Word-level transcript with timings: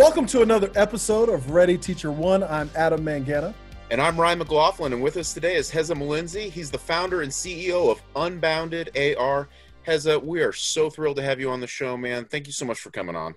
Welcome 0.00 0.24
to 0.28 0.40
another 0.40 0.70
episode 0.76 1.28
of 1.28 1.50
Ready 1.50 1.76
Teacher 1.76 2.10
One. 2.10 2.42
I'm 2.42 2.70
Adam 2.74 3.04
Mangana. 3.04 3.52
And 3.90 4.00
I'm 4.00 4.18
Ryan 4.18 4.38
McLaughlin, 4.38 4.94
and 4.94 5.02
with 5.02 5.18
us 5.18 5.34
today 5.34 5.56
is 5.56 5.70
Heza 5.70 5.94
Malinzi. 5.94 6.50
He's 6.50 6.70
the 6.70 6.78
founder 6.78 7.20
and 7.20 7.30
CEO 7.30 7.92
of 7.92 8.00
Unbounded 8.16 8.96
AR. 8.96 9.46
Heza, 9.86 10.24
we 10.24 10.40
are 10.40 10.54
so 10.54 10.88
thrilled 10.88 11.18
to 11.18 11.22
have 11.22 11.38
you 11.38 11.50
on 11.50 11.60
the 11.60 11.66
show, 11.66 11.98
man. 11.98 12.24
Thank 12.24 12.46
you 12.46 12.52
so 12.54 12.64
much 12.64 12.80
for 12.80 12.88
coming 12.90 13.14
on. 13.14 13.34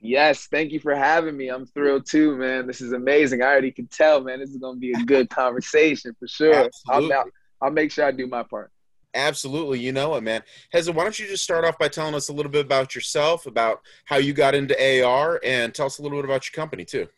Yes, 0.00 0.46
thank 0.46 0.70
you 0.70 0.78
for 0.78 0.94
having 0.94 1.36
me. 1.36 1.48
I'm 1.48 1.66
thrilled 1.66 2.06
too, 2.06 2.36
man. 2.36 2.68
This 2.68 2.80
is 2.80 2.92
amazing. 2.92 3.42
I 3.42 3.46
already 3.46 3.72
can 3.72 3.88
tell, 3.88 4.20
man. 4.20 4.38
This 4.38 4.50
is 4.50 4.58
going 4.58 4.76
to 4.76 4.80
be 4.80 4.92
a 4.92 5.04
good 5.04 5.28
conversation 5.30 6.14
for 6.20 6.28
sure. 6.28 6.70
I'll, 6.88 7.10
I'll 7.60 7.72
make 7.72 7.90
sure 7.90 8.04
I 8.04 8.12
do 8.12 8.28
my 8.28 8.44
part. 8.44 8.70
Absolutely, 9.14 9.80
you 9.80 9.92
know 9.92 10.14
it, 10.16 10.22
man. 10.22 10.42
Heza, 10.72 10.94
why 10.94 11.02
don't 11.02 11.18
you 11.18 11.26
just 11.26 11.42
start 11.42 11.64
off 11.64 11.78
by 11.78 11.88
telling 11.88 12.14
us 12.14 12.28
a 12.28 12.32
little 12.32 12.52
bit 12.52 12.64
about 12.64 12.94
yourself, 12.94 13.46
about 13.46 13.80
how 14.04 14.16
you 14.16 14.32
got 14.32 14.54
into 14.54 15.04
AR, 15.04 15.40
and 15.42 15.74
tell 15.74 15.86
us 15.86 15.98
a 15.98 16.02
little 16.02 16.18
bit 16.18 16.26
about 16.26 16.46
your 16.46 16.60
company 16.60 16.84
too. 16.84 17.08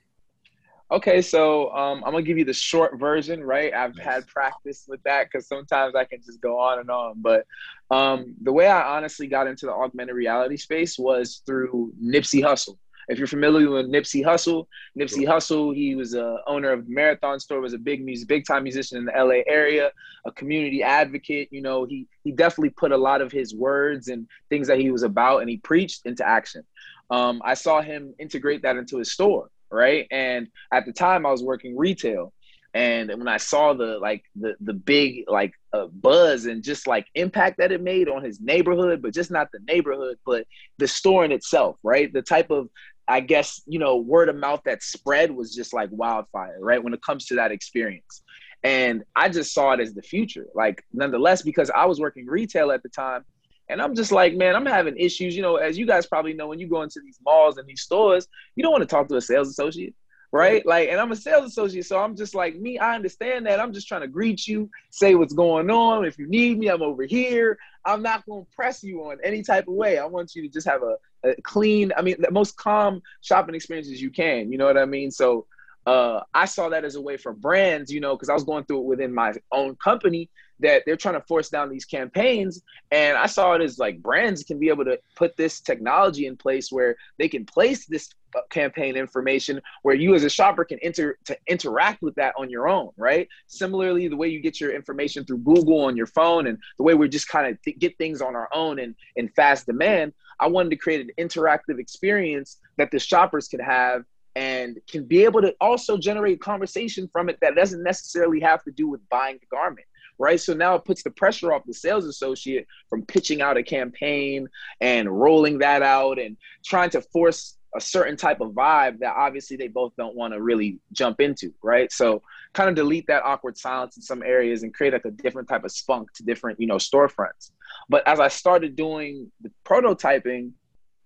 Okay, 0.93 1.23
so 1.23 1.73
um, 1.73 2.03
I'm 2.05 2.12
gonna 2.12 2.23
give 2.23 2.39
you 2.39 2.45
the 2.45 2.53
short 2.53 2.98
version, 2.98 3.45
right? 3.45 3.73
I've 3.73 3.95
nice. 3.97 4.05
had 4.05 4.27
practice 4.27 4.87
with 4.89 5.01
that 5.05 5.29
because 5.31 5.47
sometimes 5.47 5.95
I 5.95 6.05
can 6.05 6.21
just 6.25 6.41
go 6.41 6.59
on 6.59 6.81
and 6.81 6.91
on. 6.91 7.15
But 7.17 7.47
um, 7.93 8.34
the 8.43 8.53
way 8.53 8.67
I 8.67 8.97
honestly 8.97 9.29
got 9.29 9.47
into 9.47 9.67
the 9.67 9.73
augmented 9.73 10.17
reality 10.17 10.57
space 10.57 10.98
was 10.98 11.43
through 11.47 11.93
Nipsey 12.03 12.43
Hussle. 12.43 12.77
If 13.10 13.19
you're 13.19 13.27
familiar 13.27 13.69
with 13.69 13.87
Nipsey 13.87 14.24
Hussle, 14.24 14.66
Nipsey 14.96 15.27
Hussle, 15.27 15.74
he 15.74 15.96
was 15.96 16.14
a 16.14 16.38
owner 16.46 16.70
of 16.70 16.88
Marathon 16.88 17.41
Store, 17.41 17.60
was 17.60 17.74
a 17.74 17.78
big 17.78 18.05
music, 18.05 18.28
big 18.28 18.46
time 18.46 18.62
musician 18.62 18.98
in 18.98 19.05
the 19.05 19.12
LA 19.12 19.42
area, 19.52 19.91
a 20.24 20.30
community 20.30 20.83
advocate. 20.83 21.48
You 21.50 21.60
know, 21.60 21.84
he 21.84 22.06
he 22.23 22.30
definitely 22.30 22.70
put 22.70 22.92
a 22.92 22.96
lot 22.96 23.20
of 23.20 23.33
his 23.33 23.52
words 23.52 24.06
and 24.06 24.28
things 24.48 24.69
that 24.69 24.78
he 24.78 24.92
was 24.92 25.02
about 25.02 25.41
and 25.41 25.50
he 25.50 25.56
preached 25.56 26.06
into 26.06 26.27
action. 26.27 26.62
Um, 27.11 27.42
I 27.44 27.55
saw 27.55 27.80
him 27.83 28.14
integrate 28.20 28.62
that 28.62 28.77
into 28.77 28.98
his 28.98 29.11
store, 29.11 29.50
right? 29.70 30.06
And 30.12 30.47
at 30.72 30.86
the 30.86 30.92
time, 30.92 31.27
I 31.27 31.33
was 31.33 31.42
working 31.42 31.77
retail, 31.77 32.33
and 32.72 33.08
when 33.08 33.27
I 33.27 33.39
saw 33.39 33.72
the 33.72 33.98
like 33.98 34.24
the 34.36 34.55
the 34.61 34.74
big 34.74 35.24
like 35.27 35.52
uh, 35.72 35.86
buzz 35.86 36.47
and 36.47 36.62
just 36.62 36.86
like 36.86 37.06
impact 37.14 37.58
that 37.58 37.72
it 37.72 37.83
made 37.83 38.08
on 38.08 38.22
his 38.22 38.41
neighborhood, 38.41 39.02
but 39.02 39.12
just 39.12 39.30
not 39.30 39.48
the 39.52 39.58
neighborhood, 39.67 40.19
but 40.24 40.47
the 40.78 40.86
store 40.86 41.24
in 41.24 41.33
itself, 41.33 41.77
right? 41.83 42.12
The 42.12 42.22
type 42.22 42.50
of 42.50 42.69
I 43.11 43.20
guess, 43.20 43.61
you 43.66 43.80
know, 43.80 43.97
word 43.97 44.28
of 44.28 44.36
mouth 44.36 44.61
that 44.66 44.83
spread 44.84 45.33
was 45.33 45.53
just 45.53 45.75
like 45.75 45.89
wildfire, 45.91 46.58
right? 46.61 46.83
When 46.83 46.94
it 46.94 47.03
comes 47.03 47.27
to 47.27 47.34
that 47.34 47.50
experience. 47.50 48.22
And 48.62 49.02
I 49.17 49.28
just 49.28 49.52
saw 49.52 49.72
it 49.72 49.80
as 49.80 49.94
the 49.94 50.02
future. 50.02 50.47
Like, 50.55 50.84
nonetheless, 50.92 51.42
because 51.42 51.70
I 51.70 51.86
was 51.86 51.98
working 51.98 52.27
retail 52.27 52.70
at 52.70 52.84
the 52.84 52.89
time, 52.89 53.25
and 53.69 53.83
I'm 53.83 53.97
just 53.97 54.12
like, 54.12 54.34
man, 54.36 54.55
I'm 54.55 54.67
having 54.67 54.97
issues. 54.97 55.34
You 55.34 55.42
know, 55.42 55.56
as 55.56 55.77
you 55.77 55.86
guys 55.86 56.06
probably 56.06 56.34
know, 56.34 56.47
when 56.47 56.61
you 56.61 56.69
go 56.69 56.83
into 56.83 57.00
these 57.05 57.19
malls 57.25 57.56
and 57.56 57.67
these 57.67 57.83
stores, 57.83 58.28
you 58.55 58.62
don't 58.62 58.72
want 58.72 58.83
to 58.83 58.86
talk 58.86 59.08
to 59.08 59.17
a 59.17 59.20
sales 59.20 59.48
associate 59.48 59.95
right? 60.33 60.64
Like, 60.64 60.89
and 60.89 61.00
I'm 61.00 61.12
a 61.12 61.17
sales 61.17 61.45
associate, 61.45 61.86
so 61.86 61.98
I'm 61.98 62.17
just 62.17 62.34
like 62.34 62.56
me. 62.56 62.78
I 62.78 62.95
understand 62.95 63.47
that. 63.47 63.61
I'm 63.61 63.72
just 63.72 63.89
trying 63.89 64.02
to 64.02 64.08
greet 64.08 64.47
you, 64.47 64.70
say 64.91 65.14
what's 65.14 65.34
going 65.34 65.70
on. 65.70 66.05
If 66.05 66.19
you 66.19 66.28
need 66.28 66.58
me, 66.58 66.69
I'm 66.69 66.83
over 66.83 67.02
here. 67.05 67.58
I'm 67.84 68.02
not 68.02 68.24
going 68.27 68.45
to 68.45 68.50
press 68.55 68.83
you 68.83 69.02
on 69.05 69.19
any 69.24 69.42
type 69.42 69.67
of 69.67 69.74
way. 69.74 69.98
I 69.98 70.05
want 70.05 70.34
you 70.34 70.42
to 70.42 70.48
just 70.48 70.69
have 70.69 70.83
a, 70.83 70.86
a 70.92 70.98
clean, 71.43 71.93
I 71.97 72.03
mean, 72.03 72.17
the 72.19 72.31
most 72.31 72.57
calm 72.57 73.03
shopping 73.21 73.55
experiences 73.55 74.01
you 74.01 74.11
can. 74.11 74.51
You 74.51 74.59
know 74.59 74.67
what 74.67 74.79
I 74.79 74.85
mean? 74.85 75.11
So 75.11 75.47
uh, 75.87 76.21
I 76.35 76.45
saw 76.45 76.69
that 76.69 76.85
as 76.85 76.95
a 76.95 77.01
way 77.01 77.17
for 77.17 77.33
brands, 77.33 77.91
you 77.91 78.01
know, 78.01 78.15
because 78.15 78.29
I 78.29 78.35
was 78.35 78.45
going 78.45 78.65
through 78.65 78.81
it 78.81 78.85
within 78.85 79.15
my 79.15 79.33
own 79.51 79.77
company 79.77 80.29
that 80.61 80.83
they're 80.85 80.97
trying 80.97 81.15
to 81.15 81.27
force 81.27 81.48
down 81.48 81.71
these 81.71 81.85
campaigns. 81.85 82.63
And 82.91 83.17
I 83.17 83.27
saw 83.27 83.55
it 83.55 83.63
as 83.63 83.79
like 83.79 84.03
brands 84.03 84.45
can 84.45 84.59
be 84.59 84.69
able 84.69 84.85
to 84.85 84.98
put 85.17 85.37
this 85.37 85.61
technology 85.61 86.27
in 86.27 86.37
place 86.37 86.71
where 86.71 86.97
they 87.19 87.29
can 87.29 87.47
place 87.47 87.87
this 87.87 88.11
uh, 88.36 88.41
campaign 88.51 88.97
information 88.97 89.61
where 89.83 89.95
you 89.95 90.14
as 90.14 90.23
a 90.23 90.30
shopper 90.30 90.64
can 90.64 90.79
enter 90.83 91.19
to 91.25 91.36
interact 91.48 92.03
with 92.03 92.14
that 92.17 92.35
on 92.39 92.51
your 92.51 92.69
own, 92.69 92.91
right? 92.97 93.27
Similarly, 93.47 94.07
the 94.09 94.17
way 94.17 94.29
you 94.29 94.41
get 94.41 94.61
your 94.61 94.73
information 94.73 95.25
through 95.25 95.39
Google 95.39 95.80
on 95.85 95.97
your 95.97 96.07
phone 96.07 96.47
and 96.47 96.59
the 96.77 96.85
way 96.85 96.95
we 96.95 97.09
just 97.09 97.29
kind 97.29 97.51
of 97.51 97.61
th- 97.63 97.79
get 97.79 97.97
things 97.97 98.20
on 98.20 98.36
our 98.36 98.48
own 98.53 98.79
and 98.79 98.95
in 99.17 99.29
fast 99.30 99.67
demand, 99.67 100.13
I 100.40 100.48
wanted 100.48 100.70
to 100.70 100.77
create 100.77 101.01
an 101.01 101.11
interactive 101.18 101.78
experience 101.78 102.58
that 102.78 102.90
the 102.90 102.98
shoppers 102.98 103.48
could 103.48 103.61
have 103.61 104.05
and 104.36 104.78
can 104.89 105.05
be 105.05 105.24
able 105.24 105.42
to 105.42 105.55
also 105.61 105.96
generate 105.96 106.40
conversation 106.40 107.08
from 107.12 107.28
it 107.28 107.39
that 107.42 107.56
doesn't 107.56 107.83
necessarily 107.83 108.40
have 108.40 108.62
to 108.64 108.70
do 108.70 108.89
with 108.89 109.00
buying 109.08 109.39
the 109.40 109.46
garment 109.55 109.86
right? 110.20 110.39
So 110.39 110.52
now 110.52 110.74
it 110.74 110.84
puts 110.84 111.02
the 111.02 111.11
pressure 111.11 111.52
off 111.52 111.64
the 111.67 111.74
sales 111.74 112.05
associate 112.05 112.67
from 112.90 113.06
pitching 113.06 113.40
out 113.40 113.56
a 113.56 113.62
campaign 113.62 114.48
and 114.80 115.08
rolling 115.08 115.58
that 115.58 115.83
out 115.83 116.18
and 116.18 116.36
trying 116.64 116.90
to 116.90 117.00
force 117.00 117.56
a 117.77 117.81
certain 117.81 118.17
type 118.17 118.41
of 118.41 118.51
vibe 118.51 118.98
that 118.98 119.14
obviously 119.17 119.57
they 119.57 119.69
both 119.69 119.95
don't 119.97 120.17
want 120.17 120.35
to 120.35 120.42
really 120.42 120.79
jump 120.92 121.20
into, 121.20 121.53
right? 121.63 121.92
So 121.92 122.23
kind 122.53 122.69
of 122.69 122.75
delete 122.75 123.07
that 123.07 123.25
awkward 123.25 123.57
silence 123.57 123.97
in 123.97 124.03
some 124.03 124.23
areas 124.23 124.63
and 124.63 124.75
create 124.75 124.92
like 124.92 125.05
a 125.05 125.11
different 125.11 125.48
type 125.48 125.64
of 125.64 125.70
spunk 125.70 126.13
to 126.14 126.25
different, 126.25 126.61
you 126.61 126.67
know, 126.67 126.77
storefronts. 126.77 127.53
But 127.89 128.06
as 128.09 128.19
I 128.19 128.29
started 128.29 128.75
doing 128.75 129.31
the 129.41 129.50
prototyping, 129.64 130.53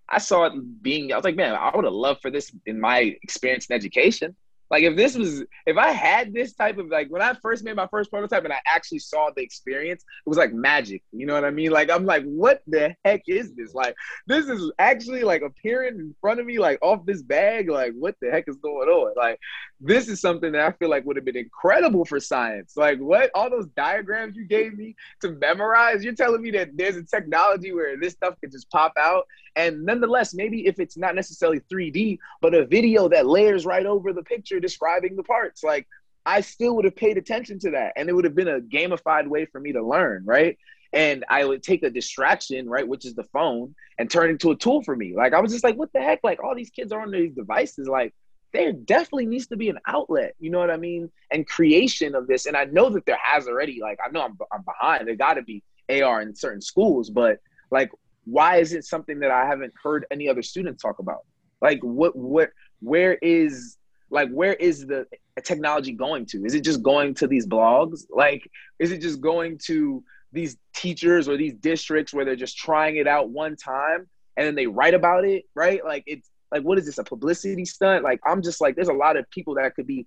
I 0.09 0.19
saw 0.19 0.45
it 0.45 0.53
being, 0.81 1.11
I 1.11 1.15
was 1.15 1.25
like, 1.25 1.35
man, 1.35 1.53
I 1.53 1.71
would 1.75 1.85
have 1.85 1.93
loved 1.93 2.21
for 2.21 2.31
this 2.31 2.51
in 2.65 2.79
my 2.79 3.15
experience 3.21 3.67
in 3.67 3.75
education. 3.75 4.35
Like 4.71 4.83
if 4.83 4.95
this 4.95 5.15
was 5.15 5.43
if 5.65 5.77
I 5.77 5.91
had 5.91 6.33
this 6.33 6.53
type 6.53 6.77
of 6.77 6.87
like 6.87 7.09
when 7.09 7.21
I 7.21 7.33
first 7.41 7.63
made 7.63 7.75
my 7.75 7.87
first 7.87 8.09
prototype 8.09 8.43
and 8.43 8.53
I 8.53 8.59
actually 8.65 8.99
saw 8.99 9.29
the 9.35 9.43
experience, 9.43 10.03
it 10.03 10.29
was 10.29 10.37
like 10.37 10.53
magic. 10.53 11.03
You 11.11 11.25
know 11.25 11.33
what 11.33 11.45
I 11.45 11.51
mean? 11.51 11.71
Like 11.71 11.91
I'm 11.91 12.05
like, 12.05 12.23
what 12.23 12.61
the 12.67 12.95
heck 13.05 13.23
is 13.27 13.53
this? 13.53 13.73
Like 13.73 13.95
this 14.27 14.47
is 14.47 14.71
actually 14.79 15.23
like 15.23 15.41
appearing 15.41 15.99
in 15.99 16.15
front 16.19 16.39
of 16.39 16.45
me, 16.45 16.57
like 16.57 16.79
off 16.81 17.05
this 17.05 17.21
bag. 17.21 17.69
Like 17.69 17.93
what 17.93 18.15
the 18.21 18.31
heck 18.31 18.45
is 18.47 18.57
going 18.57 18.89
on? 18.89 19.13
Like 19.15 19.39
this 19.79 20.07
is 20.07 20.19
something 20.19 20.51
that 20.53 20.61
I 20.61 20.71
feel 20.77 20.89
like 20.89 21.05
would 21.05 21.15
have 21.15 21.25
been 21.25 21.37
incredible 21.37 22.05
for 22.05 22.19
science. 22.19 22.73
Like 22.75 22.99
what 22.99 23.29
all 23.35 23.49
those 23.49 23.67
diagrams 23.75 24.35
you 24.35 24.45
gave 24.45 24.77
me 24.77 24.95
to 25.21 25.31
memorize, 25.31 26.03
you're 26.03 26.15
telling 26.15 26.41
me 26.41 26.51
that 26.51 26.75
there's 26.75 26.95
a 26.95 27.03
technology 27.03 27.71
where 27.71 27.97
this 27.99 28.13
stuff 28.13 28.35
could 28.41 28.51
just 28.51 28.69
pop 28.69 28.93
out. 28.99 29.25
And 29.55 29.85
nonetheless, 29.85 30.33
maybe 30.33 30.67
if 30.67 30.79
it's 30.79 30.97
not 30.97 31.15
necessarily 31.15 31.61
3D, 31.71 32.19
but 32.41 32.53
a 32.53 32.65
video 32.65 33.07
that 33.09 33.25
layers 33.25 33.65
right 33.65 33.85
over 33.85 34.11
the 34.11 34.23
picture 34.23 34.59
describing 34.59 35.15
the 35.15 35.23
parts. 35.23 35.63
Like 35.63 35.87
I 36.25 36.41
still 36.41 36.75
would 36.75 36.85
have 36.85 36.95
paid 36.95 37.17
attention 37.17 37.59
to 37.59 37.71
that. 37.71 37.93
And 37.95 38.09
it 38.09 38.13
would 38.13 38.25
have 38.25 38.35
been 38.35 38.47
a 38.47 38.59
gamified 38.59 39.27
way 39.27 39.45
for 39.45 39.59
me 39.59 39.71
to 39.73 39.85
learn, 39.85 40.23
right? 40.25 40.57
And 40.91 41.25
I 41.29 41.45
would 41.45 41.63
take 41.63 41.83
a 41.83 41.89
distraction, 41.89 42.69
right, 42.69 42.87
which 42.87 43.05
is 43.05 43.15
the 43.15 43.23
phone, 43.25 43.75
and 43.97 44.09
turn 44.09 44.29
it 44.29 44.33
into 44.33 44.51
a 44.51 44.55
tool 44.55 44.83
for 44.83 44.95
me. 44.95 45.13
Like 45.15 45.33
I 45.33 45.39
was 45.39 45.51
just 45.51 45.63
like, 45.63 45.77
what 45.77 45.93
the 45.93 46.01
heck? 46.01 46.19
Like 46.23 46.43
all 46.43 46.55
these 46.55 46.69
kids 46.69 46.91
are 46.91 47.01
on 47.01 47.11
these 47.11 47.33
devices. 47.33 47.87
Like 47.87 48.13
there 48.55 48.71
definitely 48.71 49.25
needs 49.25 49.47
to 49.47 49.57
be 49.57 49.69
an 49.69 49.79
outlet, 49.85 50.33
you 50.39 50.49
know 50.49 50.59
what 50.59 50.71
I 50.71 50.77
mean? 50.77 51.11
And 51.31 51.47
creation 51.47 52.15
of 52.15 52.27
this. 52.27 52.45
And 52.45 52.55
I 52.55 52.65
know 52.65 52.89
that 52.89 53.05
there 53.05 53.19
has 53.21 53.47
already, 53.47 53.79
like, 53.81 53.99
I 54.05 54.09
know 54.09 54.21
I'm, 54.21 54.37
I'm 54.51 54.63
behind. 54.63 55.07
There 55.07 55.15
got 55.15 55.33
to 55.33 55.41
be 55.41 55.61
AR 55.89 56.21
in 56.21 56.35
certain 56.35 56.61
schools, 56.61 57.09
but 57.09 57.39
like, 57.69 57.91
why 58.25 58.57
is 58.57 58.73
it 58.73 58.85
something 58.85 59.19
that 59.19 59.31
I 59.31 59.45
haven't 59.45 59.73
heard 59.81 60.05
any 60.11 60.27
other 60.27 60.41
students 60.41 60.81
talk 60.81 60.99
about? 60.99 61.25
Like, 61.61 61.79
what, 61.81 62.15
what, 62.15 62.49
where 62.79 63.15
is 63.21 63.77
like 64.09 64.29
where 64.29 64.53
is 64.53 64.85
the 64.85 65.05
technology 65.43 65.91
going 65.91 66.25
to? 66.27 66.45
Is 66.45 66.53
it 66.53 66.61
just 66.61 66.81
going 66.81 67.13
to 67.15 67.27
these 67.27 67.47
blogs? 67.47 68.03
Like 68.09 68.49
is 68.79 68.91
it 68.91 69.01
just 69.01 69.21
going 69.21 69.59
to 69.65 70.03
these 70.31 70.57
teachers 70.75 71.27
or 71.27 71.37
these 71.37 71.53
districts 71.53 72.13
where 72.13 72.25
they're 72.25 72.35
just 72.35 72.57
trying 72.57 72.97
it 72.97 73.07
out 73.07 73.29
one 73.29 73.55
time 73.55 74.07
and 74.37 74.45
then 74.45 74.55
they 74.55 74.67
write 74.67 74.93
about 74.93 75.25
it 75.25 75.45
right? 75.55 75.83
Like 75.83 76.03
it's 76.07 76.29
like 76.51 76.63
what 76.63 76.77
is 76.77 76.85
this 76.85 76.97
a 76.97 77.03
publicity 77.03 77.65
stunt? 77.65 78.03
Like 78.03 78.19
i'm 78.25 78.41
just 78.41 78.61
like 78.61 78.75
there's 78.75 78.89
a 78.89 78.93
lot 78.93 79.17
of 79.17 79.29
people 79.29 79.55
that 79.55 79.75
could 79.75 79.87
be 79.87 80.05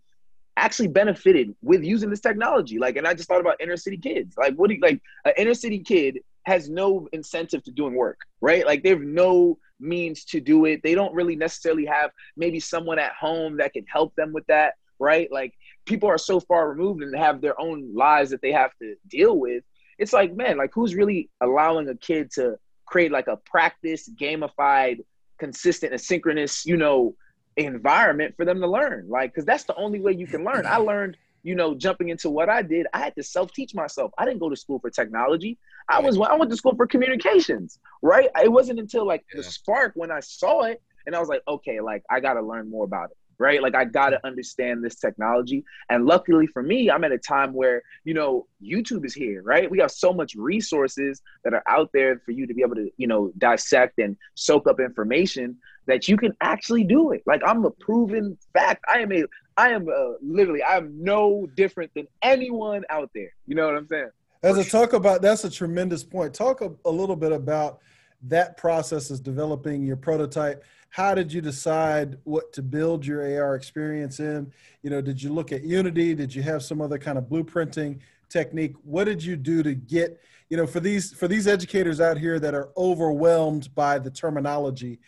actually 0.56 0.89
benefited 0.89 1.55
with 1.62 1.85
using 1.85 2.11
this 2.11 2.21
technology. 2.21 2.79
Like 2.79 2.97
and 2.97 3.06
i 3.06 3.15
just 3.15 3.29
thought 3.29 3.41
about 3.41 3.61
inner 3.61 3.77
city 3.77 3.99
kids. 3.99 4.37
Like 4.37 4.55
what 4.55 4.69
do 4.69 4.75
you 4.75 4.81
like 4.81 5.03
an 5.25 5.32
inner 5.37 5.55
city 5.55 5.81
kid 5.81 6.20
has 6.44 6.69
no 6.69 7.08
incentive 7.12 7.62
to 7.62 7.70
doing 7.70 7.94
work 7.94 8.20
right 8.40 8.67
like 8.67 8.82
they 8.82 8.90
have 8.90 9.00
no 9.00 9.58
means 9.81 10.25
to 10.26 10.40
do 10.40 10.64
it. 10.64 10.82
They 10.82 10.94
don't 10.94 11.14
really 11.14 11.37
necessarily 11.37 11.87
have 11.87 12.11
maybe 12.37 12.61
someone 12.61 12.99
at 12.99 13.12
home 13.12 13.58
that 13.58 13.73
can 13.73 13.85
help 13.87 14.14
them 14.17 14.32
with 14.32 14.46
that, 14.46 14.75
right? 14.99 15.31
Like 15.31 15.55
people 15.87 16.08
are 16.08 16.19
so 16.19 16.40
far 16.40 16.69
removed 16.69 17.02
and 17.02 17.17
have 17.17 17.40
their 17.40 17.61
own 17.61 17.94
lives 17.94 18.31
that 18.31 18.43
they 18.43 18.52
have 18.52 18.73
to 18.81 18.94
deal 19.08 19.38
with. 19.38 19.64
It's 19.99 20.12
like, 20.12 20.35
man, 20.35 20.56
like 20.56 20.70
who's 20.73 20.94
really 20.94 21.31
allowing 21.40 21.88
a 21.88 21.94
kid 21.94 22.31
to 22.32 22.56
create 22.87 23.12
like 23.12 23.29
a 23.29 23.37
practice, 23.37 24.08
gamified, 24.08 25.00
consistent, 25.38 25.93
and 25.93 26.00
synchronous, 26.00 26.64
you 26.64 26.76
know, 26.76 27.14
environment 27.56 28.34
for 28.37 28.44
them 28.44 28.61
to 28.61 28.69
learn? 28.69 29.08
Like, 29.08 29.32
because 29.32 29.44
that's 29.44 29.64
the 29.64 29.75
only 29.76 30.00
way 30.00 30.12
you 30.12 30.26
can 30.26 30.44
learn. 30.44 30.67
I 30.67 30.76
learned 30.76 31.17
you 31.43 31.55
know, 31.55 31.75
jumping 31.75 32.08
into 32.08 32.31
what 32.31 32.49
I 32.49 32.62
did, 32.62 32.87
I 32.93 32.99
had 32.99 33.14
to 33.17 33.23
self 33.23 33.52
teach 33.52 33.75
myself. 33.75 34.12
I 34.19 34.25
didn't 34.25 34.40
go 34.40 34.50
to 34.50 34.56
school 34.56 34.79
for 34.81 34.90
technology. 34.90 35.58
I 35.88 36.00
was 36.00 36.19
I 36.19 36.35
went 36.35 36.50
to 36.50 36.56
school 36.56 36.75
for 36.76 36.87
communications, 36.87 37.79
right? 38.02 38.29
It 38.43 38.52
wasn't 38.52 38.79
until 38.81 39.06
like 39.06 39.25
yeah. 39.32 39.38
the 39.38 39.44
spark 39.44 39.93
when 39.94 40.11
I 40.11 40.20
saw 40.20 40.62
it 40.64 40.82
and 41.06 41.14
I 41.17 41.20
was 41.20 41.29
like, 41.29 41.43
okay, 41.49 41.81
like 41.81 42.02
I 42.11 42.20
got 42.20 42.35
to 42.35 42.43
learn 42.43 42.69
more 42.69 42.85
about 42.85 43.11
it. 43.11 43.17
right? 43.38 43.62
Like 43.62 43.75
I 43.75 43.85
got 43.85 44.11
to 44.11 44.26
understand 44.26 44.85
this 44.85 44.96
technology. 44.96 45.64
And 45.88 46.05
luckily 46.06 46.46
for 46.46 46.62
me, 46.62 46.90
I'm 46.90 47.05
at 47.05 47.12
a 47.12 47.19
time 47.19 47.52
where, 47.52 47.82
you 48.05 48.14
know, 48.14 48.46
YouTube 48.62 49.05
is 49.06 49.14
here, 49.14 49.43
right? 49.43 49.70
We 49.70 49.79
have 49.79 49.91
so 49.93 50.12
much 50.12 50.34
resources 50.34 51.23
that 51.44 51.55
are 51.55 51.62
out 51.69 51.91
there 51.93 52.20
for 52.25 52.32
you 52.32 52.46
to 52.46 52.55
be 52.55 52.62
able 52.62 52.75
to, 52.75 52.91
you 52.96 53.06
know, 53.06 53.32
dissect 53.38 53.99
and 53.99 54.17
soak 54.34 54.67
up 54.69 54.81
information 54.81 55.56
that 55.87 56.08
you 56.08 56.17
can 56.17 56.32
actually 56.41 56.84
do 56.84 57.12
it. 57.12 57.23
Like 57.26 57.41
I'm 57.46 57.64
a 57.64 57.70
proven 57.70 58.37
fact. 58.52 58.84
I 58.93 58.99
am 58.99 59.12
a 59.12 59.25
I 59.58 59.70
am 59.70 59.88
a, 59.88 60.14
literally 60.22 60.62
I 60.62 60.76
am 60.76 60.93
no 61.02 61.49
different 61.56 61.90
than 61.94 62.06
anyone 62.22 62.84
out 62.88 63.10
there. 63.14 63.34
You 63.46 63.56
know 63.56 63.66
what 63.66 63.76
I'm 63.76 63.88
saying? 63.88 64.10
Heza 64.43 64.70
talk 64.70 64.93
about 64.93 65.20
that's 65.20 65.43
a 65.44 65.50
tremendous 65.50 66.05
point. 66.05 66.32
Talk 66.32 66.60
a, 66.60 66.70
a 66.84 66.90
little 66.90 67.16
bit 67.16 67.32
about 67.32 67.81
that 68.22 68.56
process 68.56 69.10
is 69.10 69.20
developing 69.20 69.84
your 69.84 69.96
prototype 69.96 70.64
how 70.90 71.14
did 71.14 71.32
you 71.32 71.40
decide 71.40 72.16
what 72.25 72.52
to 72.52 72.62
build 72.62 73.06
your 73.06 73.22
ar 73.43 73.55
experience 73.55 74.19
in 74.19 74.50
you 74.82 74.90
know 74.90 75.00
did 75.00 75.22
you 75.22 75.32
look 75.32 75.52
at 75.52 75.62
unity 75.62 76.14
did 76.14 76.34
you 76.34 76.43
have 76.43 76.62
some 76.62 76.81
other 76.81 76.99
kind 76.99 77.16
of 77.16 77.25
blueprinting 77.25 77.99
technique 78.28 78.75
what 78.82 79.05
did 79.05 79.22
you 79.22 79.37
do 79.37 79.62
to 79.62 79.75
get 79.75 80.20
you 80.50 80.56
know 80.56 80.66
for 80.66 80.81
these 80.81 81.12
for 81.12 81.28
these 81.28 81.46
educators 81.46 82.00
out 82.00 82.19
here 82.19 82.40
that 82.40 82.55
are 82.55 82.70
overwhelmed 82.76 83.72
by 83.75 83.99
the 83.99 84.10
terminology 84.10 84.99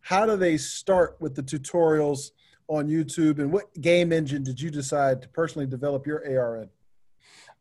how 0.00 0.24
do 0.24 0.36
they 0.36 0.56
start 0.56 1.16
with 1.18 1.34
the 1.34 1.42
tutorials 1.42 2.30
on 2.68 2.88
youtube 2.88 3.38
and 3.38 3.52
what 3.52 3.72
game 3.80 4.12
engine 4.12 4.42
did 4.42 4.60
you 4.60 4.70
decide 4.70 5.20
to 5.22 5.28
personally 5.28 5.66
develop 5.66 6.06
your 6.06 6.22
ar 6.38 6.62
in 6.62 6.68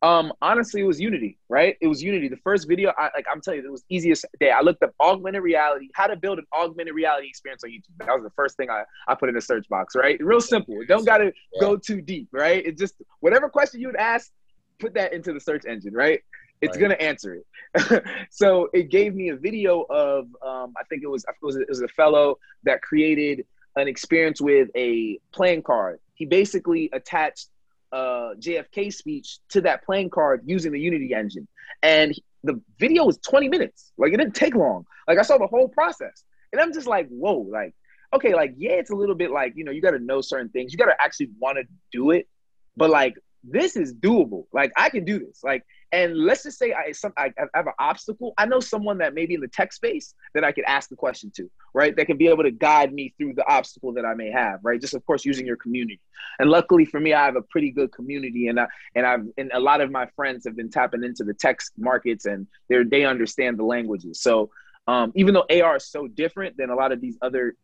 um, 0.03 0.33
honestly, 0.41 0.81
it 0.81 0.85
was 0.85 0.99
Unity, 0.99 1.37
right? 1.47 1.77
It 1.79 1.87
was 1.87 2.01
Unity. 2.01 2.27
The 2.27 2.37
first 2.37 2.67
video, 2.67 2.91
I, 2.97 3.09
like 3.15 3.25
I'm 3.31 3.39
telling 3.39 3.59
you, 3.61 3.67
it 3.67 3.71
was 3.71 3.83
easiest 3.89 4.25
day. 4.39 4.49
I 4.49 4.61
looked 4.61 4.81
up 4.81 4.95
augmented 4.99 5.43
reality, 5.43 5.89
how 5.93 6.07
to 6.07 6.15
build 6.15 6.39
an 6.39 6.45
augmented 6.53 6.95
reality 6.95 7.27
experience 7.27 7.63
on 7.63 7.69
YouTube. 7.69 8.05
That 8.05 8.13
was 8.13 8.23
the 8.23 8.31
first 8.31 8.57
thing 8.57 8.71
I, 8.71 8.83
I 9.07 9.13
put 9.13 9.29
in 9.29 9.35
the 9.35 9.41
search 9.41 9.69
box, 9.69 9.95
right? 9.95 10.19
Real 10.19 10.41
simple. 10.41 10.75
Don't 10.87 11.05
got 11.05 11.19
to 11.19 11.25
yeah. 11.25 11.61
go 11.61 11.77
too 11.77 12.01
deep, 12.01 12.29
right? 12.31 12.65
It 12.65 12.79
just 12.79 12.95
whatever 13.19 13.47
question 13.47 13.79
you 13.79 13.87
would 13.87 13.95
ask, 13.95 14.31
put 14.79 14.95
that 14.95 15.13
into 15.13 15.33
the 15.33 15.39
search 15.39 15.65
engine, 15.65 15.93
right? 15.93 16.21
It's 16.61 16.77
right. 16.77 16.81
gonna 16.81 16.95
answer 16.95 17.35
it. 17.35 18.03
so 18.31 18.69
it 18.73 18.89
gave 18.89 19.13
me 19.13 19.29
a 19.29 19.35
video 19.35 19.81
of, 19.89 20.25
um, 20.45 20.73
I 20.77 20.83
think 20.89 21.03
it 21.03 21.07
was, 21.07 21.23
it 21.23 21.45
was, 21.45 21.55
it 21.57 21.69
was 21.69 21.81
a 21.81 21.87
fellow 21.89 22.37
that 22.63 22.81
created 22.81 23.45
an 23.75 23.87
experience 23.87 24.41
with 24.41 24.69
a 24.75 25.19
playing 25.31 25.63
card. 25.63 25.99
He 26.13 26.25
basically 26.25 26.89
attached 26.93 27.47
uh, 27.91 28.35
JFK 28.39 28.93
speech 28.93 29.39
to 29.49 29.61
that 29.61 29.83
playing 29.83 30.09
card 30.09 30.41
using 30.45 30.71
the 30.71 30.79
Unity 30.79 31.13
engine. 31.13 31.47
And 31.83 32.13
the 32.43 32.61
video 32.79 33.05
was 33.05 33.17
20 33.17 33.49
minutes. 33.49 33.91
Like 33.97 34.13
it 34.13 34.17
didn't 34.17 34.35
take 34.35 34.55
long. 34.55 34.85
Like 35.07 35.17
I 35.17 35.23
saw 35.23 35.37
the 35.37 35.47
whole 35.47 35.67
process. 35.67 36.23
And 36.51 36.61
I'm 36.61 36.73
just 36.73 36.87
like, 36.87 37.07
whoa, 37.09 37.47
like, 37.49 37.73
okay, 38.13 38.33
like, 38.33 38.55
yeah, 38.57 38.73
it's 38.73 38.89
a 38.89 38.95
little 38.95 39.15
bit 39.15 39.31
like, 39.31 39.53
you 39.55 39.63
know, 39.63 39.71
you 39.71 39.81
got 39.81 39.91
to 39.91 39.99
know 39.99 40.21
certain 40.21 40.49
things. 40.49 40.73
You 40.73 40.77
got 40.77 40.85
to 40.85 41.01
actually 41.01 41.29
want 41.39 41.57
to 41.57 41.63
do 41.91 42.11
it. 42.11 42.27
But 42.75 42.89
like, 42.89 43.15
this 43.43 43.75
is 43.75 43.93
doable. 43.93 44.45
Like 44.53 44.71
I 44.75 44.89
can 44.89 45.05
do 45.05 45.19
this. 45.19 45.41
Like, 45.43 45.63
and 45.91 46.17
let's 46.17 46.43
just 46.43 46.57
say 46.57 46.73
I 46.73 46.91
some 46.93 47.13
I, 47.17 47.33
have 47.53 47.67
an 47.67 47.73
obstacle. 47.79 48.33
I 48.37 48.45
know 48.45 48.59
someone 48.59 48.99
that 48.99 49.13
maybe 49.13 49.33
in 49.33 49.41
the 49.41 49.47
tech 49.47 49.73
space 49.73 50.13
that 50.33 50.43
I 50.43 50.51
could 50.51 50.63
ask 50.65 50.89
the 50.89 50.95
question 50.95 51.31
to, 51.35 51.49
right? 51.73 51.95
That 51.95 52.05
can 52.05 52.17
be 52.17 52.27
able 52.27 52.43
to 52.43 52.51
guide 52.51 52.93
me 52.93 53.13
through 53.17 53.33
the 53.33 53.47
obstacle 53.47 53.93
that 53.93 54.05
I 54.05 54.13
may 54.13 54.31
have, 54.31 54.59
right? 54.63 54.79
Just 54.79 54.93
of 54.93 55.05
course 55.05 55.25
using 55.25 55.45
your 55.45 55.57
community. 55.57 55.99
And 56.39 56.49
luckily 56.49 56.85
for 56.85 56.99
me, 56.99 57.13
I 57.13 57.25
have 57.25 57.35
a 57.35 57.41
pretty 57.41 57.71
good 57.71 57.91
community, 57.91 58.47
and 58.47 58.59
I 58.59 58.67
and 58.95 59.05
I've 59.05 59.25
and 59.37 59.51
a 59.53 59.59
lot 59.59 59.81
of 59.81 59.91
my 59.91 60.07
friends 60.15 60.45
have 60.45 60.55
been 60.55 60.69
tapping 60.69 61.03
into 61.03 61.23
the 61.23 61.33
tech 61.33 61.59
markets, 61.77 62.25
and 62.25 62.47
they 62.69 62.83
they 62.83 63.05
understand 63.05 63.59
the 63.59 63.65
languages. 63.65 64.21
So 64.21 64.49
um, 64.87 65.11
even 65.15 65.33
though 65.33 65.45
AR 65.49 65.77
is 65.77 65.85
so 65.85 66.07
different 66.07 66.57
than 66.57 66.69
a 66.69 66.75
lot 66.75 66.91
of 66.91 67.01
these 67.01 67.17
other 67.21 67.55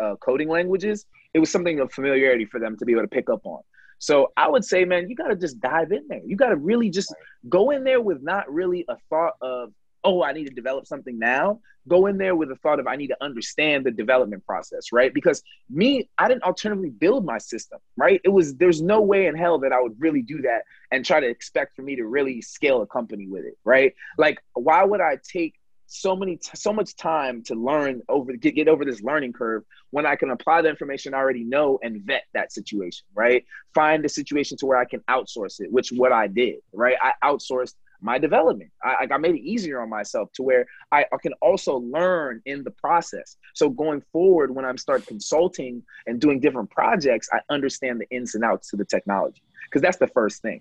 uh, 0.00 0.16
coding 0.16 0.48
languages, 0.48 1.06
it 1.34 1.38
was 1.38 1.50
something 1.50 1.80
of 1.80 1.92
familiarity 1.92 2.46
for 2.46 2.60
them 2.60 2.76
to 2.78 2.84
be 2.84 2.92
able 2.92 3.02
to 3.02 3.08
pick 3.08 3.30
up 3.30 3.40
on. 3.44 3.62
So 3.98 4.32
I 4.36 4.48
would 4.48 4.64
say, 4.64 4.84
man, 4.84 5.08
you 5.08 5.16
got 5.16 5.28
to 5.28 5.36
just 5.36 5.60
dive 5.60 5.92
in 5.92 6.06
there. 6.08 6.20
You 6.24 6.36
got 6.36 6.50
to 6.50 6.56
really 6.56 6.90
just 6.90 7.14
go 7.48 7.70
in 7.70 7.84
there 7.84 8.00
with 8.00 8.22
not 8.22 8.52
really 8.52 8.84
a 8.88 8.96
thought 9.08 9.34
of, 9.40 9.72
oh, 10.04 10.22
I 10.22 10.32
need 10.32 10.46
to 10.46 10.54
develop 10.54 10.86
something 10.86 11.18
now. 11.18 11.60
Go 11.88 12.06
in 12.06 12.18
there 12.18 12.34
with 12.34 12.50
a 12.50 12.56
thought 12.56 12.80
of, 12.80 12.86
I 12.86 12.96
need 12.96 13.08
to 13.08 13.16
understand 13.20 13.86
the 13.86 13.90
development 13.90 14.44
process, 14.44 14.92
right? 14.92 15.12
Because 15.12 15.42
me, 15.70 16.08
I 16.18 16.28
didn't 16.28 16.42
alternatively 16.42 16.90
build 16.90 17.24
my 17.24 17.38
system, 17.38 17.78
right? 17.96 18.20
It 18.24 18.28
was, 18.28 18.56
there's 18.56 18.82
no 18.82 19.00
way 19.00 19.26
in 19.26 19.36
hell 19.36 19.58
that 19.60 19.72
I 19.72 19.80
would 19.80 19.94
really 19.98 20.22
do 20.22 20.42
that 20.42 20.62
and 20.90 21.04
try 21.04 21.20
to 21.20 21.28
expect 21.28 21.76
for 21.76 21.82
me 21.82 21.96
to 21.96 22.04
really 22.06 22.42
scale 22.42 22.82
a 22.82 22.86
company 22.86 23.26
with 23.28 23.44
it, 23.44 23.56
right? 23.64 23.94
Like, 24.18 24.40
why 24.54 24.84
would 24.84 25.00
I 25.00 25.18
take 25.28 25.54
so 25.86 26.16
many 26.16 26.38
so 26.54 26.72
much 26.72 26.96
time 26.96 27.42
to 27.42 27.54
learn 27.54 28.02
over 28.08 28.32
get, 28.32 28.54
get 28.54 28.68
over 28.68 28.84
this 28.84 29.02
learning 29.02 29.32
curve 29.32 29.62
when 29.90 30.04
i 30.04 30.16
can 30.16 30.30
apply 30.30 30.60
the 30.60 30.68
information 30.68 31.14
i 31.14 31.18
already 31.18 31.44
know 31.44 31.78
and 31.82 32.02
vet 32.02 32.24
that 32.34 32.52
situation 32.52 33.04
right? 33.14 33.44
Find 33.74 34.04
a 34.04 34.08
situation 34.08 34.56
to 34.58 34.66
where 34.66 34.78
i 34.78 34.84
can 34.84 35.00
outsource 35.08 35.60
it 35.60 35.70
which 35.70 35.90
what 35.90 36.12
i 36.12 36.26
did 36.26 36.56
right? 36.72 36.96
I 37.00 37.12
outsourced 37.24 37.74
my 38.02 38.18
development. 38.18 38.70
I, 38.84 39.06
I 39.10 39.16
made 39.16 39.36
it 39.36 39.40
easier 39.40 39.80
on 39.80 39.88
myself 39.88 40.30
to 40.34 40.42
where 40.42 40.66
I, 40.92 41.06
I 41.10 41.16
can 41.22 41.32
also 41.40 41.78
learn 41.78 42.42
in 42.44 42.62
the 42.62 42.70
process. 42.72 43.38
So 43.54 43.70
going 43.70 44.02
forward 44.12 44.54
when 44.54 44.64
i'm 44.64 44.76
start 44.76 45.06
consulting 45.06 45.82
and 46.06 46.20
doing 46.20 46.40
different 46.40 46.70
projects 46.70 47.28
i 47.32 47.40
understand 47.48 48.00
the 48.00 48.08
ins 48.14 48.34
and 48.34 48.44
outs 48.44 48.70
to 48.70 48.76
the 48.76 48.84
technology 48.84 49.42
because 49.68 49.82
that's 49.82 49.98
the 49.98 50.06
first 50.08 50.42
thing. 50.42 50.60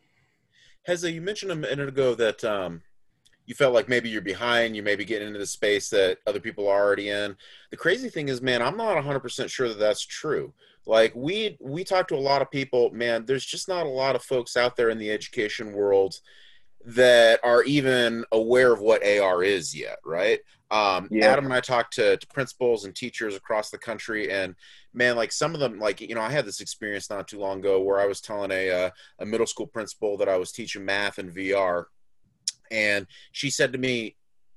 Heza, 0.88 1.12
you 1.12 1.22
mentioned 1.22 1.52
a 1.52 1.56
minute 1.56 1.90
ago 1.90 2.14
that 2.16 2.44
um, 2.44 2.82
you 3.46 3.56
felt 3.56 3.74
like 3.74 3.90
maybe 3.90 4.10
you're 4.10 4.22
behind, 4.22 4.76
you 4.76 4.84
may 4.84 4.96
be 4.96 5.06
getting 5.06 5.28
into 5.28 5.40
the 5.40 5.46
space 5.46 5.90
that 5.90 6.18
other 6.26 6.40
people 6.40 6.68
are 6.68 6.82
already 6.82 7.10
in. 7.10 7.36
The 7.72 7.78
crazy 7.78 8.10
thing 8.10 8.30
is, 8.30 8.42
man, 8.42 8.62
I'm 8.62 8.78
not 8.78 8.98
100% 9.04 9.50
sure 9.50 9.68
that 9.68 9.80
that's 9.80 10.06
true. 10.06 10.54
Like 10.88 11.14
we 11.16 11.58
we 11.60 11.84
talk 11.84 12.08
to 12.10 12.16
a 12.16 12.18
lot 12.18 12.42
of 12.42 12.52
people, 12.52 12.92
man, 12.92 13.26
there's 13.26 13.46
just 13.46 13.68
not 13.68 13.86
a 13.86 13.90
lot 13.90 14.16
of 14.16 14.24
folks 14.24 14.56
out 14.56 14.76
there 14.76 14.90
in 14.90 15.00
the 15.00 15.12
education 15.12 15.74
world 15.74 16.20
that 16.86 17.40
are 17.44 17.64
even 17.64 18.24
aware 18.32 18.72
of 18.72 18.80
what 18.80 19.06
AR 19.06 19.44
is 19.44 19.76
yet, 19.76 19.98
right? 20.06 20.40
Um, 20.70 21.08
yeah. 21.12 21.26
Adam 21.26 21.46
and 21.46 21.54
I 21.54 21.60
talked 21.60 21.94
to, 21.94 22.18
to, 22.18 22.28
principals 22.28 22.86
and 22.86 22.96
teachers 22.96 23.36
across 23.36 23.70
the 23.70 23.78
country, 23.78 24.32
and 24.32 24.56
man, 24.94 25.16
like 25.16 25.32
some 25.32 25.54
of 25.54 25.60
them, 25.60 25.80
like 25.80 26.02
you 26.02 26.16
know, 26.16 26.22
I 26.22 26.32
had 26.32 26.46
this 26.46 26.62
experience 26.62 27.10
not 27.10 27.28
too 27.28 27.40
long 27.40 27.60
ago 27.60 27.82
where 27.82 28.00
I 28.00 28.06
was 28.06 28.22
telling 28.22 28.52
a 28.52 28.70
uh, 28.70 28.90
a 29.20 29.26
middle 29.26 29.48
school 29.48 29.68
principal 29.68 30.18
that 30.18 30.30
I 30.30 30.38
was 30.38 30.52
teaching 30.52 30.86
math 30.86 31.18
and 31.18 31.34
VR, 31.34 31.86
and 32.72 33.08
she 33.32 33.50
said 33.50 33.74
to 33.74 33.80
me, 33.80 34.16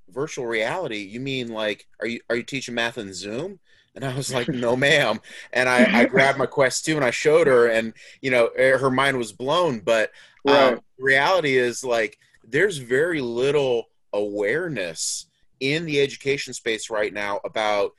"Virtual 0.08 0.46
reality? 0.46 0.98
You 0.98 1.20
mean 1.20 1.48
like 1.48 1.86
are 2.00 2.06
you 2.06 2.20
are 2.28 2.36
you 2.36 2.42
teaching 2.42 2.74
math 2.74 2.98
in 2.98 3.12
Zoom?" 3.14 3.60
And 3.94 4.04
I 4.04 4.14
was 4.14 4.32
like, 4.32 4.48
"No, 4.48 4.76
ma'am." 4.76 5.20
And 5.52 5.68
I, 5.68 6.00
I 6.00 6.04
grabbed 6.06 6.38
my 6.38 6.46
Quest 6.46 6.84
2 6.84 6.96
and 6.96 7.04
I 7.04 7.10
showed 7.10 7.46
her, 7.46 7.68
and 7.68 7.92
you 8.20 8.30
know, 8.30 8.46
eh, 8.48 8.76
her 8.76 8.90
mind 8.90 9.18
was 9.18 9.32
blown. 9.32 9.80
But 9.80 10.10
um, 10.46 10.80
reality 10.98 11.56
is 11.56 11.84
like 11.84 12.18
there's 12.44 12.78
very 12.78 13.20
little 13.20 13.88
awareness 14.12 15.26
in 15.60 15.84
the 15.84 16.00
education 16.00 16.54
space 16.54 16.90
right 16.90 17.12
now 17.12 17.40
about 17.44 17.92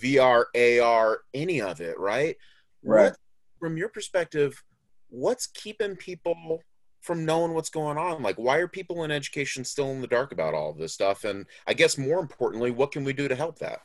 VR, 0.00 0.44
AR, 0.54 1.20
any 1.34 1.60
of 1.60 1.80
it, 1.80 1.98
right? 1.98 2.36
Right. 2.84 3.04
What, 3.04 3.16
from 3.58 3.76
your 3.76 3.88
perspective, 3.88 4.62
what's 5.08 5.46
keeping 5.46 5.96
people 5.96 6.62
from 7.06 7.24
knowing 7.24 7.54
what's 7.54 7.70
going 7.70 7.96
on 7.96 8.20
like 8.22 8.36
why 8.36 8.58
are 8.58 8.66
people 8.66 9.04
in 9.04 9.10
education 9.10 9.64
still 9.64 9.92
in 9.92 10.00
the 10.00 10.06
dark 10.08 10.32
about 10.32 10.54
all 10.54 10.70
of 10.70 10.76
this 10.76 10.92
stuff? 10.92 11.24
And 11.24 11.46
i 11.66 11.72
guess 11.72 11.96
more 11.96 12.18
importantly 12.18 12.70
what 12.72 12.90
can 12.92 13.04
we 13.04 13.12
do 13.12 13.28
to 13.28 13.34
help 13.34 13.58
that? 13.60 13.80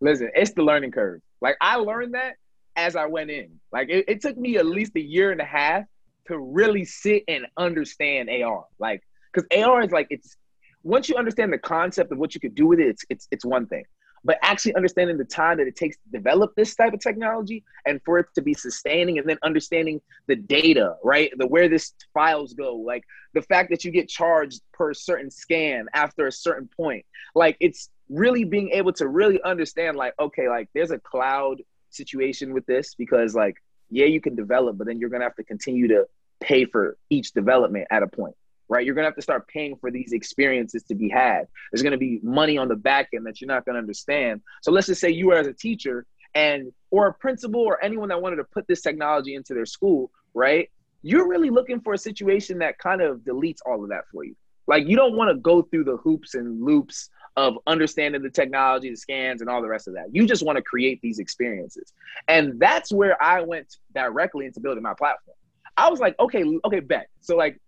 Listen 0.00 0.30
it's 0.34 0.52
the 0.52 0.62
learning 0.62 0.90
curve. 0.90 1.20
Like 1.40 1.56
i 1.60 1.76
learned 1.76 2.14
that 2.14 2.34
as 2.76 2.96
i 2.96 3.06
went 3.06 3.30
in. 3.30 3.60
Like 3.72 3.88
it, 3.88 4.04
it 4.08 4.20
took 4.20 4.36
me 4.36 4.56
at 4.56 4.66
least 4.66 4.92
a 4.96 5.00
year 5.00 5.30
and 5.30 5.40
a 5.40 5.44
half 5.44 5.84
to 6.26 6.38
really 6.38 6.84
sit 6.84 7.22
and 7.28 7.46
understand 7.56 8.28
ar 8.28 8.64
like 8.78 9.02
because 9.32 9.46
ar 9.56 9.82
is 9.82 9.92
like 9.92 10.08
it's 10.10 10.36
once 10.82 11.08
you 11.08 11.16
understand 11.16 11.52
the 11.52 11.58
concept 11.58 12.10
of 12.12 12.18
what 12.18 12.34
you 12.34 12.40
could 12.40 12.54
do 12.54 12.66
with 12.66 12.80
it 12.80 12.88
it's 12.88 13.04
it's, 13.08 13.28
it's 13.30 13.44
one 13.44 13.66
thing 13.66 13.84
but 14.24 14.38
actually 14.42 14.74
understanding 14.74 15.18
the 15.18 15.24
time 15.24 15.58
that 15.58 15.66
it 15.66 15.76
takes 15.76 15.96
to 15.96 16.10
develop 16.10 16.54
this 16.54 16.74
type 16.74 16.92
of 16.92 17.00
technology 17.00 17.64
and 17.86 18.00
for 18.04 18.18
it 18.18 18.26
to 18.34 18.42
be 18.42 18.54
sustaining 18.54 19.18
and 19.18 19.28
then 19.28 19.38
understanding 19.42 20.00
the 20.26 20.36
data 20.36 20.96
right? 21.02 21.32
The 21.36 21.46
where 21.46 21.68
this 21.68 21.92
files 22.14 22.54
go 22.54 22.76
like 22.76 23.04
the 23.34 23.42
fact 23.42 23.70
that 23.70 23.84
you 23.84 23.90
get 23.90 24.08
charged 24.08 24.60
per 24.72 24.94
certain 24.94 25.30
scan 25.30 25.86
after 25.94 26.26
a 26.26 26.32
certain 26.32 26.68
point. 26.76 27.04
Like 27.34 27.56
it's 27.60 27.90
really 28.08 28.44
being 28.44 28.70
able 28.70 28.92
to 28.92 29.08
really 29.08 29.40
understand 29.42 29.96
like 29.96 30.14
okay 30.20 30.48
like 30.48 30.68
there's 30.74 30.90
a 30.90 30.98
cloud 30.98 31.62
situation 31.90 32.52
with 32.52 32.66
this 32.66 32.94
because 32.94 33.34
like 33.34 33.56
yeah 33.90 34.06
you 34.06 34.20
can 34.20 34.34
develop 34.34 34.76
but 34.76 34.86
then 34.86 34.98
you're 34.98 35.08
gonna 35.08 35.24
have 35.24 35.34
to 35.34 35.44
continue 35.44 35.88
to 35.88 36.06
pay 36.40 36.64
for 36.64 36.96
each 37.08 37.32
development 37.32 37.86
at 37.90 38.02
a 38.02 38.06
point 38.06 38.34
right? 38.72 38.86
You're 38.86 38.94
going 38.94 39.04
to 39.04 39.08
have 39.08 39.16
to 39.16 39.22
start 39.22 39.46
paying 39.48 39.76
for 39.76 39.90
these 39.90 40.12
experiences 40.12 40.82
to 40.84 40.94
be 40.94 41.10
had. 41.10 41.46
There's 41.70 41.82
going 41.82 41.92
to 41.92 41.98
be 41.98 42.20
money 42.22 42.56
on 42.56 42.68
the 42.68 42.76
back 42.76 43.08
end 43.14 43.26
that 43.26 43.40
you're 43.40 43.48
not 43.48 43.66
going 43.66 43.74
to 43.74 43.80
understand. 43.80 44.40
So 44.62 44.72
let's 44.72 44.86
just 44.86 45.00
say 45.00 45.10
you 45.10 45.26
were 45.28 45.36
as 45.36 45.46
a 45.46 45.52
teacher 45.52 46.06
and 46.34 46.72
or 46.90 47.08
a 47.08 47.12
principal 47.12 47.60
or 47.60 47.84
anyone 47.84 48.08
that 48.08 48.22
wanted 48.22 48.36
to 48.36 48.44
put 48.44 48.66
this 48.66 48.80
technology 48.80 49.34
into 49.34 49.52
their 49.52 49.66
school, 49.66 50.10
right? 50.32 50.70
You're 51.02 51.28
really 51.28 51.50
looking 51.50 51.80
for 51.80 51.92
a 51.92 51.98
situation 51.98 52.58
that 52.60 52.78
kind 52.78 53.02
of 53.02 53.18
deletes 53.18 53.58
all 53.66 53.82
of 53.82 53.90
that 53.90 54.04
for 54.10 54.24
you. 54.24 54.34
Like 54.66 54.86
you 54.86 54.96
don't 54.96 55.16
want 55.16 55.28
to 55.28 55.36
go 55.36 55.60
through 55.60 55.84
the 55.84 55.98
hoops 55.98 56.34
and 56.34 56.64
loops 56.64 57.10
of 57.36 57.58
understanding 57.66 58.22
the 58.22 58.30
technology, 58.30 58.88
the 58.88 58.96
scans, 58.96 59.42
and 59.42 59.50
all 59.50 59.60
the 59.60 59.68
rest 59.68 59.86
of 59.86 59.94
that. 59.94 60.06
You 60.12 60.26
just 60.26 60.44
want 60.44 60.56
to 60.56 60.62
create 60.62 61.00
these 61.02 61.18
experiences. 61.18 61.92
And 62.28 62.58
that's 62.58 62.90
where 62.90 63.22
I 63.22 63.42
went 63.42 63.76
directly 63.94 64.46
into 64.46 64.60
building 64.60 64.82
my 64.82 64.94
platform. 64.94 65.36
I 65.76 65.90
was 65.90 66.00
like, 66.00 66.18
okay, 66.20 66.44
okay, 66.64 66.80
bet. 66.80 67.08
So 67.20 67.36
like 67.36 67.60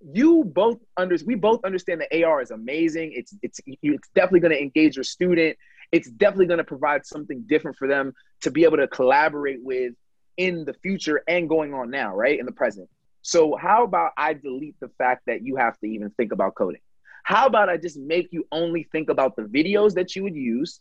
you 0.00 0.44
both 0.44 0.78
under 0.96 1.16
we 1.24 1.34
both 1.34 1.64
understand 1.64 2.00
that 2.00 2.24
AR 2.24 2.40
is 2.42 2.50
amazing. 2.50 3.12
It's 3.14 3.34
it's 3.42 3.60
it's 3.66 4.08
definitely 4.14 4.40
going 4.40 4.52
to 4.52 4.60
engage 4.60 4.96
your 4.96 5.04
student. 5.04 5.56
It's 5.92 6.10
definitely 6.10 6.46
going 6.46 6.58
to 6.58 6.64
provide 6.64 7.06
something 7.06 7.44
different 7.46 7.76
for 7.76 7.88
them 7.88 8.12
to 8.42 8.50
be 8.50 8.64
able 8.64 8.76
to 8.78 8.88
collaborate 8.88 9.62
with 9.62 9.94
in 10.36 10.64
the 10.64 10.74
future 10.74 11.22
and 11.28 11.48
going 11.48 11.72
on 11.72 11.90
now, 11.90 12.14
right? 12.14 12.38
In 12.38 12.46
the 12.46 12.52
present. 12.52 12.88
So 13.22 13.56
how 13.56 13.84
about 13.84 14.12
I 14.16 14.34
delete 14.34 14.78
the 14.80 14.90
fact 14.98 15.22
that 15.26 15.44
you 15.44 15.56
have 15.56 15.78
to 15.80 15.86
even 15.86 16.10
think 16.10 16.32
about 16.32 16.54
coding? 16.54 16.80
How 17.22 17.46
about 17.46 17.68
I 17.68 17.76
just 17.76 17.98
make 17.98 18.28
you 18.30 18.46
only 18.52 18.84
think 18.92 19.08
about 19.08 19.34
the 19.34 19.42
videos 19.42 19.94
that 19.94 20.14
you 20.14 20.22
would 20.22 20.36
use 20.36 20.80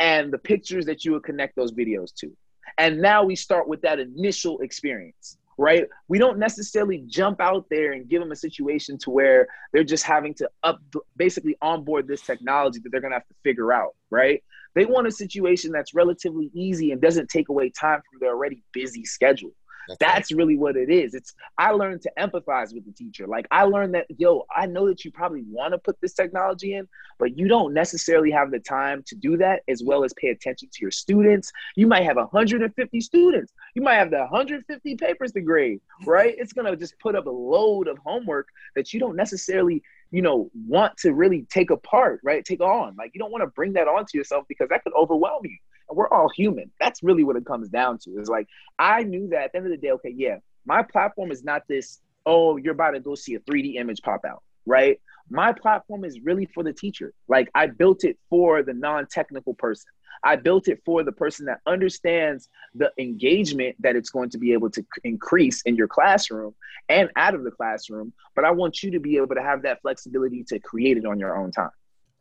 and 0.00 0.32
the 0.32 0.38
pictures 0.38 0.86
that 0.86 1.04
you 1.04 1.12
would 1.12 1.22
connect 1.22 1.54
those 1.54 1.72
videos 1.72 2.12
to? 2.16 2.32
And 2.78 3.00
now 3.00 3.22
we 3.24 3.36
start 3.36 3.68
with 3.68 3.82
that 3.82 4.00
initial 4.00 4.58
experience 4.60 5.36
right? 5.58 5.86
We 6.08 6.18
don't 6.18 6.38
necessarily 6.38 7.04
jump 7.06 7.40
out 7.40 7.66
there 7.70 7.92
and 7.92 8.08
give 8.08 8.20
them 8.20 8.32
a 8.32 8.36
situation 8.36 8.98
to 8.98 9.10
where 9.10 9.46
they're 9.72 9.84
just 9.84 10.04
having 10.04 10.34
to 10.34 10.48
up 10.62 10.80
basically 11.16 11.56
onboard 11.62 12.06
this 12.08 12.22
technology 12.22 12.80
that 12.80 12.90
they're 12.90 13.00
gonna 13.00 13.14
have 13.14 13.28
to 13.28 13.34
figure 13.42 13.72
out, 13.72 13.94
right? 14.10 14.42
They 14.74 14.86
want 14.86 15.06
a 15.06 15.12
situation 15.12 15.70
that's 15.70 15.94
relatively 15.94 16.50
easy 16.52 16.90
and 16.90 17.00
doesn't 17.00 17.28
take 17.28 17.48
away 17.48 17.70
time 17.70 18.02
from 18.10 18.18
their 18.20 18.30
already 18.30 18.62
busy 18.72 19.04
schedule. 19.04 19.52
That's, 19.88 19.98
That's 20.00 20.32
really 20.32 20.56
what 20.56 20.76
it 20.76 20.90
is. 20.90 21.14
It's 21.14 21.34
I 21.58 21.70
learned 21.70 22.02
to 22.02 22.12
empathize 22.18 22.74
with 22.74 22.84
the 22.84 22.92
teacher. 22.92 23.26
Like 23.26 23.46
I 23.50 23.64
learned 23.64 23.94
that, 23.94 24.06
yo, 24.18 24.44
I 24.54 24.66
know 24.66 24.86
that 24.88 25.04
you 25.04 25.10
probably 25.10 25.44
want 25.48 25.72
to 25.72 25.78
put 25.78 26.00
this 26.00 26.14
technology 26.14 26.74
in, 26.74 26.88
but 27.18 27.36
you 27.36 27.48
don't 27.48 27.74
necessarily 27.74 28.30
have 28.30 28.50
the 28.50 28.60
time 28.60 29.02
to 29.06 29.14
do 29.14 29.36
that 29.38 29.62
as 29.68 29.82
well 29.84 30.04
as 30.04 30.12
pay 30.14 30.28
attention 30.28 30.68
to 30.72 30.78
your 30.80 30.90
students. 30.90 31.52
You 31.76 31.86
might 31.86 32.04
have 32.04 32.16
150 32.16 33.00
students. 33.00 33.52
You 33.74 33.82
might 33.82 33.96
have 33.96 34.10
the 34.10 34.18
150 34.18 34.96
papers 34.96 35.32
to 35.32 35.40
grade, 35.40 35.80
right? 36.04 36.34
It's 36.36 36.52
gonna 36.52 36.76
just 36.76 36.98
put 36.98 37.14
up 37.14 37.26
a 37.26 37.30
load 37.30 37.88
of 37.88 37.98
homework 37.98 38.48
that 38.74 38.92
you 38.92 39.00
don't 39.00 39.16
necessarily 39.16 39.82
you 40.10 40.22
know 40.22 40.50
want 40.54 40.96
to 40.96 41.12
really 41.12 41.44
take 41.50 41.70
apart 41.70 42.20
right 42.22 42.44
take 42.44 42.60
on 42.60 42.94
like 42.96 43.10
you 43.14 43.18
don't 43.18 43.32
want 43.32 43.42
to 43.42 43.48
bring 43.48 43.72
that 43.72 43.88
onto 43.88 44.16
yourself 44.16 44.44
because 44.48 44.68
that 44.68 44.84
could 44.84 44.92
overwhelm 44.94 45.40
you 45.44 45.56
we're 45.90 46.08
all 46.08 46.28
human. 46.28 46.70
That's 46.80 47.02
really 47.02 47.24
what 47.24 47.36
it 47.36 47.44
comes 47.44 47.68
down 47.68 47.98
to. 47.98 48.18
It's 48.18 48.28
like 48.28 48.48
I 48.78 49.02
knew 49.02 49.28
that 49.28 49.44
at 49.44 49.52
the 49.52 49.58
end 49.58 49.66
of 49.66 49.72
the 49.72 49.78
day, 49.78 49.92
okay, 49.92 50.12
yeah, 50.14 50.38
my 50.66 50.82
platform 50.82 51.30
is 51.30 51.44
not 51.44 51.62
this, 51.68 52.00
oh, 52.26 52.56
you're 52.56 52.72
about 52.72 52.92
to 52.92 53.00
go 53.00 53.14
see 53.14 53.34
a 53.34 53.40
3D 53.40 53.76
image 53.76 54.02
pop 54.02 54.24
out, 54.24 54.42
right? 54.66 55.00
My 55.30 55.52
platform 55.52 56.04
is 56.04 56.20
really 56.20 56.46
for 56.46 56.62
the 56.62 56.72
teacher. 56.72 57.12
Like 57.28 57.50
I 57.54 57.66
built 57.66 58.04
it 58.04 58.18
for 58.30 58.62
the 58.62 58.74
non-technical 58.74 59.54
person. 59.54 59.90
I 60.22 60.36
built 60.36 60.68
it 60.68 60.80
for 60.86 61.02
the 61.02 61.12
person 61.12 61.46
that 61.46 61.60
understands 61.66 62.48
the 62.74 62.90
engagement 62.98 63.76
that 63.80 63.94
it's 63.94 64.10
going 64.10 64.30
to 64.30 64.38
be 64.38 64.52
able 64.52 64.70
to 64.70 64.84
increase 65.02 65.60
in 65.62 65.76
your 65.76 65.88
classroom 65.88 66.54
and 66.88 67.10
out 67.16 67.34
of 67.34 67.44
the 67.44 67.50
classroom. 67.50 68.12
But 68.34 68.44
I 68.44 68.50
want 68.52 68.82
you 68.82 68.92
to 68.92 69.00
be 69.00 69.16
able 69.16 69.34
to 69.34 69.42
have 69.42 69.62
that 69.62 69.82
flexibility 69.82 70.42
to 70.44 70.58
create 70.58 70.96
it 70.96 71.04
on 71.04 71.18
your 71.18 71.36
own 71.36 71.52
time. 71.52 71.70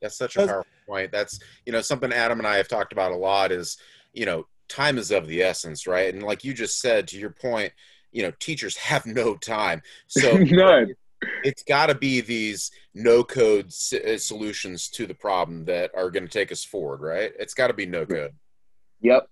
That's 0.04 0.18
such 0.18 0.36
a 0.36 0.46
powerful 0.46 0.66
point. 0.86 1.12
That's 1.12 1.40
you 1.66 1.72
know 1.72 1.82
something 1.82 2.12
Adam 2.12 2.38
and 2.38 2.48
I 2.48 2.58
have 2.58 2.68
talked 2.68 2.92
about 2.92 3.14
a 3.14 3.16
lot. 3.16 3.52
Is 3.52 3.78
you 4.12 4.26
know 4.26 4.46
time 4.68 4.98
is 4.98 5.12
of 5.12 5.28
the 5.28 5.42
essence, 5.42 5.88
right? 5.88 6.14
And 6.14 6.22
like 6.22 6.44
you 6.44 6.54
just 6.54 6.80
said, 6.80 7.08
to 7.08 7.18
your 7.18 7.32
point, 7.32 7.72
you 8.12 8.22
know 8.22 8.32
teachers 8.40 8.78
have 8.92 9.06
no 9.06 9.36
time, 9.36 9.82
so 10.08 10.38
none. 10.38 10.94
It's 11.46 11.64
got 11.64 11.86
to 11.86 11.96
be 11.96 12.20
these 12.20 12.70
no 12.94 13.24
code 13.24 13.68
uh, 13.68 14.18
solutions 14.18 14.90
to 14.90 15.08
the 15.08 15.14
problem 15.14 15.64
that 15.66 15.90
are 15.96 16.12
going 16.12 16.28
to 16.28 16.30
take 16.30 16.52
us 16.52 16.66
forward, 16.66 17.00
right? 17.00 17.32
It's 17.40 17.54
got 17.54 17.68
to 17.68 17.74
be 17.74 17.86
no 17.86 18.06
code. 18.06 18.34
Yep. 19.00 19.30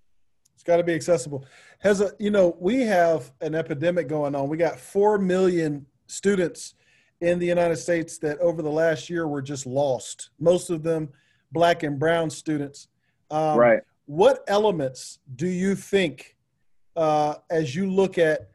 It's 0.54 0.64
got 0.64 0.78
to 0.78 0.84
be 0.84 0.94
accessible. 0.94 1.46
Heza 1.84 2.14
you 2.18 2.32
know 2.32 2.56
we 2.62 2.82
have 2.84 3.30
an 3.42 3.56
epidemic 3.56 4.08
going 4.08 4.36
on. 4.36 4.48
We 4.48 4.56
got 4.56 4.80
four 4.80 5.18
million 5.18 5.86
students 6.08 6.76
in 7.22 7.40
the 7.40 7.46
United 7.46 7.78
States 7.78 8.18
that 8.18 8.40
over 8.40 8.62
the 8.62 8.70
last 8.70 9.10
year 9.10 9.28
were 9.28 9.42
just 9.42 9.66
lost. 9.66 10.32
Most 10.40 10.70
of 10.70 10.84
them 10.84 11.10
black 11.52 11.84
and 11.84 12.00
brown 12.00 12.30
students. 12.30 12.88
Um, 13.30 13.58
right. 13.58 13.82
What 14.06 14.44
elements 14.48 15.20
do 15.36 15.48
you 15.48 15.76
think, 15.76 16.36
uh, 16.96 17.36
as 17.50 17.76
you 17.76 17.90
look 17.90 18.18
at 18.18 18.50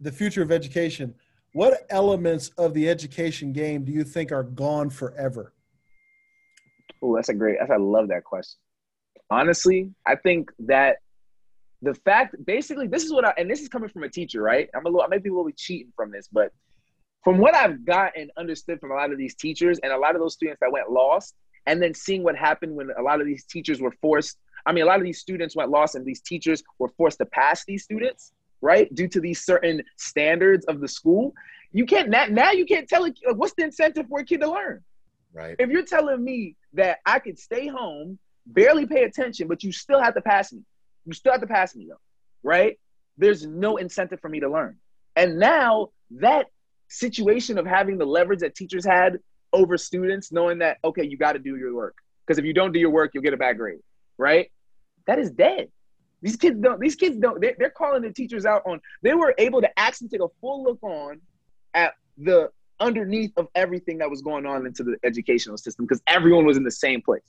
the 0.00 0.12
future 0.12 0.42
of 0.42 0.52
education, 0.52 1.14
what 1.54 1.86
elements 1.90 2.50
of 2.58 2.74
the 2.74 2.88
education 2.88 3.52
game 3.52 3.84
do 3.84 3.90
you 3.90 4.04
think 4.04 4.30
are 4.30 4.44
gone 4.44 4.90
forever? 4.90 5.54
Oh, 7.02 7.16
that's 7.16 7.30
a 7.30 7.34
great. 7.34 7.56
That's, 7.58 7.70
I 7.70 7.76
love 7.76 8.08
that 8.08 8.24
question. 8.24 8.60
Honestly, 9.30 9.90
I 10.06 10.14
think 10.16 10.50
that 10.60 10.98
the 11.80 11.94
fact, 11.94 12.36
basically, 12.44 12.86
this 12.86 13.04
is 13.04 13.12
what 13.12 13.24
I, 13.24 13.32
and 13.38 13.50
this 13.50 13.60
is 13.60 13.68
coming 13.68 13.88
from 13.88 14.02
a 14.02 14.08
teacher, 14.08 14.42
right? 14.42 14.68
I'm 14.74 14.84
a 14.84 14.88
little, 14.88 15.02
I 15.02 15.06
may 15.08 15.18
be 15.18 15.30
a 15.30 15.34
little 15.34 15.50
cheating 15.56 15.92
from 15.96 16.10
this, 16.10 16.28
but 16.30 16.52
from 17.24 17.38
what 17.38 17.54
I've 17.54 17.84
got 17.84 18.12
and 18.16 18.30
understood 18.36 18.80
from 18.80 18.90
a 18.90 18.94
lot 18.94 19.12
of 19.12 19.18
these 19.18 19.34
teachers 19.34 19.78
and 19.82 19.92
a 19.92 19.98
lot 19.98 20.14
of 20.14 20.20
those 20.20 20.34
students 20.34 20.60
that 20.60 20.72
went 20.72 20.90
lost, 20.90 21.34
and 21.66 21.82
then 21.82 21.92
seeing 21.94 22.22
what 22.22 22.36
happened 22.36 22.74
when 22.74 22.88
a 22.98 23.02
lot 23.02 23.20
of 23.20 23.26
these 23.26 23.44
teachers 23.44 23.80
were 23.80 23.92
forced. 24.00 24.38
I 24.66 24.72
mean, 24.72 24.84
a 24.84 24.86
lot 24.86 24.98
of 24.98 25.04
these 25.04 25.18
students 25.18 25.54
went 25.54 25.70
lost, 25.70 25.94
and 25.94 26.04
these 26.04 26.20
teachers 26.20 26.62
were 26.78 26.88
forced 26.96 27.18
to 27.18 27.26
pass 27.26 27.64
these 27.64 27.84
students, 27.84 28.32
right, 28.60 28.92
due 28.94 29.08
to 29.08 29.20
these 29.20 29.44
certain 29.44 29.82
standards 29.96 30.64
of 30.66 30.80
the 30.80 30.88
school. 30.88 31.34
You 31.72 31.84
can't 31.84 32.08
now. 32.08 32.52
You 32.52 32.64
can't 32.64 32.88
tell 32.88 33.04
it. 33.04 33.18
What's 33.34 33.54
the 33.54 33.64
incentive 33.64 34.06
for 34.08 34.20
a 34.20 34.24
kid 34.24 34.40
to 34.40 34.50
learn? 34.50 34.82
Right. 35.34 35.56
If 35.58 35.68
you're 35.68 35.84
telling 35.84 36.24
me 36.24 36.56
that 36.72 36.98
I 37.04 37.18
could 37.18 37.38
stay 37.38 37.66
home, 37.66 38.18
barely 38.46 38.86
pay 38.86 39.02
attention, 39.04 39.46
but 39.46 39.62
you 39.62 39.72
still 39.72 40.00
have 40.00 40.14
to 40.14 40.22
pass 40.22 40.52
me, 40.52 40.62
you 41.04 41.12
still 41.12 41.32
have 41.32 41.42
to 41.42 41.46
pass 41.46 41.76
me 41.76 41.86
though, 41.88 42.00
right? 42.42 42.78
There's 43.18 43.46
no 43.46 43.76
incentive 43.76 44.20
for 44.20 44.28
me 44.28 44.40
to 44.40 44.48
learn. 44.48 44.76
And 45.16 45.38
now 45.38 45.90
that 46.12 46.46
situation 46.88 47.58
of 47.58 47.66
having 47.66 47.98
the 47.98 48.06
leverage 48.06 48.40
that 48.40 48.54
teachers 48.54 48.84
had 48.84 49.18
over 49.52 49.78
students, 49.78 50.32
knowing 50.32 50.58
that, 50.58 50.78
okay, 50.84 51.04
you 51.04 51.16
got 51.16 51.32
to 51.32 51.38
do 51.38 51.56
your 51.56 51.74
work. 51.74 51.96
Because 52.26 52.38
if 52.38 52.44
you 52.44 52.52
don't 52.52 52.72
do 52.72 52.78
your 52.78 52.90
work, 52.90 53.12
you'll 53.14 53.22
get 53.22 53.34
a 53.34 53.38
bad 53.38 53.56
grade, 53.56 53.80
right? 54.18 54.50
That 55.06 55.18
is 55.18 55.30
dead. 55.30 55.68
These 56.20 56.36
kids 56.36 56.58
don't, 56.60 56.80
these 56.80 56.96
kids 56.96 57.16
don't, 57.16 57.40
they're, 57.40 57.54
they're 57.58 57.70
calling 57.70 58.02
the 58.02 58.12
teachers 58.12 58.44
out 58.44 58.62
on, 58.66 58.80
they 59.02 59.14
were 59.14 59.34
able 59.38 59.60
to 59.60 59.78
actually 59.78 60.08
take 60.08 60.20
a 60.20 60.28
full 60.40 60.64
look 60.64 60.82
on 60.82 61.20
at 61.74 61.94
the 62.18 62.50
underneath 62.80 63.32
of 63.36 63.48
everything 63.54 63.98
that 63.98 64.10
was 64.10 64.20
going 64.22 64.46
on 64.46 64.66
into 64.66 64.82
the 64.82 64.96
educational 65.04 65.56
system 65.56 65.84
because 65.84 66.02
everyone 66.06 66.44
was 66.44 66.56
in 66.56 66.64
the 66.64 66.70
same 66.70 67.00
place. 67.00 67.22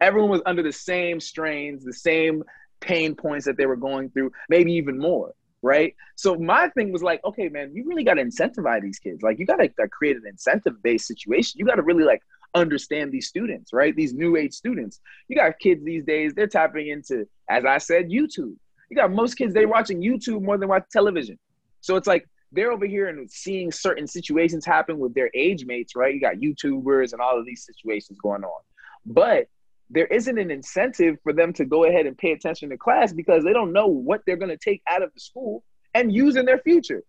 Everyone 0.00 0.30
was 0.30 0.42
under 0.46 0.62
the 0.62 0.72
same 0.72 1.20
strains, 1.20 1.84
the 1.84 1.92
same 1.92 2.44
pain 2.80 3.14
points 3.14 3.44
that 3.46 3.56
they 3.56 3.66
were 3.66 3.76
going 3.76 4.10
through, 4.10 4.32
maybe 4.48 4.72
even 4.72 4.98
more 4.98 5.34
right? 5.62 5.94
So 6.16 6.36
my 6.36 6.68
thing 6.70 6.92
was 6.92 7.02
like, 7.02 7.20
okay, 7.24 7.48
man, 7.48 7.72
you 7.74 7.84
really 7.86 8.04
got 8.04 8.14
to 8.14 8.24
incentivize 8.24 8.82
these 8.82 8.98
kids. 8.98 9.22
Like, 9.22 9.38
you 9.38 9.46
got 9.46 9.56
to 9.56 9.70
uh, 9.82 9.86
create 9.92 10.16
an 10.16 10.22
incentive-based 10.26 11.06
situation. 11.06 11.58
You 11.58 11.66
got 11.66 11.76
to 11.76 11.82
really 11.82 12.04
like 12.04 12.22
understand 12.54 13.12
these 13.12 13.28
students, 13.28 13.72
right? 13.72 13.94
These 13.94 14.14
new 14.14 14.36
age 14.36 14.54
students. 14.54 15.00
You 15.28 15.36
got 15.36 15.58
kids 15.58 15.84
these 15.84 16.04
days; 16.04 16.32
they're 16.34 16.46
tapping 16.46 16.88
into, 16.88 17.26
as 17.48 17.64
I 17.64 17.78
said, 17.78 18.08
YouTube. 18.08 18.54
You 18.90 18.96
got 18.96 19.12
most 19.12 19.34
kids 19.34 19.54
they 19.54 19.66
watching 19.66 20.02
YouTube 20.02 20.42
more 20.42 20.58
than 20.58 20.68
watch 20.68 20.84
television. 20.90 21.38
So 21.80 21.96
it's 21.96 22.08
like 22.08 22.26
they're 22.52 22.72
over 22.72 22.86
here 22.86 23.08
and 23.08 23.30
seeing 23.30 23.70
certain 23.70 24.06
situations 24.06 24.66
happen 24.66 24.98
with 24.98 25.14
their 25.14 25.30
age 25.34 25.64
mates, 25.64 25.94
right? 25.94 26.12
You 26.12 26.20
got 26.20 26.36
YouTubers 26.36 27.12
and 27.12 27.20
all 27.20 27.38
of 27.38 27.46
these 27.46 27.64
situations 27.64 28.18
going 28.20 28.42
on, 28.42 28.62
but 29.06 29.46
there 29.90 30.06
isn't 30.06 30.38
an 30.38 30.50
incentive 30.50 31.16
for 31.22 31.32
them 31.32 31.52
to 31.54 31.64
go 31.64 31.84
ahead 31.84 32.06
and 32.06 32.16
pay 32.16 32.30
attention 32.32 32.70
to 32.70 32.76
class 32.76 33.12
because 33.12 33.42
they 33.44 33.52
don't 33.52 33.72
know 33.72 33.88
what 33.88 34.22
they're 34.24 34.36
going 34.36 34.50
to 34.50 34.56
take 34.56 34.82
out 34.86 35.02
of 35.02 35.12
the 35.12 35.20
school 35.20 35.64
and 35.94 36.12
use 36.12 36.36
in 36.36 36.46
their 36.46 36.58
future. 36.58 37.02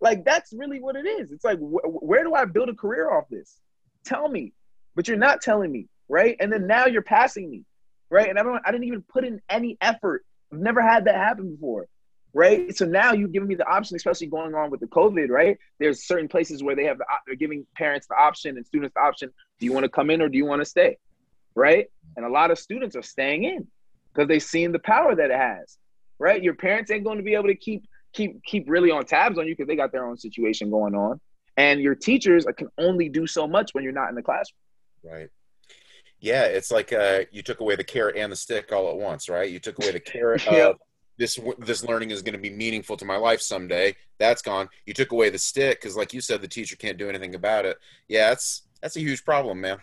Like 0.00 0.24
that's 0.24 0.52
really 0.52 0.80
what 0.80 0.96
it 0.96 1.06
is. 1.06 1.32
It's 1.32 1.44
like 1.44 1.58
wh- 1.58 2.02
where 2.02 2.22
do 2.22 2.34
I 2.34 2.44
build 2.44 2.68
a 2.68 2.74
career 2.74 3.10
off 3.10 3.24
this? 3.30 3.58
Tell 4.04 4.28
me. 4.28 4.52
But 4.94 5.08
you're 5.08 5.16
not 5.16 5.40
telling 5.40 5.72
me, 5.72 5.86
right? 6.08 6.36
And 6.40 6.52
then 6.52 6.66
now 6.66 6.86
you're 6.86 7.02
passing 7.02 7.50
me, 7.50 7.64
right? 8.10 8.28
And 8.28 8.38
I 8.38 8.42
don't 8.42 8.60
I 8.64 8.70
didn't 8.70 8.86
even 8.86 9.02
put 9.02 9.24
in 9.24 9.40
any 9.48 9.78
effort. 9.80 10.24
I've 10.52 10.58
never 10.58 10.82
had 10.82 11.06
that 11.06 11.14
happen 11.14 11.54
before. 11.54 11.86
Right. 12.32 12.76
So 12.76 12.84
now 12.84 13.12
you've 13.12 13.32
given 13.32 13.48
me 13.48 13.56
the 13.56 13.66
option, 13.66 13.96
especially 13.96 14.28
going 14.28 14.54
on 14.54 14.70
with 14.70 14.78
the 14.78 14.86
COVID, 14.86 15.30
right? 15.30 15.58
There's 15.80 16.06
certain 16.06 16.28
places 16.28 16.62
where 16.62 16.76
they 16.76 16.84
have 16.84 16.98
the, 16.98 17.04
they're 17.26 17.34
giving 17.34 17.66
parents 17.76 18.06
the 18.06 18.14
option 18.14 18.56
and 18.56 18.64
students 18.64 18.94
the 18.94 19.00
option. 19.00 19.30
Do 19.58 19.66
you 19.66 19.72
want 19.72 19.82
to 19.82 19.88
come 19.88 20.10
in 20.10 20.22
or 20.22 20.28
do 20.28 20.38
you 20.38 20.44
want 20.44 20.60
to 20.60 20.64
stay? 20.64 20.96
Right 21.54 21.86
and 22.16 22.24
a 22.24 22.28
lot 22.28 22.50
of 22.50 22.58
students 22.58 22.96
are 22.96 23.02
staying 23.02 23.44
in 23.44 23.66
because 24.12 24.28
they've 24.28 24.42
seen 24.42 24.72
the 24.72 24.78
power 24.78 25.14
that 25.14 25.30
it 25.30 25.36
has. 25.36 25.78
Right? 26.18 26.42
Your 26.42 26.54
parents 26.54 26.90
ain't 26.90 27.04
going 27.04 27.16
to 27.16 27.24
be 27.24 27.34
able 27.34 27.48
to 27.48 27.54
keep 27.54 27.84
keep 28.12 28.42
keep 28.44 28.68
really 28.68 28.90
on 28.90 29.04
tabs 29.06 29.38
on 29.38 29.46
you 29.46 29.54
because 29.54 29.68
they 29.68 29.76
got 29.76 29.92
their 29.92 30.04
own 30.04 30.18
situation 30.18 30.70
going 30.70 30.94
on. 30.94 31.20
And 31.56 31.80
your 31.80 31.94
teachers 31.94 32.46
can 32.56 32.68
only 32.78 33.08
do 33.08 33.26
so 33.26 33.46
much 33.46 33.72
when 33.72 33.84
you're 33.84 33.92
not 33.92 34.08
in 34.10 34.14
the 34.14 34.22
classroom. 34.22 34.58
Right. 35.02 35.28
Yeah, 36.20 36.44
it's 36.44 36.70
like 36.70 36.92
uh, 36.92 37.20
you 37.30 37.42
took 37.42 37.60
away 37.60 37.76
the 37.76 37.84
carrot 37.84 38.16
and 38.16 38.30
the 38.30 38.36
stick 38.36 38.70
all 38.72 38.90
at 38.90 38.96
once, 38.96 39.30
right? 39.30 39.50
You 39.50 39.58
took 39.58 39.82
away 39.82 39.92
the 39.92 40.00
carrot 40.00 40.46
of 40.48 40.76
this 41.16 41.38
this 41.58 41.82
learning 41.82 42.10
is 42.10 42.20
going 42.20 42.34
to 42.34 42.38
be 42.38 42.50
meaningful 42.50 42.98
to 42.98 43.06
my 43.06 43.16
life 43.16 43.40
someday. 43.40 43.96
That's 44.18 44.42
gone. 44.42 44.68
You 44.84 44.92
took 44.92 45.12
away 45.12 45.30
the 45.30 45.38
stick 45.38 45.80
because, 45.80 45.96
like 45.96 46.12
you 46.12 46.20
said, 46.20 46.42
the 46.42 46.48
teacher 46.48 46.76
can't 46.76 46.98
do 46.98 47.08
anything 47.08 47.34
about 47.34 47.64
it. 47.64 47.78
Yeah, 48.08 48.28
that's 48.28 48.62
that's 48.82 48.96
a 48.96 49.00
huge 49.00 49.24
problem, 49.24 49.62
man. 49.62 49.78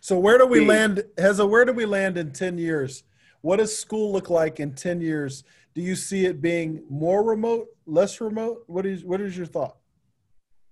So 0.00 0.18
where 0.18 0.38
do 0.38 0.46
we 0.46 0.60
Big. 0.60 0.68
land, 0.68 1.04
Heza? 1.16 1.48
Where 1.48 1.64
do 1.64 1.72
we 1.72 1.86
land 1.86 2.18
in 2.18 2.32
ten 2.32 2.58
years? 2.58 3.04
What 3.40 3.56
does 3.56 3.76
school 3.76 4.12
look 4.12 4.30
like 4.30 4.60
in 4.60 4.74
ten 4.74 5.00
years? 5.00 5.44
Do 5.74 5.82
you 5.82 5.96
see 5.96 6.26
it 6.26 6.40
being 6.40 6.84
more 6.88 7.22
remote, 7.24 7.66
less 7.86 8.20
remote? 8.20 8.64
What 8.66 8.86
is 8.86 9.04
what 9.04 9.20
is 9.20 9.36
your 9.36 9.46
thought? 9.46 9.76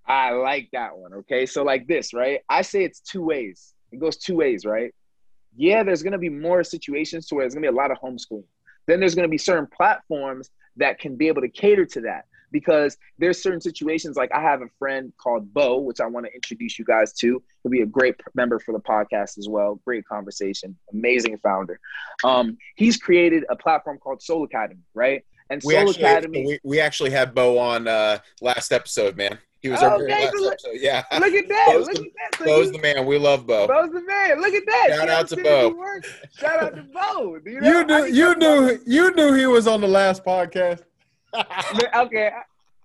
I 0.07 0.31
like 0.31 0.69
that 0.73 0.97
one. 0.97 1.13
Okay, 1.15 1.47
so 1.47 1.63
like 1.63 1.87
this, 1.87 2.13
right? 2.13 2.41
I 2.49 2.63
say 2.63 2.85
it's 2.85 3.01
two 3.01 3.23
ways. 3.23 3.75
It 3.93 4.01
goes 4.01 4.17
two 4.17 4.37
ways, 4.37 4.65
right? 4.65 4.95
Yeah, 5.57 5.83
there's 5.83 6.03
going 6.03 6.13
to 6.13 6.19
be 6.19 6.29
more 6.29 6.65
situations 6.65 7.27
to 7.27 7.35
where 7.35 7.45
there's 7.45 7.55
going 7.55 7.63
to 7.63 7.71
be 7.71 7.75
a 7.75 7.77
lot 7.77 7.91
of 7.91 7.99
homeschooling. 7.99 8.45
Then 8.87 9.01
there's 9.01 9.15
going 9.15 9.29
to 9.29 9.31
be 9.31 9.39
certain 9.39 9.69
platforms 9.75 10.51
that 10.77 10.99
can 10.99 11.17
be 11.17 11.29
able 11.29 11.43
to 11.43 11.49
cater 11.49 11.85
to 11.87 12.01
that 12.03 12.25
because 12.53 12.97
there's 13.19 13.43
certain 13.43 13.61
situations 13.61 14.17
like 14.17 14.31
I 14.33 14.41
have 14.41 14.63
a 14.63 14.69
friend 14.79 15.13
called 15.19 15.53
Bo, 15.53 15.79
which 15.79 16.01
I 16.01 16.07
want 16.07 16.27
to 16.27 16.35
introduce 16.35 16.79
you 16.79 16.85
guys 16.85 17.13
to. 17.15 17.43
He'll 17.63 17.73
be 17.73 17.81
a 17.81 17.87
great 17.87 18.17
member 18.35 18.61
for 18.61 18.73
the 18.73 18.81
podcast 18.81 19.39
as 19.39 19.49
well. 19.49 19.81
Great 19.85 20.07
conversation, 20.07 20.77
amazing 20.93 21.39
founder. 21.39 21.81
Um, 22.23 22.59
he's 22.77 22.97
created 22.97 23.45
a 23.49 23.57
platform 23.57 23.99
called 23.99 24.23
Soul 24.23 24.45
Academy, 24.45 24.83
right? 24.95 25.25
And 25.51 25.63
Soul 25.63 25.69
we 25.69 25.77
actually, 25.77 26.03
Academy. 26.03 26.47
We, 26.47 26.61
we 26.63 26.81
actually 26.81 27.11
had 27.11 27.35
Bo 27.35 27.59
on 27.59 27.89
uh, 27.89 28.19
last 28.41 28.73
episode, 28.73 29.17
man. 29.17 29.39
He 29.63 29.69
was 29.69 29.81
our 29.81 29.95
okay, 29.95 30.25
last 30.25 30.35
look, 30.35 30.53
episode. 30.55 30.81
Yeah. 30.81 31.05
Look 31.13 31.35
at 31.35 31.49
that. 31.49 31.67
Bo's 31.69 31.87
look 31.87 31.95
the, 31.95 32.03
at 32.03 32.13
that. 32.33 32.39
So 32.39 32.45
Bo's 32.47 32.73
the 32.73 32.79
man. 32.81 33.07
We 33.07 33.17
love 33.17 33.47
Bo. 33.47 33.69
Bo's 33.69 33.93
the 33.93 34.03
man. 34.03 34.41
Look 34.41 34.55
at 34.55 34.67
that. 34.67 34.89
Shout 34.91 35.09
out 35.09 35.29
to 35.29 35.37
Bo. 35.37 36.01
Shout 36.37 36.63
out 36.65 36.75
to 36.75 36.83
Bo. 36.83 37.39
You, 37.47 37.61
know, 37.61 37.69
you 37.69 37.85
knew 37.85 38.05
you 38.07 38.35
knew 38.35 38.81
you 38.85 39.15
knew 39.15 39.35
he 39.35 39.47
was 39.47 39.69
on 39.69 39.81
the 39.81 39.87
last 39.87 40.25
podcast. 40.25 40.83
Okay. 41.35 42.31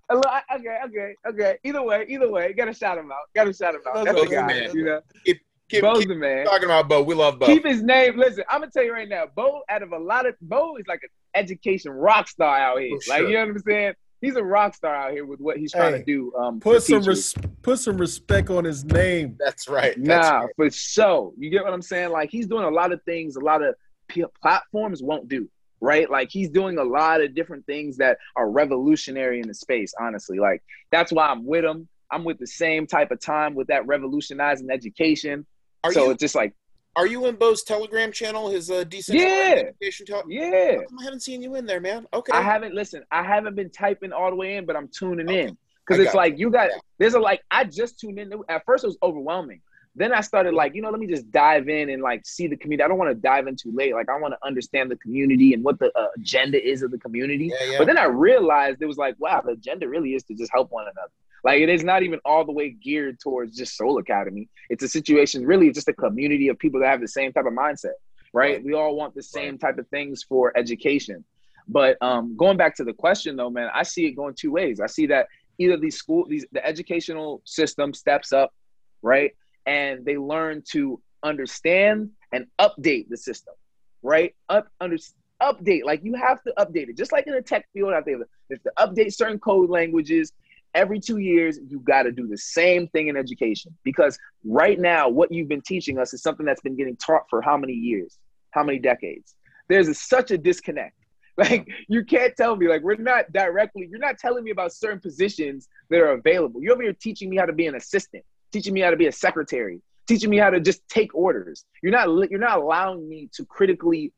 Okay, 0.10 0.78
okay, 0.86 1.16
okay. 1.28 1.58
Either 1.66 1.84
way, 1.84 2.06
either 2.08 2.32
way, 2.32 2.54
gotta 2.54 2.74
shout 2.74 2.98
him 2.98 3.12
out. 3.12 3.30
Gotta 3.36 3.54
shout 3.54 3.76
him 3.76 3.82
out. 3.88 4.06
That's, 4.06 4.18
That's 4.18 4.30
the 4.30 4.36
guy. 4.36 4.48
Man. 4.48 4.72
You 4.74 4.86
know, 4.86 5.02
keep, 5.26 5.42
keep, 5.68 5.82
Bo's 5.82 6.00
keep 6.00 6.08
the 6.08 6.16
man. 6.16 6.46
Talking 6.46 6.66
about 6.66 6.88
Bo, 6.88 7.04
we 7.04 7.14
love 7.14 7.40
Bo. 7.40 7.46
Keep 7.46 7.66
his 7.66 7.84
name. 7.84 8.18
Listen, 8.18 8.46
I'm 8.50 8.62
gonna 8.62 8.72
tell 8.72 8.84
you 8.84 8.94
right 8.94 9.10
now, 9.10 9.26
Bo. 9.36 9.62
Out 9.70 9.84
of 9.84 9.92
a 9.92 9.98
lot 9.98 10.26
of 10.26 10.36
Bo 10.42 10.78
is 10.78 10.88
like 10.88 11.04
an 11.04 11.10
education 11.36 11.92
rock 11.92 12.30
star 12.30 12.58
out 12.58 12.80
here. 12.80 12.98
like 13.10 13.24
you 13.24 13.34
know 13.34 13.40
what 13.40 13.50
I'm 13.50 13.60
saying. 13.60 13.94
He's 14.22 14.36
a 14.36 14.44
rock 14.44 14.74
star 14.74 14.96
out 14.96 15.12
here 15.12 15.26
with 15.26 15.40
what 15.42 15.58
he's 15.58 15.74
trying 15.74 15.94
hey, 15.94 16.00
to 16.00 16.06
do. 16.06 16.34
Um, 16.36 16.60
put 16.60 16.82
some 16.84 17.04
res- 17.04 17.36
put 17.62 17.78
some 17.78 17.98
respect 17.98 18.50
on 18.50 18.64
his 18.64 18.86
name. 18.86 19.36
That's 19.38 19.68
right. 19.68 19.94
That's 19.98 20.30
nah, 20.30 20.40
right. 20.40 20.50
for 20.56 20.72
sure. 20.72 21.34
You 21.38 21.50
get 21.50 21.66
what 21.66 21.74
I'm 21.74 21.82
saying? 21.82 22.12
Like 22.12 22.32
he's 22.32 22.48
doing 22.48 22.64
a 22.64 22.72
lot 22.72 22.94
of 22.94 23.04
things 23.04 23.36
a 23.36 23.42
lot 23.42 23.62
of 23.62 23.76
p- 24.08 24.24
platforms 24.42 25.04
won't 25.04 25.28
do 25.28 25.50
right? 25.82 26.10
Like 26.10 26.30
he's 26.32 26.50
doing 26.50 26.78
a 26.78 26.84
lot 26.84 27.22
of 27.22 27.36
different 27.36 27.66
things 27.66 27.98
that 27.98 28.18
are 28.36 28.50
revolutionary 28.50 29.40
in 29.40 29.48
the 29.48 29.54
space, 29.54 29.94
honestly. 30.00 30.40
Like 30.40 30.64
that's 30.92 31.12
why 31.12 31.28
I'm 31.28 31.46
with 31.46 31.66
him. 31.66 31.88
I'm 32.12 32.24
with 32.24 32.40
the 32.40 32.48
same 32.48 32.88
type 32.88 33.12
of 33.12 33.20
time 33.20 33.54
with 33.54 33.68
that 33.68 33.86
revolutionizing 33.86 34.70
education. 34.70 35.46
Are 35.84 35.92
so 35.92 36.06
you, 36.06 36.12
it's 36.12 36.22
just 36.22 36.36
like 36.36 36.54
Are 36.96 37.06
you 37.06 37.26
in 37.28 37.36
Bo's 37.36 37.64
Telegram 37.64 38.12
channel, 38.12 38.50
his 38.50 38.72
uh 38.72 38.84
decentralized 38.86 39.36
yeah, 39.36 39.64
education 39.68 40.06
tel- 40.06 40.24
Yeah. 40.28 40.78
I 41.00 41.04
haven't 41.04 41.22
seen 41.22 41.42
you 41.42 41.56
in 41.56 41.66
there, 41.66 41.82
man. 41.82 42.08
Okay. 42.14 42.32
I 42.34 42.42
haven't 42.42 42.74
listen, 42.74 43.04
I 43.12 43.24
haven't 43.24 43.56
been 43.56 43.70
typing 43.70 44.12
all 44.12 44.30
the 44.30 44.36
way 44.36 44.58
in, 44.58 44.66
but 44.66 44.76
I'm 44.76 44.88
tuning 44.88 45.30
okay. 45.30 45.48
in. 45.48 45.58
Because 45.86 46.04
it's 46.04 46.16
like 46.16 46.38
you 46.38 46.50
got 46.50 46.70
there's 46.98 47.14
a 47.14 47.20
like 47.20 47.42
I 47.50 47.64
just 47.64 48.00
tuned 48.00 48.20
in. 48.20 48.34
At 48.50 48.66
first 48.66 48.84
it 48.84 48.88
was 48.88 48.98
overwhelming 49.02 49.62
then 49.98 50.14
I 50.14 50.22
started 50.22 50.54
like, 50.54 50.76
you 50.76 50.82
know, 50.82 50.92
let 50.92 51.00
me 51.00 51.08
just 51.08 51.32
dive 51.32 51.70
in 51.70 51.90
and 51.90 52.04
like 52.04 52.26
see 52.26 52.48
the 52.48 52.56
community. 52.56 52.84
I 52.84 52.88
don't 52.88 53.00
want 53.00 53.10
to 53.10 53.16
dive 53.16 53.48
in 53.48 53.56
too 53.56 53.72
late. 53.74 53.94
Like 53.94 54.10
I 54.10 54.20
want 54.20 54.34
to 54.34 54.48
understand 54.48 54.92
the 54.92 54.96
community 54.98 55.54
and 55.54 55.64
what 55.64 55.80
the 55.80 55.92
uh, 55.98 56.08
agenda 56.16 56.64
is 56.64 56.84
of 56.84 56.92
the 56.92 57.00
community. 57.00 57.52
Yeah, 57.60 57.72
yeah. 57.72 57.78
But 57.80 57.88
then 57.88 57.98
I 57.98 58.06
realized 58.06 58.82
it 58.82 58.86
was 58.86 58.98
like, 58.98 59.16
wow, 59.18 59.42
the 59.44 59.54
agenda 59.54 59.90
really 59.90 60.14
is 60.14 60.24
to 60.26 60.36
just 60.36 60.52
help 60.54 60.72
one 60.72 60.84
another. 60.84 61.12
Like 61.44 61.62
it 61.62 61.70
is 61.70 61.84
not 61.84 62.04
even 62.04 62.20
all 62.26 62.46
the 62.46 62.52
way 62.52 62.70
geared 62.70 63.20
towards 63.20 63.58
just 63.58 63.76
Soul 63.76 63.98
Academy. 63.98 64.50
It's 64.70 64.84
a 64.84 64.88
situation 64.88 65.46
really 65.46 65.72
just 65.72 65.88
a 65.88 65.94
community 65.94 66.50
of 66.50 66.60
people 66.60 66.80
that 66.82 66.90
have 66.90 67.02
the 67.02 67.08
same 67.08 67.34
type 67.34 67.46
of 67.46 67.54
mindset, 67.54 67.98
right? 68.34 68.56
right. 68.56 68.64
We 68.64 68.74
all 68.74 68.96
want 68.96 69.16
the 69.16 69.24
same 69.24 69.54
right. 69.54 69.62
type 69.62 69.78
of 69.80 69.88
things 69.88 70.24
for 70.24 70.56
education. 70.56 71.24
But 71.68 71.98
um, 72.02 72.38
going 72.38 72.58
back 72.58 72.76
to 72.78 72.84
the 72.84 72.94
question 72.94 73.36
though, 73.36 73.50
man, 73.50 73.70
I 73.74 73.84
see 73.84 74.06
it 74.06 74.12
going 74.12 74.36
two 74.36 74.52
ways. 74.52 74.80
I 74.80 74.88
see 74.88 75.08
that 75.08 75.28
either 75.58 75.78
these 75.78 75.98
school, 75.98 76.28
these 76.28 76.46
the 76.52 76.66
educational 76.66 77.42
system 77.46 77.94
steps 77.94 78.32
up, 78.32 78.54
right? 79.02 79.32
And 79.68 80.06
they 80.06 80.18
learn 80.18 80.64
to 80.72 81.00
understand 81.22 82.10
and 82.32 82.48
update 82.60 83.10
the 83.10 83.18
system, 83.18 83.54
right? 84.02 84.34
Up 84.50 84.70
under 84.80 84.98
update, 85.42 85.84
like 85.84 86.04
you 86.04 86.16
have 86.16 86.42
to 86.44 86.54
update 86.58 86.90
it, 86.90 86.98
just 86.98 87.12
like 87.12 87.28
in 87.28 87.34
the 87.34 87.42
tech 87.42 87.68
field. 87.74 87.94
I 87.94 88.02
think 88.02 88.24
if 88.50 88.64
to 88.64 88.72
update 88.80 89.14
certain 89.14 89.38
code 89.38 89.70
languages 89.70 90.32
every 90.74 91.00
two 91.00 91.18
years, 91.18 91.60
you 91.68 91.80
got 91.80 92.04
to 92.04 92.12
do 92.12 92.28
the 92.28 92.38
same 92.38 92.88
thing 92.88 93.10
in 93.10 93.18
education 93.18 93.76
because 93.84 94.18
right 94.46 94.80
now, 94.80 95.10
what 95.10 95.32
you've 95.32 95.50
been 95.50 95.62
teaching 95.62 96.00
us 96.00 96.14
is 96.14 96.24
something 96.24 96.46
that's 96.46 96.62
been 96.62 96.78
getting 96.78 96.96
taught 96.96 97.30
for 97.30 97.42
how 97.42 97.58
many 97.58 97.74
years, 97.74 98.18
how 98.52 98.64
many 98.64 98.80
decades. 98.80 99.36
There's 99.68 99.90
a, 99.90 99.94
such 99.94 100.32
a 100.32 100.38
disconnect. 100.38 100.94
Like 101.40 101.68
you 101.88 102.04
can't 102.04 102.36
tell 102.36 102.56
me 102.56 102.68
like 102.68 102.82
we're 102.82 102.96
not 102.96 103.32
directly. 103.32 103.88
You're 103.88 104.00
not 104.00 104.18
telling 104.18 104.44
me 104.44 104.50
about 104.50 104.74
certain 104.74 105.00
positions 105.00 105.68
that 105.92 106.00
are 106.00 106.14
available. 106.14 106.64
You're 106.64 106.74
over 106.74 106.82
here 106.82 106.94
teaching 106.94 107.30
me 107.30 107.38
how 107.38 107.46
to 107.46 107.54
be 107.54 107.68
an 107.68 107.76
assistant 107.76 108.24
teaching 108.52 108.74
me 108.74 108.82
how 108.82 108.90
to 108.90 108.98
be 108.98 109.08
a 109.08 109.12
secretary, 109.12 109.82
teaching 110.08 110.30
me 110.30 110.38
how 110.38 110.50
to 110.50 110.60
just 110.60 110.88
take 110.90 111.14
orders. 111.16 111.66
You're 111.82 111.92
not 111.92 112.08
you're 112.30 112.40
not 112.40 112.60
allowing 112.60 113.08
me 113.08 113.30
to 113.34 113.46
critically 113.46 114.14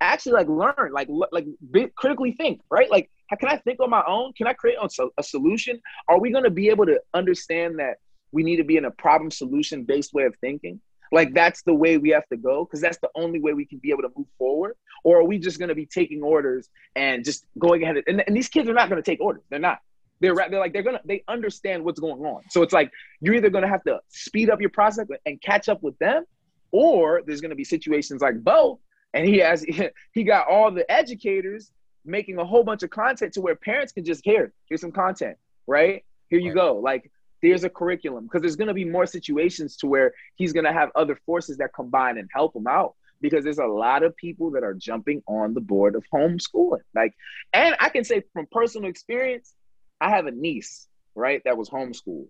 actually 0.00 0.32
like 0.32 0.48
learn, 0.48 0.92
like 0.92 1.08
like 1.30 1.46
be, 1.70 1.88
critically 1.96 2.32
think, 2.32 2.60
right? 2.70 2.90
Like 2.90 3.10
how 3.28 3.36
can 3.36 3.48
I 3.48 3.56
think 3.56 3.80
on 3.80 3.90
my 3.90 4.02
own? 4.06 4.32
Can 4.34 4.46
I 4.46 4.52
create 4.52 4.76
a, 4.80 4.88
a 5.18 5.22
solution? 5.22 5.80
Are 6.08 6.20
we 6.20 6.30
going 6.30 6.44
to 6.44 6.50
be 6.50 6.68
able 6.68 6.86
to 6.86 7.00
understand 7.14 7.78
that 7.78 7.96
we 8.30 8.42
need 8.42 8.56
to 8.56 8.64
be 8.64 8.76
in 8.76 8.84
a 8.84 8.90
problem 8.90 9.30
solution 9.30 9.84
based 9.84 10.12
way 10.12 10.24
of 10.24 10.34
thinking? 10.40 10.80
Like 11.12 11.34
that's 11.34 11.62
the 11.62 11.74
way 11.74 11.98
we 11.98 12.10
have 12.10 12.26
to 12.28 12.36
go 12.36 12.64
because 12.64 12.80
that's 12.80 12.98
the 12.98 13.10
only 13.14 13.38
way 13.38 13.52
we 13.52 13.66
can 13.66 13.78
be 13.78 13.90
able 13.90 14.02
to 14.02 14.10
move 14.16 14.26
forward. 14.38 14.74
Or 15.04 15.20
are 15.20 15.24
we 15.24 15.38
just 15.38 15.58
going 15.58 15.68
to 15.68 15.74
be 15.74 15.86
taking 15.86 16.22
orders 16.22 16.68
and 16.96 17.24
just 17.24 17.46
going 17.58 17.82
ahead? 17.82 17.96
And, 18.06 18.24
and 18.26 18.34
these 18.34 18.48
kids 18.48 18.68
are 18.68 18.74
not 18.74 18.88
going 18.88 19.02
to 19.02 19.08
take 19.08 19.20
orders. 19.20 19.42
They're 19.50 19.58
not. 19.58 19.80
They're 20.22 20.34
they're 20.34 20.58
like 20.58 20.72
they're 20.72 20.82
gonna 20.82 21.02
they 21.04 21.22
understand 21.28 21.84
what's 21.84 22.00
going 22.00 22.24
on. 22.24 22.42
So 22.48 22.62
it's 22.62 22.72
like 22.72 22.90
you're 23.20 23.34
either 23.34 23.50
gonna 23.50 23.68
have 23.68 23.84
to 23.84 24.00
speed 24.08 24.48
up 24.48 24.60
your 24.60 24.70
process 24.70 25.06
and 25.26 25.40
catch 25.42 25.68
up 25.68 25.82
with 25.82 25.98
them, 25.98 26.24
or 26.70 27.22
there's 27.26 27.42
gonna 27.42 27.54
be 27.54 27.64
situations 27.64 28.22
like 28.22 28.42
Bo, 28.42 28.80
and 29.12 29.28
he 29.28 29.38
has 29.38 29.62
he 30.14 30.24
got 30.24 30.48
all 30.48 30.70
the 30.70 30.90
educators 30.90 31.70
making 32.04 32.38
a 32.38 32.44
whole 32.44 32.64
bunch 32.64 32.82
of 32.82 32.88
content 32.88 33.34
to 33.34 33.40
where 33.40 33.54
parents 33.54 33.92
can 33.92 34.04
just 34.04 34.22
here 34.24 34.52
here's 34.68 34.80
some 34.80 34.90
content 34.90 35.36
right? 35.66 36.04
Here 36.28 36.38
you 36.38 36.54
go. 36.54 36.76
Like 36.76 37.10
there's 37.42 37.64
a 37.64 37.70
curriculum 37.70 38.24
because 38.24 38.42
there's 38.42 38.56
to 38.68 38.74
be 38.74 38.84
more 38.84 39.06
situations 39.06 39.76
to 39.78 39.86
where 39.86 40.12
he's 40.36 40.52
to 40.64 40.72
have 40.72 40.90
other 40.94 41.18
forces 41.26 41.58
that 41.58 41.72
combine 41.74 42.18
and 42.18 42.28
help 42.32 42.54
him 42.54 42.66
out 42.66 42.94
because 43.20 43.44
there's 43.44 43.58
a 43.58 43.66
lot 43.66 44.02
of 44.02 44.16
people 44.16 44.50
that 44.52 44.64
are 44.64 44.74
jumping 44.74 45.22
on 45.26 45.54
the 45.54 45.60
board 45.60 45.94
of 45.94 46.04
homeschooling. 46.12 46.80
Like 46.94 47.14
and 47.52 47.76
i 47.80 47.88
can 47.88 48.04
say 48.04 48.22
from 48.32 48.46
personal 48.50 48.88
experience 48.88 49.54
I 50.02 50.10
have 50.10 50.26
a 50.26 50.32
niece, 50.32 50.88
right, 51.14 51.40
that 51.44 51.56
was 51.56 51.70
homeschooled. 51.70 52.28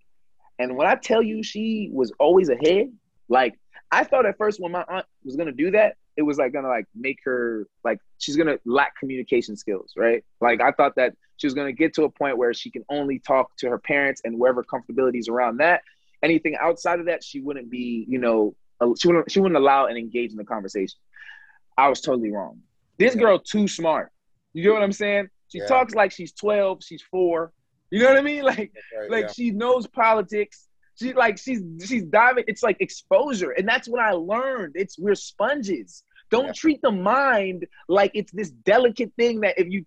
And 0.59 0.77
when 0.77 0.87
I 0.87 0.95
tell 0.95 1.23
you 1.23 1.43
she 1.43 1.91
was 1.93 2.13
always 2.21 2.51
ahead, 2.51 2.93
like 3.29 3.59
I 3.91 4.05
thought 4.05 4.27
at 4.27 4.37
first 4.37 4.61
when 4.61 4.73
my 4.73 4.85
aunt 4.89 5.07
was 5.25 5.37
gonna 5.37 5.53
do 5.53 5.71
that, 5.71 5.97
it 6.17 6.23
was 6.23 6.37
like 6.37 6.53
gonna 6.53 6.69
like 6.69 6.85
make 6.95 7.19
her 7.25 7.67
like 7.83 7.99
she's 8.19 8.37
gonna 8.37 8.59
lack 8.67 8.97
communication 8.99 9.57
skills, 9.57 9.93
right? 9.97 10.23
Like 10.41 10.61
I 10.61 10.73
thought 10.73 10.95
that 10.97 11.15
she 11.39 11.47
was 11.47 11.55
gonna 11.55 11.73
get 11.73 11.95
to 11.95 12.05
a 12.05 12.11
point 12.11 12.37
where 12.37 12.53
she 12.53 12.71
can 12.71 12.85
only 12.91 13.19
talk 13.19 13.57
to 13.59 13.71
her 13.71 13.79
parents 13.79 14.21
and 14.25 14.39
wherever 14.39 14.63
comfortability 14.63 15.19
is 15.19 15.29
around 15.29 15.57
that. 15.59 15.81
Anything 16.23 16.57
outside 16.61 17.01
of 17.01 17.07
that, 17.07 17.25
she 17.25 17.41
wouldn't 17.41 17.71
be, 17.71 18.05
you 18.07 18.19
know, 18.19 18.55
she 18.99 19.09
wouldn't 19.09 19.31
she 19.31 19.41
wouldn't 19.41 19.59
allow 19.59 19.87
and 19.87 19.97
engage 19.97 20.31
in 20.31 20.37
the 20.37 20.45
conversation. 20.45 20.99
I 21.79 21.89
was 21.89 22.03
totally 22.03 22.31
wrong. 22.31 22.61
This 22.99 23.15
girl 23.15 23.39
too 23.39 23.67
smart. 23.67 24.13
You 24.53 24.63
get 24.63 24.75
what 24.75 24.83
I'm 24.83 24.93
saying? 24.93 25.29
She 25.49 25.59
yeah. 25.59 25.67
talks 25.67 25.95
like 25.95 26.13
she's 26.13 26.33
12, 26.33 26.85
she's 26.85 27.03
four. 27.03 27.53
You 27.93 28.01
know 28.01 28.09
what 28.09 28.19
I 28.19 28.23
mean? 28.23 28.43
Like, 28.43 28.73
right, 28.99 29.11
like 29.11 29.25
yeah. 29.25 29.33
she 29.33 29.51
knows 29.51 29.87
politics. 29.87 30.67
She 30.99 31.13
like 31.13 31.39
she's 31.39 31.63
she's 31.85 32.05
diving. 32.05 32.45
It's 32.47 32.63
like 32.63 32.79
exposure, 32.81 33.51
and 33.51 33.69
that's 33.69 33.87
what 33.87 34.01
I 34.01 34.13
learned. 34.13 34.73
It's 34.77 34.99
we're 34.99 35.15
sponges. 35.15 36.03
Don't 36.31 36.47
yeah. 36.47 36.53
treat 36.53 36.83
the 36.83 36.91
mind 36.91 37.67
like 37.89 38.13
it's 38.15 38.33
this 38.33 38.51
delicate 38.51 39.13
thing 39.19 39.41
that 39.41 39.59
if 39.59 39.69
you 39.69 39.85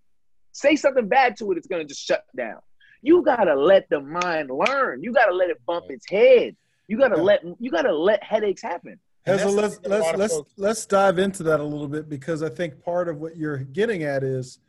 say 0.52 0.76
something 0.76 1.08
bad 1.08 1.36
to 1.38 1.52
it, 1.52 1.58
it's 1.58 1.68
gonna 1.68 1.84
just 1.84 2.06
shut 2.06 2.24
down. 2.38 2.60
You 3.02 3.24
gotta 3.24 3.56
let 3.56 3.90
the 3.90 4.02
mind 4.02 4.52
learn. 4.52 5.02
You 5.02 5.12
gotta 5.12 5.34
let 5.34 5.50
it 5.50 5.58
bump 5.66 5.86
its 5.90 6.08
head. 6.08 6.56
You 6.88 7.00
gotta 7.00 7.18
yeah. 7.18 7.24
let 7.24 7.44
you 7.60 7.72
gotta 7.72 7.96
let 7.96 8.24
headaches 8.24 8.62
happen. 8.62 9.00
Heza, 9.28 9.52
let's 9.52 9.80
let's 9.84 10.18
let's 10.18 10.42
let's 10.58 10.86
dive 10.86 11.18
into 11.18 11.42
that 11.44 11.60
a 11.60 11.64
little 11.64 11.88
bit 11.88 12.08
because 12.08 12.44
I 12.44 12.50
think 12.50 12.84
part 12.84 13.10
of 13.10 13.18
what 13.18 13.36
you're 13.36 13.58
getting 13.58 14.04
at 14.04 14.24
is 14.24 14.60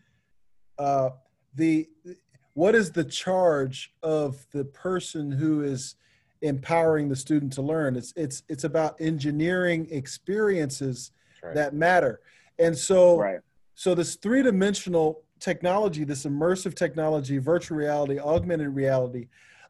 uh, 0.79 1.11
the 1.55 1.89
what 2.57 2.75
is 2.75 2.91
the 2.91 3.05
charge 3.05 3.93
of 4.03 4.47
the 4.53 4.65
person 4.65 5.31
who 5.31 5.63
is 5.63 5.97
empowering 6.43 7.09
the 7.09 7.17
student 7.17 7.53
to 7.53 7.63
learn 7.63 7.97
it's 7.97 8.13
it's 8.17 8.43
it's 8.49 8.65
about 8.65 8.95
engineering 9.01 9.87
experiences 9.91 11.13
right. 11.43 11.55
that 11.55 11.75
matter 11.75 12.21
and 12.59 12.77
so 12.77 13.19
right. 13.19 13.41
so 13.75 13.95
this 13.95 14.17
three-dimensional 14.17 15.23
technology 15.41 16.05
this 16.05 16.25
immersive 16.25 16.75
technology 16.75 17.39
virtual 17.39 17.79
reality 17.79 18.19
augmented 18.19 18.75
reality 18.75 19.29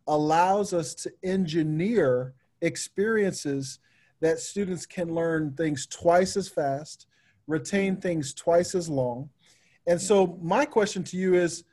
allows 0.09 0.73
us 0.73 0.95
to 0.95 1.13
engineer 1.23 2.35
experiences 2.63 3.79
that 4.21 4.39
students 4.39 4.87
can 4.87 5.13
learn 5.13 5.53
things 5.53 5.87
twice 5.87 6.37
as 6.37 6.49
fast, 6.49 7.07
retain 7.47 7.97
things 7.97 8.33
twice 8.33 8.75
as 8.75 8.89
long. 8.89 9.29
And 9.87 10.01
hmm. 10.01 10.05
so, 10.05 10.39
my 10.41 10.65
question 10.65 11.03
to 11.05 11.17
you 11.17 11.35
is 11.35 11.65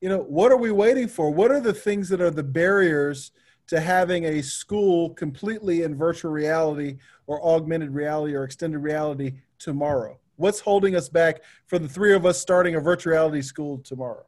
you 0.00 0.08
know, 0.08 0.18
what 0.18 0.52
are 0.52 0.56
we 0.56 0.70
waiting 0.70 1.08
for? 1.08 1.30
What 1.30 1.50
are 1.50 1.60
the 1.60 1.72
things 1.72 2.08
that 2.10 2.20
are 2.20 2.30
the 2.30 2.42
barriers 2.42 3.32
to 3.68 3.80
having 3.80 4.24
a 4.24 4.42
school 4.42 5.10
completely 5.10 5.82
in 5.82 5.96
virtual 5.96 6.30
reality 6.30 6.98
or 7.26 7.44
augmented 7.44 7.90
reality 7.90 8.34
or 8.34 8.44
extended 8.44 8.78
reality 8.78 9.32
tomorrow? 9.58 10.18
What's 10.36 10.60
holding 10.60 10.94
us 10.94 11.08
back 11.08 11.42
for 11.66 11.78
the 11.78 11.88
three 11.88 12.14
of 12.14 12.26
us 12.26 12.38
starting 12.38 12.74
a 12.74 12.80
virtual 12.80 13.12
reality 13.12 13.40
school 13.40 13.78
tomorrow? 13.78 14.26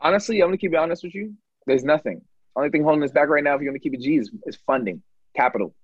Honestly, 0.00 0.40
I'm 0.40 0.48
gonna 0.48 0.56
keep 0.56 0.72
it 0.72 0.78
honest 0.78 1.02
with 1.02 1.14
you. 1.14 1.34
There's 1.66 1.84
nothing. 1.84 2.22
Only 2.56 2.70
thing 2.70 2.82
holding 2.82 3.04
us 3.04 3.12
back 3.12 3.28
right 3.28 3.44
now, 3.44 3.54
if 3.54 3.60
you're 3.60 3.70
gonna 3.70 3.78
keep 3.78 3.94
it 3.94 4.00
G, 4.00 4.16
is, 4.16 4.30
is 4.46 4.56
funding, 4.66 5.02
capital. 5.36 5.74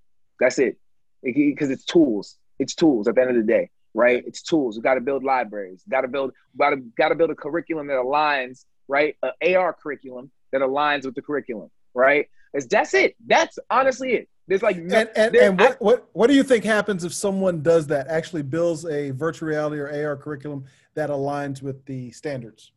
That's 0.40 0.58
it. 0.58 0.78
Because 1.22 1.68
it, 1.68 1.74
it's 1.74 1.84
tools. 1.84 2.38
It's 2.58 2.74
tools 2.74 3.06
at 3.06 3.14
the 3.14 3.20
end 3.20 3.30
of 3.30 3.36
the 3.36 3.42
day, 3.42 3.70
right? 3.96 4.22
It's 4.26 4.42
tools. 4.42 4.76
We 4.76 4.82
got 4.82 4.94
to 4.94 5.00
build 5.00 5.24
libraries. 5.24 5.82
Got 5.88 6.02
to 6.02 6.08
build. 6.08 6.32
Got 6.58 6.70
to 6.70 6.76
got 6.96 7.08
to 7.08 7.14
build 7.14 7.30
a 7.30 7.34
curriculum 7.34 7.86
that 7.88 7.94
aligns, 7.94 8.66
right? 8.86 9.16
An 9.22 9.56
AR 9.56 9.72
curriculum 9.72 10.30
that 10.52 10.60
aligns 10.60 11.06
with 11.06 11.14
the 11.14 11.22
curriculum, 11.22 11.70
right? 11.94 12.28
It's 12.52 12.66
that's 12.66 12.94
it. 12.94 13.16
That's 13.26 13.58
honestly 13.70 14.12
it. 14.12 14.28
There's 14.46 14.62
like 14.62 14.76
no, 14.76 14.98
and, 14.98 15.10
and, 15.16 15.34
and 15.34 15.60
what, 15.60 15.80
what 15.80 16.08
what 16.12 16.26
do 16.28 16.34
you 16.34 16.44
think 16.44 16.62
happens 16.62 17.04
if 17.04 17.12
someone 17.12 17.62
does 17.62 17.86
that? 17.88 18.06
Actually 18.06 18.42
builds 18.42 18.84
a 18.84 19.10
virtual 19.10 19.48
reality 19.48 19.78
or 19.78 19.88
AR 19.88 20.16
curriculum 20.16 20.64
that 20.94 21.10
aligns 21.10 21.62
with 21.62 21.84
the 21.86 22.10
standards. 22.12 22.72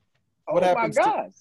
What 0.47 0.63
oh 0.63 0.67
happens 0.67 0.97
my 0.97 1.03
gosh. 1.03 1.32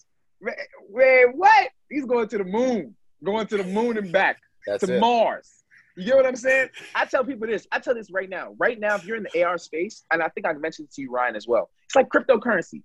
To- 0.43 0.53
man, 0.91 1.33
what? 1.35 1.69
He's 1.89 2.05
going 2.05 2.29
to 2.29 2.39
the 2.39 2.45
moon, 2.45 2.95
going 3.25 3.47
to 3.47 3.57
the 3.57 3.65
moon 3.65 3.97
and 3.97 4.13
back 4.13 4.39
That's 4.67 4.85
to 4.85 4.97
it. 4.97 5.01
Mars. 5.01 5.58
You 5.99 6.05
get 6.05 6.17
what 6.17 6.27
I'm 6.27 6.37
saying? 6.37 6.69
I 6.95 7.07
tell 7.07 7.25
people 7.25 7.49
this. 7.49 7.67
I 7.73 7.81
tell 7.81 7.95
this 7.95 8.09
right 8.13 8.31
now. 8.31 8.55
Right 8.57 8.79
now, 8.79 8.95
if 8.95 9.05
you're 9.05 9.17
in 9.17 9.27
the 9.33 9.43
AR 9.43 9.59
space, 9.59 10.05
and 10.13 10.23
I 10.23 10.29
think 10.29 10.47
I 10.47 10.53
mentioned 10.53 10.91
to 10.93 11.03
you, 11.03 11.11
Ryan, 11.11 11.35
as 11.35 11.49
well. 11.49 11.71
It's 11.87 11.97
like 11.97 12.09
cryptocurrency. 12.09 12.83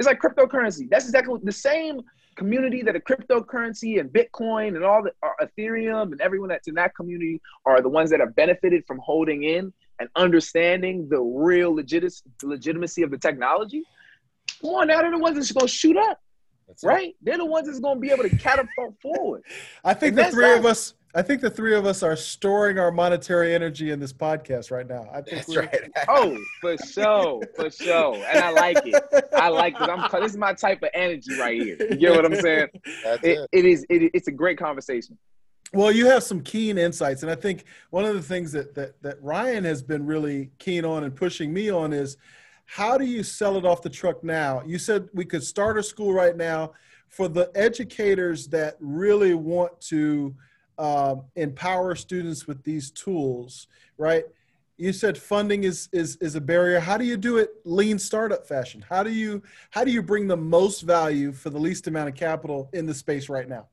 It's 0.00 0.08
like 0.08 0.20
cryptocurrency. 0.20 0.90
That's 0.90 1.04
exactly 1.04 1.38
the 1.44 1.52
same 1.52 2.02
community 2.34 2.82
that 2.82 2.96
a 2.96 3.00
cryptocurrency 3.00 4.00
and 4.00 4.10
Bitcoin 4.10 4.74
and 4.74 4.84
all 4.84 5.04
the 5.04 5.12
uh, 5.22 5.46
Ethereum 5.46 6.10
and 6.10 6.20
everyone 6.20 6.48
that's 6.48 6.66
in 6.66 6.74
that 6.74 6.96
community 6.96 7.40
are 7.64 7.80
the 7.80 7.88
ones 7.88 8.10
that 8.10 8.18
have 8.18 8.34
benefited 8.34 8.84
from 8.86 8.98
holding 8.98 9.44
in 9.44 9.72
and 10.00 10.08
understanding 10.16 11.08
the 11.08 11.20
real 11.20 11.74
legit- 11.74 12.12
legitimacy 12.42 13.02
of 13.02 13.12
the 13.12 13.18
technology. 13.18 13.84
Come 14.60 14.70
on, 14.70 14.88
now 14.88 15.00
they're 15.00 15.12
the 15.12 15.18
ones 15.18 15.36
that's 15.36 15.52
going 15.52 15.66
to 15.66 15.72
shoot 15.72 15.96
up. 15.96 16.20
That's 16.66 16.84
right? 16.84 17.08
It. 17.08 17.16
They're 17.22 17.38
the 17.38 17.46
ones 17.46 17.66
that's 17.66 17.80
going 17.80 17.96
to 17.96 18.00
be 18.00 18.10
able 18.10 18.24
to 18.24 18.36
catapult 18.36 18.94
forward. 19.00 19.42
I 19.84 19.94
think 19.94 20.18
and 20.18 20.26
the 20.26 20.30
three 20.30 20.52
of 20.52 20.66
us 20.66 20.94
I 21.16 21.22
think 21.22 21.40
the 21.40 21.48
three 21.48 21.74
of 21.74 21.86
us 21.86 22.02
are 22.02 22.14
storing 22.14 22.78
our 22.78 22.92
monetary 22.92 23.54
energy 23.54 23.90
in 23.90 23.98
this 23.98 24.12
podcast 24.12 24.70
right 24.70 24.86
now. 24.86 25.08
I 25.10 25.22
think 25.22 25.46
That's 25.46 25.56
right. 25.56 25.90
oh, 26.08 26.36
for 26.60 26.76
sure, 26.76 27.40
for 27.56 27.70
sure, 27.70 28.16
and 28.16 28.38
I 28.44 28.50
like 28.50 28.82
it. 28.84 29.02
I 29.34 29.48
like 29.48 29.80
it. 29.80 29.88
I'm 29.88 30.06
this 30.20 30.32
is 30.32 30.36
my 30.36 30.52
type 30.52 30.82
of 30.82 30.90
energy 30.92 31.38
right 31.38 31.58
here. 31.58 31.78
You 31.80 31.96
get 31.96 32.16
what 32.16 32.26
I'm 32.26 32.34
saying? 32.34 32.68
That's 33.02 33.24
it, 33.24 33.38
it. 33.38 33.48
it 33.50 33.64
is. 33.64 33.86
It, 33.88 34.10
it's 34.12 34.28
a 34.28 34.32
great 34.32 34.58
conversation. 34.58 35.16
Well, 35.72 35.90
you 35.90 36.04
have 36.04 36.22
some 36.22 36.42
keen 36.42 36.76
insights, 36.76 37.22
and 37.22 37.30
I 37.30 37.34
think 37.34 37.64
one 37.88 38.04
of 38.04 38.14
the 38.14 38.22
things 38.22 38.52
that 38.52 38.74
that 38.74 39.00
that 39.00 39.16
Ryan 39.22 39.64
has 39.64 39.82
been 39.82 40.04
really 40.04 40.50
keen 40.58 40.84
on 40.84 41.02
and 41.02 41.16
pushing 41.16 41.50
me 41.50 41.70
on 41.70 41.94
is 41.94 42.18
how 42.66 42.98
do 42.98 43.04
you 43.04 43.22
sell 43.22 43.56
it 43.56 43.64
off 43.64 43.80
the 43.80 43.90
truck 43.90 44.22
now? 44.22 44.62
You 44.66 44.78
said 44.78 45.08
we 45.14 45.24
could 45.24 45.42
start 45.42 45.78
a 45.78 45.82
school 45.82 46.12
right 46.12 46.36
now 46.36 46.72
for 47.08 47.28
the 47.28 47.50
educators 47.54 48.48
that 48.48 48.76
really 48.80 49.34
want 49.34 49.80
to 49.82 50.34
um, 50.78 51.22
empower 51.36 51.94
students 51.94 52.46
with 52.46 52.62
these 52.64 52.90
tools, 52.90 53.68
right? 53.96 54.24
You 54.76 54.92
said 54.92 55.16
funding 55.16 55.64
is 55.64 55.88
is 55.92 56.16
is 56.16 56.34
a 56.34 56.40
barrier. 56.40 56.80
How 56.80 56.98
do 56.98 57.04
you 57.04 57.16
do 57.16 57.38
it 57.38 57.50
lean 57.64 57.98
startup 57.98 58.46
fashion? 58.46 58.84
How 58.86 59.02
do 59.02 59.10
you 59.10 59.42
how 59.70 59.84
do 59.84 59.90
you 59.90 60.02
bring 60.02 60.26
the 60.26 60.36
most 60.36 60.82
value 60.82 61.32
for 61.32 61.48
the 61.48 61.58
least 61.58 61.86
amount 61.86 62.10
of 62.10 62.14
capital 62.14 62.68
in 62.74 62.84
the 62.84 62.92
space 62.92 63.30
right 63.30 63.48
now? 63.48 63.68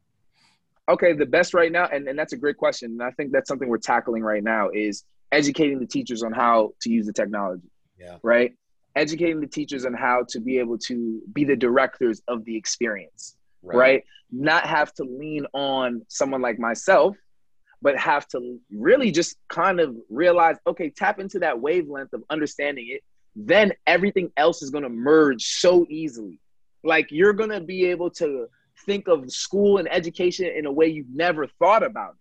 Okay, 0.88 1.14
the 1.14 1.26
best 1.26 1.54
right 1.54 1.72
now, 1.72 1.88
and, 1.88 2.08
and 2.08 2.18
that's 2.18 2.34
a 2.34 2.38
great 2.38 2.58
question. 2.58 2.92
And 2.92 3.04
I 3.04 3.12
think 3.12 3.32
that's 3.32 3.48
something 3.48 3.68
we're 3.68 3.78
tackling 3.78 4.22
right 4.22 4.44
now 4.44 4.70
is 4.70 5.04
educating 5.32 5.80
the 5.80 5.86
teachers 5.88 6.24
on 6.24 6.32
how 6.32 6.74
to 6.82 6.90
use 6.90 7.06
the 7.06 7.14
technology. 7.14 7.70
Yeah. 7.98 8.18
Right? 8.22 8.54
Educating 8.96 9.40
the 9.40 9.48
teachers 9.48 9.86
on 9.86 9.94
how 9.94 10.24
to 10.30 10.40
be 10.40 10.60
able 10.60 10.78
to 10.78 11.22
be 11.34 11.44
the 11.44 11.56
directors 11.56 12.22
of 12.28 12.46
the 12.46 12.56
experience 12.56 13.36
right. 13.64 13.78
right? 13.78 14.04
Not 14.32 14.66
have 14.66 14.94
to 14.96 15.04
lean 15.04 15.46
on 15.54 16.06
someone 16.10 16.42
like 16.42 16.60
myself, 16.60 17.16
but 17.82 17.98
have 17.98 18.28
to 18.30 18.60
really 18.72 19.12
just 19.12 19.38
kind 19.50 19.80
of 19.80 19.96
realize, 20.10 20.58
okay, 20.68 20.90
tap 20.90 21.20
into 21.20 21.40
that 21.40 21.60
wavelength 21.60 22.14
of 22.14 22.24
understanding 22.30 22.88
it. 22.90 23.02
Then 23.36 23.74
everything 23.88 24.32
else 24.38 24.62
is 24.62 24.70
going 24.70 24.84
to 24.84 24.90
merge 24.90 25.44
so 25.44 25.86
easily. 25.90 26.40
Like 26.84 27.08
you're 27.12 27.34
going 27.34 27.50
to 27.50 27.62
be 27.62 27.86
able 27.86 28.10
to 28.12 28.48
think 28.86 29.08
of 29.08 29.32
school 29.32 29.78
and 29.78 29.92
education 29.92 30.46
in 30.46 30.66
a 30.66 30.72
way 30.72 30.88
you've 30.88 31.14
never 31.14 31.48
thought 31.48 31.84
about 31.84 32.12
it. 32.12 32.18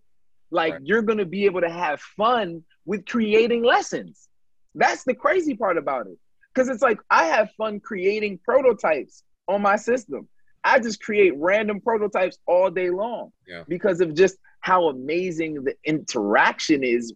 Like 0.51 0.73
right. 0.73 0.81
you're 0.83 1.01
going 1.01 1.17
to 1.17 1.25
be 1.25 1.45
able 1.45 1.61
to 1.61 1.69
have 1.69 1.99
fun 1.99 2.63
with 2.85 3.05
creating 3.05 3.63
lessons. 3.63 4.27
That's 4.75 5.03
the 5.03 5.13
crazy 5.13 5.55
part 5.55 5.77
about 5.77 6.07
it. 6.07 6.17
Because 6.53 6.69
it's 6.69 6.81
like 6.81 6.99
I 7.09 7.25
have 7.25 7.51
fun 7.57 7.79
creating 7.79 8.39
prototypes 8.43 9.23
on 9.47 9.61
my 9.61 9.75
system. 9.75 10.27
I 10.63 10.79
just 10.79 11.01
create 11.01 11.33
random 11.37 11.81
prototypes 11.81 12.37
all 12.45 12.69
day 12.69 12.89
long 12.89 13.31
yeah. 13.47 13.63
because 13.67 13.99
of 14.01 14.13
just 14.13 14.37
how 14.61 14.87
amazing 14.87 15.63
the 15.63 15.75
interaction 15.83 16.83
is. 16.83 17.13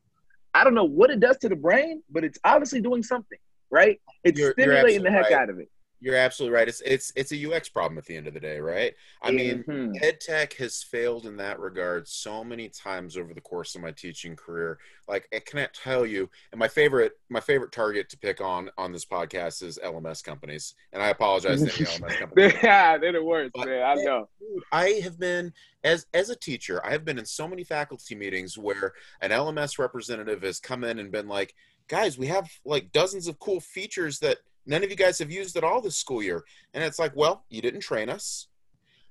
I 0.54 0.64
don't 0.64 0.74
know 0.74 0.84
what 0.84 1.12
it 1.12 1.20
does 1.20 1.38
to 1.40 1.50
the 1.50 1.56
brain, 1.56 2.04
but 2.10 2.24
it's 2.24 2.40
obviously 2.44 2.82
doing 2.82 3.04
something, 3.04 3.38
right? 3.70 4.02
It's 4.24 4.40
you're, 4.40 4.52
stimulating 4.52 5.04
you're 5.04 5.12
the 5.12 5.12
heck 5.12 5.30
right. 5.30 5.42
out 5.42 5.50
of 5.50 5.60
it. 5.60 5.70
You're 6.00 6.16
absolutely 6.16 6.56
right. 6.56 6.68
It's 6.68 6.82
it's 6.82 7.12
it's 7.16 7.32
a 7.32 7.54
UX 7.54 7.70
problem 7.70 7.98
at 7.98 8.06
the 8.06 8.16
end 8.16 8.28
of 8.28 8.34
the 8.34 8.40
day, 8.40 8.60
right? 8.60 8.94
I 9.22 9.32
mm-hmm. 9.32 9.72
mean, 9.72 10.00
ed 10.02 10.20
tech 10.22 10.54
has 10.54 10.84
failed 10.84 11.26
in 11.26 11.38
that 11.38 11.60
regard 11.60 12.08
so 12.08 12.44
many 12.44 12.70
times 12.70 13.18
over 13.18 13.34
the 13.34 13.42
course 13.42 13.74
of 13.76 13.82
my 13.82 13.92
teaching 13.92 14.36
career. 14.36 14.78
Like 15.08 15.28
I 15.34 15.40
cannot 15.40 15.74
tell 15.74 16.06
you. 16.06 16.30
And 16.52 16.60
my 16.60 16.68
favorite 16.68 17.14
my 17.30 17.40
favorite 17.40 17.72
target 17.72 18.10
to 18.10 18.18
pick 18.18 18.42
on 18.42 18.70
on 18.78 18.92
this 18.92 19.06
podcast 19.06 19.64
is 19.64 19.80
LMS 19.84 20.24
companies. 20.24 20.76
And 20.94 21.02
I 21.02 21.10
apologize 21.10 21.64
to 21.64 21.74
any 21.76 21.86
LMS 22.00 22.20
companies. 22.20 22.54
yeah, 22.62 22.98
they're 22.98 23.14
the 23.14 23.24
worst, 23.24 23.54
but, 23.56 23.68
man. 23.68 23.84
I 23.84 23.96
know. 23.96 24.30
I 24.72 25.02
have 25.04 25.20
been 25.20 25.52
as 25.84 26.06
as 26.14 26.30
a 26.30 26.36
teacher, 26.36 26.86
I 26.86 26.92
have 26.92 27.06
been 27.06 27.18
in 27.18 27.26
so 27.26 27.48
many 27.48 27.64
faculty 27.64 28.14
meetings 28.14 28.58
where 28.58 28.94
an 29.22 29.32
LMS 29.32 29.80
representative 29.80 30.44
has 30.44 30.60
come 30.60 30.84
in 30.84 31.00
and 31.00 31.12
been 31.12 31.28
like, 31.28 31.56
"Guys, 31.88 32.18
we 32.18 32.28
have 32.28 32.52
like 32.66 32.92
dozens 32.92 33.28
of 33.28 33.40
cool 33.40 33.60
features 33.60 34.20
that." 34.20 34.38
None 34.68 34.84
of 34.84 34.90
you 34.90 34.96
guys 34.96 35.20
have 35.20 35.32
used 35.32 35.56
it 35.56 35.64
all 35.64 35.82
this 35.82 35.98
school 35.98 36.22
year. 36.22 36.44
And 36.74 36.84
it's 36.84 37.00
like, 37.00 37.16
well, 37.16 37.46
you 37.50 37.62
didn't 37.62 37.82
train 37.82 38.10
us. 38.10 38.48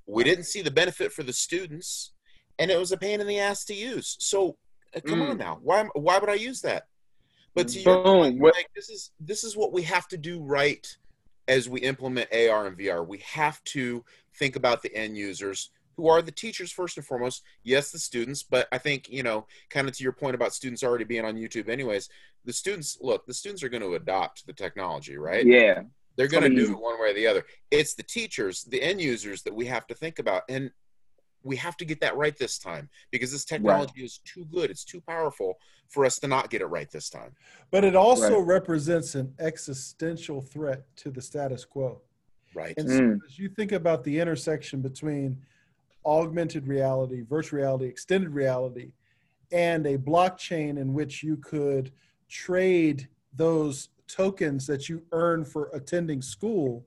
We 0.06 0.22
didn't 0.22 0.44
see 0.44 0.62
the 0.62 0.70
benefit 0.70 1.12
for 1.12 1.22
the 1.24 1.32
students, 1.32 2.12
and 2.58 2.70
it 2.70 2.78
was 2.78 2.92
a 2.92 2.96
pain 2.96 3.20
in 3.20 3.26
the 3.26 3.40
ass 3.40 3.64
to 3.64 3.74
use. 3.74 4.16
So 4.20 4.56
uh, 4.94 5.00
come 5.00 5.20
mm. 5.20 5.30
on 5.30 5.38
now, 5.38 5.58
why 5.62 5.88
why 5.94 6.18
would 6.18 6.30
I 6.30 6.34
use 6.34 6.60
that? 6.60 6.84
But 7.54 7.68
to 7.68 7.80
your 7.80 8.04
point, 8.04 8.40
like 8.40 8.70
this 8.76 8.90
is 8.90 9.10
this 9.18 9.42
is 9.42 9.56
what 9.56 9.72
we 9.72 9.82
have 9.82 10.06
to 10.08 10.16
do 10.16 10.42
right 10.42 10.86
as 11.48 11.68
we 11.68 11.80
implement 11.80 12.32
AR 12.32 12.66
and 12.66 12.78
VR. 12.78 13.06
We 13.06 13.18
have 13.18 13.62
to 13.64 14.04
think 14.38 14.56
about 14.56 14.82
the 14.82 14.94
end 14.94 15.16
users 15.16 15.70
who 15.96 16.08
are 16.08 16.22
the 16.22 16.32
teachers 16.32 16.70
first 16.70 16.96
and 16.96 17.06
foremost. 17.06 17.42
Yes, 17.62 17.90
the 17.90 17.98
students, 17.98 18.42
but 18.42 18.68
I 18.72 18.78
think, 18.78 19.08
you 19.08 19.22
know, 19.22 19.46
kind 19.70 19.88
of 19.88 19.96
to 19.96 20.02
your 20.02 20.12
point 20.12 20.34
about 20.34 20.52
students 20.52 20.82
already 20.82 21.04
being 21.04 21.24
on 21.24 21.36
YouTube 21.36 21.68
anyways, 21.68 22.08
the 22.44 22.52
students 22.52 22.98
look, 23.00 23.26
the 23.26 23.34
students 23.34 23.62
are 23.62 23.68
going 23.68 23.82
to 23.82 23.94
adopt 23.94 24.46
the 24.46 24.52
technology, 24.52 25.16
right? 25.16 25.46
Yeah. 25.46 25.82
They're 26.16 26.28
going 26.28 26.44
to 26.44 26.54
do 26.54 26.72
it 26.72 26.80
one 26.80 27.00
way 27.00 27.10
or 27.10 27.14
the 27.14 27.26
other. 27.26 27.44
It's 27.70 27.94
the 27.94 28.02
teachers, 28.02 28.64
the 28.64 28.82
end 28.82 29.00
users 29.00 29.42
that 29.42 29.54
we 29.54 29.66
have 29.66 29.86
to 29.88 29.94
think 29.94 30.18
about. 30.18 30.42
And 30.48 30.70
we 31.42 31.56
have 31.56 31.76
to 31.76 31.84
get 31.84 32.00
that 32.00 32.16
right 32.16 32.36
this 32.36 32.58
time 32.58 32.88
because 33.10 33.30
this 33.30 33.44
technology 33.44 33.92
right. 33.98 34.04
is 34.04 34.20
too 34.24 34.46
good. 34.46 34.70
It's 34.70 34.84
too 34.84 35.00
powerful 35.00 35.58
for 35.88 36.04
us 36.04 36.18
to 36.20 36.26
not 36.26 36.50
get 36.50 36.62
it 36.62 36.66
right 36.66 36.90
this 36.90 37.10
time. 37.10 37.32
But 37.70 37.84
it 37.84 37.94
also 37.94 38.38
right. 38.38 38.46
represents 38.46 39.14
an 39.14 39.34
existential 39.38 40.40
threat 40.40 40.84
to 40.96 41.10
the 41.10 41.20
status 41.20 41.64
quo. 41.64 42.00
Right. 42.54 42.74
And 42.78 42.88
so 42.88 43.00
mm. 43.00 43.18
as 43.26 43.38
you 43.38 43.50
think 43.50 43.72
about 43.72 44.02
the 44.02 44.18
intersection 44.18 44.80
between 44.80 45.38
augmented 46.06 46.66
reality, 46.66 47.22
virtual 47.22 47.58
reality, 47.58 47.86
extended 47.86 48.30
reality, 48.30 48.92
and 49.52 49.86
a 49.86 49.98
blockchain 49.98 50.78
in 50.78 50.94
which 50.94 51.22
you 51.22 51.36
could 51.36 51.92
trade 52.28 53.08
those 53.34 53.88
tokens 54.08 54.66
that 54.66 54.88
you 54.88 55.02
earn 55.12 55.44
for 55.44 55.70
attending 55.72 56.22
school, 56.22 56.86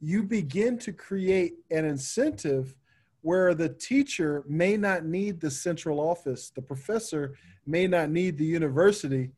you 0.00 0.22
begin 0.22 0.78
to 0.78 0.92
create 0.92 1.54
an 1.70 1.84
incentive 1.84 2.74
where 3.22 3.54
the 3.54 3.68
teacher 3.68 4.44
may 4.46 4.76
not 4.76 5.04
need 5.04 5.40
the 5.40 5.50
central 5.50 5.98
office, 5.98 6.50
the 6.50 6.62
professor 6.62 7.34
may 7.66 7.86
not 7.86 8.10
need 8.10 8.36
the 8.36 8.44
university. 8.44 9.30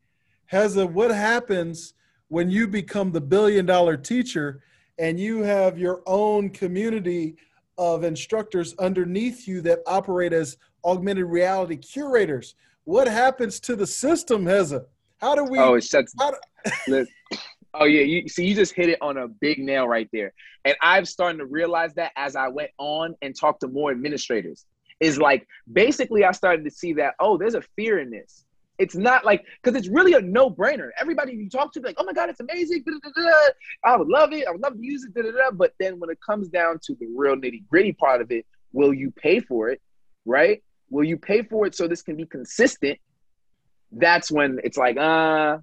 Heza 0.51 0.89
what 0.89 1.11
happens 1.11 1.93
when 2.27 2.49
you 2.49 2.67
become 2.67 3.11
the 3.11 3.21
billion 3.21 3.65
dollar 3.65 3.95
teacher 3.95 4.61
and 4.99 5.19
you 5.19 5.43
have 5.43 5.77
your 5.77 6.01
own 6.05 6.49
community 6.49 7.35
of 7.77 8.03
instructors 8.03 8.73
underneath 8.79 9.47
you 9.47 9.61
that 9.61 9.79
operate 9.85 10.33
as 10.33 10.57
augmented 10.83 11.25
reality 11.25 11.77
curators. 11.77 12.55
what 12.85 13.07
happens 13.07 13.59
to 13.59 13.75
the 13.75 13.85
system, 13.85 14.45
Heza? 14.45 14.85
How 15.17 15.35
do 15.35 15.43
we? 15.43 15.59
Oh, 15.59 15.75
it 15.75 15.83
shuts. 15.83 16.13
Do, 16.87 17.05
oh 17.73 17.85
yeah, 17.85 18.01
you 18.01 18.27
see, 18.29 18.45
you 18.45 18.55
just 18.55 18.73
hit 18.73 18.89
it 18.89 19.01
on 19.01 19.17
a 19.17 19.27
big 19.27 19.59
nail 19.59 19.87
right 19.87 20.07
there. 20.13 20.33
And 20.65 20.75
I'm 20.81 21.05
starting 21.05 21.39
to 21.39 21.45
realize 21.45 21.93
that 21.95 22.11
as 22.15 22.35
I 22.35 22.47
went 22.47 22.71
on 22.77 23.15
and 23.21 23.35
talked 23.35 23.61
to 23.61 23.67
more 23.67 23.91
administrators, 23.91 24.65
is 24.99 25.17
like 25.17 25.47
basically 25.71 26.23
I 26.23 26.31
started 26.31 26.63
to 26.65 26.71
see 26.71 26.93
that 26.93 27.15
oh, 27.19 27.37
there's 27.37 27.55
a 27.55 27.61
fear 27.75 27.99
in 27.99 28.09
this. 28.09 28.45
It's 28.77 28.95
not 28.95 29.25
like 29.25 29.43
because 29.61 29.77
it's 29.77 29.87
really 29.87 30.13
a 30.13 30.21
no 30.21 30.49
brainer. 30.51 30.89
Everybody 30.99 31.33
you 31.33 31.49
talk 31.49 31.73
to, 31.73 31.79
like, 31.79 31.95
oh 31.97 32.03
my 32.03 32.13
god, 32.13 32.29
it's 32.29 32.39
amazing. 32.39 32.83
I 33.83 33.95
would 33.95 34.07
love 34.07 34.33
it. 34.33 34.47
I 34.47 34.51
would 34.51 34.61
love 34.61 34.73
to 34.73 34.83
use 34.83 35.03
it. 35.03 35.13
But 35.53 35.73
then 35.79 35.99
when 35.99 36.09
it 36.09 36.19
comes 36.25 36.49
down 36.49 36.79
to 36.83 36.95
the 36.95 37.07
real 37.15 37.35
nitty 37.35 37.67
gritty 37.67 37.93
part 37.93 38.21
of 38.21 38.31
it, 38.31 38.45
will 38.73 38.93
you 38.93 39.11
pay 39.11 39.39
for 39.39 39.69
it? 39.69 39.81
Right? 40.25 40.63
Will 40.89 41.03
you 41.03 41.17
pay 41.17 41.41
for 41.41 41.65
it 41.65 41.75
so 41.75 41.87
this 41.87 42.01
can 42.01 42.15
be 42.15 42.25
consistent? 42.25 42.99
That's 43.91 44.31
when 44.31 44.59
it's 44.63 44.77
like, 44.77 44.97
uh, 44.97 45.57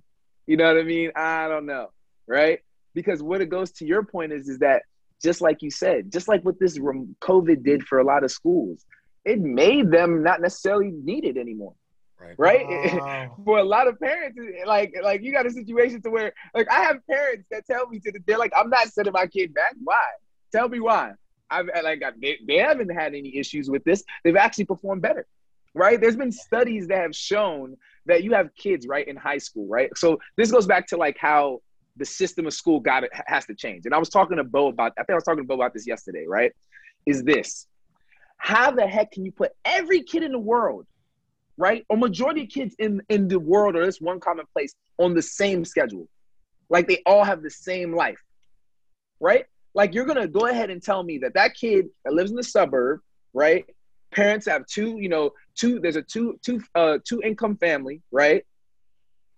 you 0.46 0.57
know 0.57 0.72
what 0.72 0.81
I 0.81 0.85
mean? 0.85 1.12
I 1.14 1.48
don't 1.48 1.66
know, 1.66 1.92
right? 2.27 2.61
Because 2.94 3.22
what 3.22 3.40
it 3.40 3.48
goes 3.48 3.70
to 3.72 3.87
your 3.87 4.03
point 4.03 4.33
is, 4.33 4.48
is 4.48 4.59
that 4.59 4.83
just 5.22 5.40
like 5.40 5.62
you 5.62 5.70
said, 5.70 6.12
just 6.12 6.29
like 6.29 6.44
what 6.44 6.59
this 6.59 6.79
COVID 6.79 7.62
did 7.62 7.87
for 7.87 7.98
a 7.98 8.05
lot 8.05 8.24
of 8.24 8.31
schools, 8.31 8.85
it 9.24 9.40
made 9.40 9.90
them 9.90 10.22
not 10.22 10.40
necessarily 10.40 10.90
need 10.90 11.24
it 11.24 11.37
anymore. 11.37 11.74
Right. 12.39 12.67
right? 12.67 13.01
Wow. 13.01 13.37
for 13.45 13.59
a 13.59 13.65
lot 13.65 13.89
of 13.89 13.99
parents, 14.01 14.39
like 14.67 14.95
like 15.03 15.23
you 15.23 15.33
got 15.33 15.47
a 15.47 15.51
situation 15.51 16.03
to 16.03 16.11
where 16.11 16.33
like 16.55 16.71
I 16.71 16.83
have 16.83 16.99
parents 17.07 17.47
that 17.51 17.67
tell 17.67 17.87
me 17.89 17.99
to 18.01 18.13
the 18.13 18.21
they're 18.27 18.39
like, 18.39 18.53
I'm 18.57 18.71
not 18.71 18.89
sending 18.89 19.13
my 19.13 19.27
kid 19.27 19.55
back. 19.55 19.75
Why? 19.83 20.05
Tell 20.53 20.69
me 20.69 20.81
why. 20.81 21.13
I've 21.51 21.69
uh, 21.69 21.83
like 21.83 22.03
they, 22.21 22.39
they 22.47 22.57
haven't 22.57 22.91
had 22.91 23.15
any 23.15 23.37
issues 23.37 23.71
with 23.71 23.85
this. 23.85 24.03
They've 24.23 24.37
actually 24.37 24.65
performed 24.65 25.03
better, 25.03 25.27
right? 25.75 26.01
There's 26.01 26.17
been 26.17 26.33
studies 26.33 26.89
that 26.89 26.99
have 26.99 27.15
shown 27.15 27.77
that 28.07 28.23
you 28.23 28.33
have 28.33 28.55
kids 28.55 28.87
right 28.87 29.07
in 29.07 29.17
high 29.17 29.39
school, 29.39 29.67
right? 29.67 29.91
So 29.97 30.19
this 30.37 30.51
goes 30.51 30.67
back 30.67 30.87
to 30.89 30.97
like 30.97 31.17
how 31.19 31.61
the 31.97 32.05
system 32.05 32.47
of 32.47 32.53
school 32.53 32.81
got 32.81 33.05
it 33.05 33.11
has 33.27 33.47
to 33.47 33.55
change. 33.55 33.87
And 33.87 33.95
I 33.95 33.99
was 33.99 34.09
talking 34.09 34.37
to 34.37 34.45
Bo 34.45 34.69
about 34.69 34.93
I 34.99 35.03
think 35.03 35.11
I 35.11 35.15
was 35.15 35.25
talking 35.25 35.43
to 35.43 35.47
Bo 35.47 35.55
about 35.55 35.75
this 35.75 35.87
yesterday, 35.87 36.25
right? 36.27 36.53
Is 37.07 37.23
this 37.23 37.67
how 38.39 38.71
the 38.71 38.87
heck 38.87 39.13
can 39.13 39.25
you 39.25 39.33
put 39.33 39.53
every 39.65 40.03
kid 40.03 40.23
in 40.23 40.33
the 40.33 40.39
world, 40.39 40.87
right? 41.57 41.85
Or 41.88 41.97
majority 41.97 42.43
of 42.43 42.49
kids 42.49 42.75
in 42.79 43.03
in 43.09 43.29
the 43.29 43.38
world 43.38 43.77
or 43.77 43.85
this 43.85 44.01
one 44.01 44.21
common 44.21 44.47
place 44.53 44.75
on 44.99 45.14
the 45.14 45.23
same 45.23 45.64
schedule? 45.64 46.09
Like 46.69 46.88
they 46.88 47.03
all 47.07 47.25
have 47.25 47.43
the 47.43 47.51
same 47.51 47.95
life, 47.95 48.21
right? 49.21 49.47
Like 49.75 49.95
you're 49.95 50.07
gonna 50.07 50.29
go 50.29 50.47
ahead 50.47 50.71
and 50.71 50.83
tell 50.83 51.03
me 51.03 51.19
that 51.19 51.35
that 51.35 51.55
kid 51.55 51.87
that 52.05 52.14
lives 52.14 52.31
in 52.31 52.37
the 52.37 52.43
suburb, 52.43 53.01
right? 53.33 53.64
Parents 54.12 54.47
have 54.47 54.67
two, 54.67 54.99
you 54.99 55.09
know, 55.09 55.31
two. 55.57 55.81
There's 55.81 55.97
a 55.97 56.03
two, 56.03 56.38
two, 56.45 56.62
uh, 56.75 56.99
two 57.05 57.21
income 57.23 57.57
family, 57.57 58.01
right? 58.12 58.45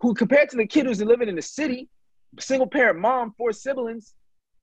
Who 0.01 0.13
compared 0.13 0.49
to 0.49 0.57
the 0.57 0.67
kid 0.67 0.85
who's 0.85 1.01
living 1.01 1.27
in 1.27 1.35
the 1.35 1.41
city, 1.41 1.89
single 2.39 2.67
parent 2.67 2.99
mom, 2.99 3.33
four 3.37 3.51
siblings, 3.51 4.13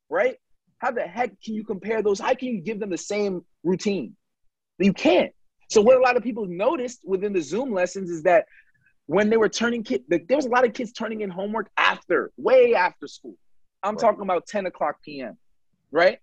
right? 0.08 0.36
How 0.78 0.92
the 0.92 1.02
heck 1.02 1.30
can 1.42 1.54
you 1.54 1.64
compare 1.64 2.02
those? 2.02 2.20
How 2.20 2.34
can 2.34 2.48
you 2.48 2.60
give 2.60 2.78
them 2.78 2.90
the 2.90 2.98
same 2.98 3.44
routine? 3.64 4.16
You 4.78 4.92
can't. 4.92 5.32
So 5.74 5.82
what 5.82 5.96
a 5.96 6.00
lot 6.00 6.16
of 6.16 6.22
people 6.22 6.46
noticed 6.46 7.00
within 7.04 7.32
the 7.32 7.42
Zoom 7.42 7.72
lessons 7.72 8.08
is 8.08 8.22
that 8.22 8.46
when 9.06 9.28
they 9.28 9.36
were 9.36 9.48
turning 9.48 9.82
kids, 9.82 10.04
there 10.08 10.36
was 10.36 10.46
a 10.46 10.48
lot 10.48 10.64
of 10.64 10.72
kids 10.72 10.92
turning 10.92 11.22
in 11.22 11.30
homework 11.30 11.68
after, 11.76 12.30
way 12.36 12.74
after 12.74 13.08
school. 13.08 13.34
I'm 13.82 13.94
right. 13.94 14.00
talking 14.00 14.22
about 14.22 14.46
10 14.46 14.66
o'clock 14.66 14.96
p.m 15.04 15.36
right? 15.94 16.18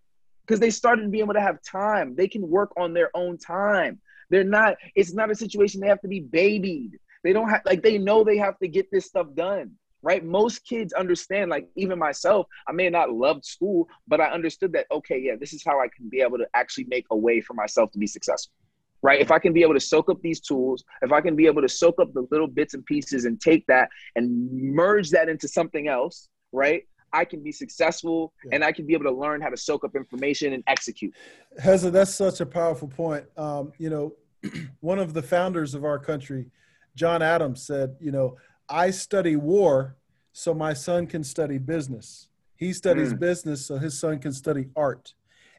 Because 0.46 0.60
they 0.60 0.70
started 0.70 1.04
to 1.04 1.08
be 1.08 1.22
able 1.22 1.34
to 1.34 1.42
have 1.42 1.62
time. 1.64 2.14
They 2.16 2.28
can 2.28 2.48
work 2.48 2.72
on 2.78 2.94
their 2.94 3.10
own 3.16 3.38
time. 3.38 4.00
They're 4.30 4.44
not, 4.44 4.76
it's 4.96 5.14
not 5.14 5.32
a 5.32 5.36
situation 5.36 5.80
they 5.80 5.88
have 5.88 6.02
to 6.02 6.08
be 6.08 6.20
babied. 6.20 7.00
They 7.24 7.34
don't 7.34 7.50
have, 7.50 7.62
like, 7.66 7.82
they 7.82 7.98
know 7.98 8.24
they 8.24 8.38
have 8.38 8.60
to 8.60 8.68
get 8.68 8.92
this 8.92 9.06
stuff 9.06 9.28
done, 9.34 9.72
right? 10.02 10.24
Most 10.24 10.66
kids 10.66 10.94
understand, 10.94 11.50
like, 11.50 11.70
even 11.76 11.98
myself, 11.98 12.48
I 12.68 12.74
may 12.74 12.90
not 12.90 13.14
loved 13.14 13.46
school, 13.46 13.88
but 14.08 14.20
I 14.20 14.32
understood 14.32 14.74
that, 14.74 14.88
okay, 14.92 15.20
yeah, 15.20 15.36
this 15.40 15.54
is 15.54 15.64
how 15.64 15.80
I 15.80 15.88
can 15.88 16.10
be 16.10 16.22
able 16.22 16.38
to 16.38 16.48
actually 16.54 16.86
make 16.86 17.06
a 17.12 17.16
way 17.16 17.40
for 17.40 17.54
myself 17.54 17.92
to 17.92 18.00
be 18.00 18.08
successful 18.08 18.54
right? 19.02 19.20
If 19.20 19.32
I 19.32 19.40
can 19.40 19.54
be 19.54 19.62
able 19.62 19.74
to 19.74 19.80
soak 19.80 20.10
up 20.10 20.22
these 20.22 20.40
tools, 20.40 20.84
if 21.02 21.12
I 21.12 21.22
can 21.22 21.36
be 21.36 21.48
able 21.48 21.62
to 21.62 21.70
soak 21.70 22.00
up 22.00 22.14
the 22.14 22.28
little 22.32 22.48
bits 22.48 22.74
and 22.74 22.86
pieces 22.86 23.26
and 23.26 23.40
take 23.42 23.66
that 23.68 23.90
and 24.16 24.52
merge 24.52 25.10
that 25.12 25.30
into 25.30 25.48
something 25.48 25.88
else, 25.88 26.30
right? 26.52 26.84
I 27.14 27.26
can 27.26 27.44
be 27.44 27.52
successful 27.52 28.34
yeah. 28.46 28.56
and 28.56 28.64
I 28.64 28.72
can 28.72 28.86
be 28.86 28.94
able 28.94 29.06
to 29.06 29.12
learn 29.12 29.42
how 29.42 29.50
to 29.50 29.58
soak 29.58 29.84
up 29.84 29.96
information 29.96 30.54
and 30.54 30.64
execute. 30.68 31.14
Heza, 31.62 31.92
that's 31.92 32.14
such 32.14 32.40
a 32.40 32.46
powerful 32.46 32.88
point. 32.88 33.26
Um, 33.38 33.74
you 33.78 33.90
know, 33.90 34.14
one 34.80 35.00
of 35.00 35.14
the 35.14 35.22
founders 35.22 35.74
of 35.74 35.84
our 35.84 36.00
country, 36.00 36.52
John 36.96 37.22
Adams, 37.22 37.66
said, 37.66 37.96
you 38.00 38.12
know, 38.12 38.38
I 38.70 38.92
study 38.92 39.36
war 39.36 39.98
so 40.32 40.54
my 40.54 40.74
son 40.74 41.08
can 41.08 41.24
study 41.24 41.58
business. 41.58 42.30
He 42.56 42.74
studies 42.74 43.14
mm. 43.14 43.20
business 43.20 43.66
so 43.66 43.78
his 43.78 44.00
son 44.00 44.20
can 44.20 44.32
study 44.32 44.70
art. 44.76 45.14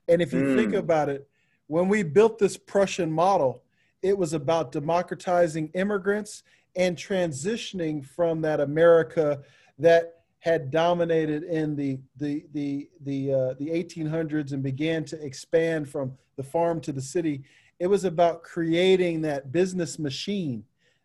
And 0.09 0.23
if 0.23 0.33
you 0.33 0.43
mm. 0.43 0.57
think 0.57 0.75
about 0.75 1.09
it, 1.09 1.29
when 1.73 1.89
we 1.89 2.03
built 2.03 2.39
this 2.39 2.59
Prussian 2.59 3.11
model, 3.11 3.63
it 4.03 4.19
was 4.19 4.35
about 4.35 4.73
democratizing 4.73 5.69
immigrants 5.69 6.43
and 6.77 6.99
transitioning 6.99 8.05
from 8.05 8.43
that 8.43 8.61
America 8.61 9.41
that 9.79 10.17
had 10.41 10.71
dominated 10.71 11.45
in 11.45 11.75
the 11.75 11.99
the 12.19 12.45
the 12.53 12.91
the 13.05 13.33
uh, 13.33 13.55
the 13.59 13.69
1800s 13.69 14.53
and 14.53 14.63
began 14.63 15.03
to 15.07 15.25
expand 15.25 15.89
from 15.89 16.13
the 16.37 16.43
farm 16.43 16.79
to 16.79 16.93
the 16.93 17.01
city. 17.01 17.43
It 17.79 17.87
was 17.87 18.05
about 18.05 18.43
creating 18.43 19.23
that 19.23 19.51
business 19.51 19.99
machine, 19.99 20.65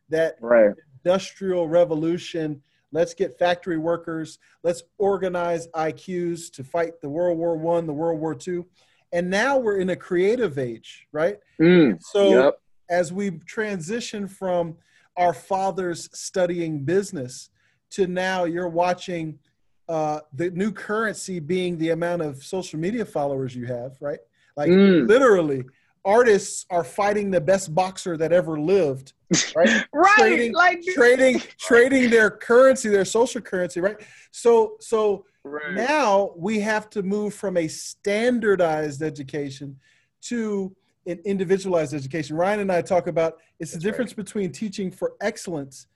that 0.10 0.36
right. 0.42 0.76
industrial 1.06 1.70
revolution. 1.70 2.62
Let's 2.92 3.14
get 3.14 3.40
factory 3.40 3.78
workers. 3.78 4.38
Let's 4.64 4.84
organize 4.98 5.70
IQs 5.70 6.52
to 6.52 6.66
fight 6.66 7.00
the 7.00 7.08
World 7.08 7.38
War 7.38 7.56
One, 7.56 7.88
the 7.88 7.94
World 7.94 8.20
War 8.20 8.36
Two, 8.36 8.66
and 9.12 9.30
now 9.30 9.58
we're 9.58 9.78
in 9.78 9.90
a 9.90 9.96
creative 9.96 10.58
age, 10.58 11.08
right? 11.12 11.38
Mm, 11.62 12.02
so 12.02 12.30
yep. 12.46 12.62
as 12.90 13.14
we 13.14 13.32
transition 13.46 14.28
from 14.28 14.76
our 15.16 15.34
fathers 15.34 16.10
studying 16.14 16.84
business 16.84 17.50
to 17.92 18.08
now 18.08 18.44
you're 18.44 18.70
watching 18.70 19.40
uh, 19.90 20.20
the 20.34 20.52
new 20.52 20.72
currency 20.72 21.40
being 21.40 21.78
the 21.78 21.92
amount 21.92 22.22
of 22.22 22.44
social 22.44 22.80
media 22.80 23.06
followers 23.06 23.56
you 23.56 23.66
have, 23.66 23.98
right? 24.02 24.20
Like 24.56 24.70
mm. 24.70 25.08
literally, 25.08 25.64
artists 26.04 26.66
are 26.70 26.84
fighting 26.84 27.32
the 27.32 27.42
best 27.42 27.74
boxer 27.74 28.18
that 28.18 28.32
ever 28.32 28.60
lived, 28.60 29.14
right? 29.56 29.86
right, 29.94 30.16
trading, 30.18 30.54
like 30.54 30.82
trading, 30.94 31.42
trading 31.60 32.10
their 32.10 32.30
currency, 32.30 32.90
their 32.90 33.06
social 33.06 33.42
currency, 33.42 33.80
right? 33.80 33.98
So, 34.32 34.76
so 34.80 35.26
right. 35.48 35.74
now 35.74 36.32
we 36.36 36.60
have 36.60 36.90
to 36.92 37.04
move 37.04 37.34
from 37.34 37.58
a 37.58 37.68
standardized 37.68 39.02
education 39.02 39.78
to 40.22 40.76
an 41.06 41.20
individualized 41.26 41.94
education. 41.94 42.36
Ryan 42.36 42.62
and 42.62 42.72
I 42.72 42.82
talk 42.82 43.08
about 43.08 43.38
it's 43.60 43.72
That's 43.72 43.84
the 43.84 43.90
difference 43.90 44.12
right. 44.12 44.26
between 44.26 44.52
teaching 44.52 44.92
for 44.92 45.14
excellence 45.22 45.88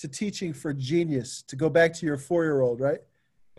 to 0.00 0.08
teaching 0.08 0.52
for 0.52 0.72
genius 0.72 1.42
to 1.42 1.56
go 1.56 1.68
back 1.68 1.92
to 1.92 2.06
your 2.06 2.16
four-year-old 2.16 2.80
right 2.80 3.00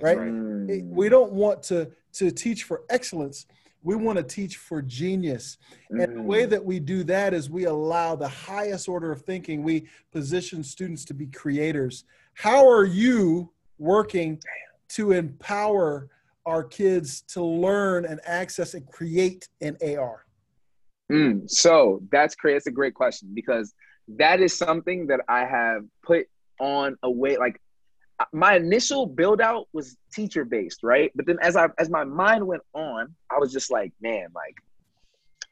right, 0.02 0.18
right. 0.18 0.84
we 0.84 1.08
don't 1.08 1.32
want 1.32 1.62
to 1.62 1.92
to 2.14 2.32
teach 2.32 2.64
for 2.64 2.82
excellence 2.90 3.46
we 3.84 3.96
want 3.96 4.18
to 4.18 4.24
teach 4.24 4.58
for 4.58 4.82
genius 4.82 5.58
mm. 5.92 6.04
and 6.04 6.18
the 6.18 6.22
way 6.22 6.46
mm. 6.46 6.50
that 6.50 6.64
we 6.64 6.80
do 6.80 7.04
that 7.04 7.34
is 7.34 7.50
we 7.50 7.66
allow 7.66 8.16
the 8.16 8.28
highest 8.28 8.90
order 8.90 9.12
of 9.12 9.22
thinking 9.22 9.62
we 9.62 9.88
position 10.12 10.64
students 10.64 11.06
to 11.06 11.14
be 11.14 11.28
creators 11.28 12.06
how 12.34 12.68
are 12.68 12.86
you 12.86 13.52
working 13.78 14.42
to 14.96 15.12
empower 15.12 16.10
our 16.46 16.64
kids 16.64 17.22
to 17.22 17.44
learn 17.44 18.06
and 18.06 18.20
access 18.26 18.74
and 18.74 18.86
create 18.88 19.48
an 19.62 19.78
ar 19.98 20.26
mm. 21.12 21.50
so 21.50 22.02
that's 22.12 22.36
great 22.36 22.54
that's 22.54 22.68
a 22.68 22.72
great 22.72 22.94
question 22.94 23.30
because 23.34 23.74
that 24.08 24.42
is 24.42 24.58
something 24.58 25.08
that 25.08 25.22
I 25.28 25.46
have 25.46 25.84
put 26.04 26.28
on 26.60 26.98
a 27.04 27.10
way 27.10 27.38
like 27.38 27.62
my 28.34 28.56
initial 28.56 29.06
build 29.06 29.42
out 29.42 29.68
was 29.74 29.98
teacher 30.14 30.46
based, 30.46 30.84
right? 30.84 31.12
But 31.16 31.26
then 31.26 31.38
as 31.42 31.56
I 31.56 31.70
as 31.78 31.90
my 31.90 32.04
mind 32.04 32.46
went 32.46 32.62
on, 32.74 33.16
I 33.30 33.40
was 33.40 33.52
just 33.52 33.72
like, 33.72 33.94
man, 34.02 34.28
like 34.36 34.56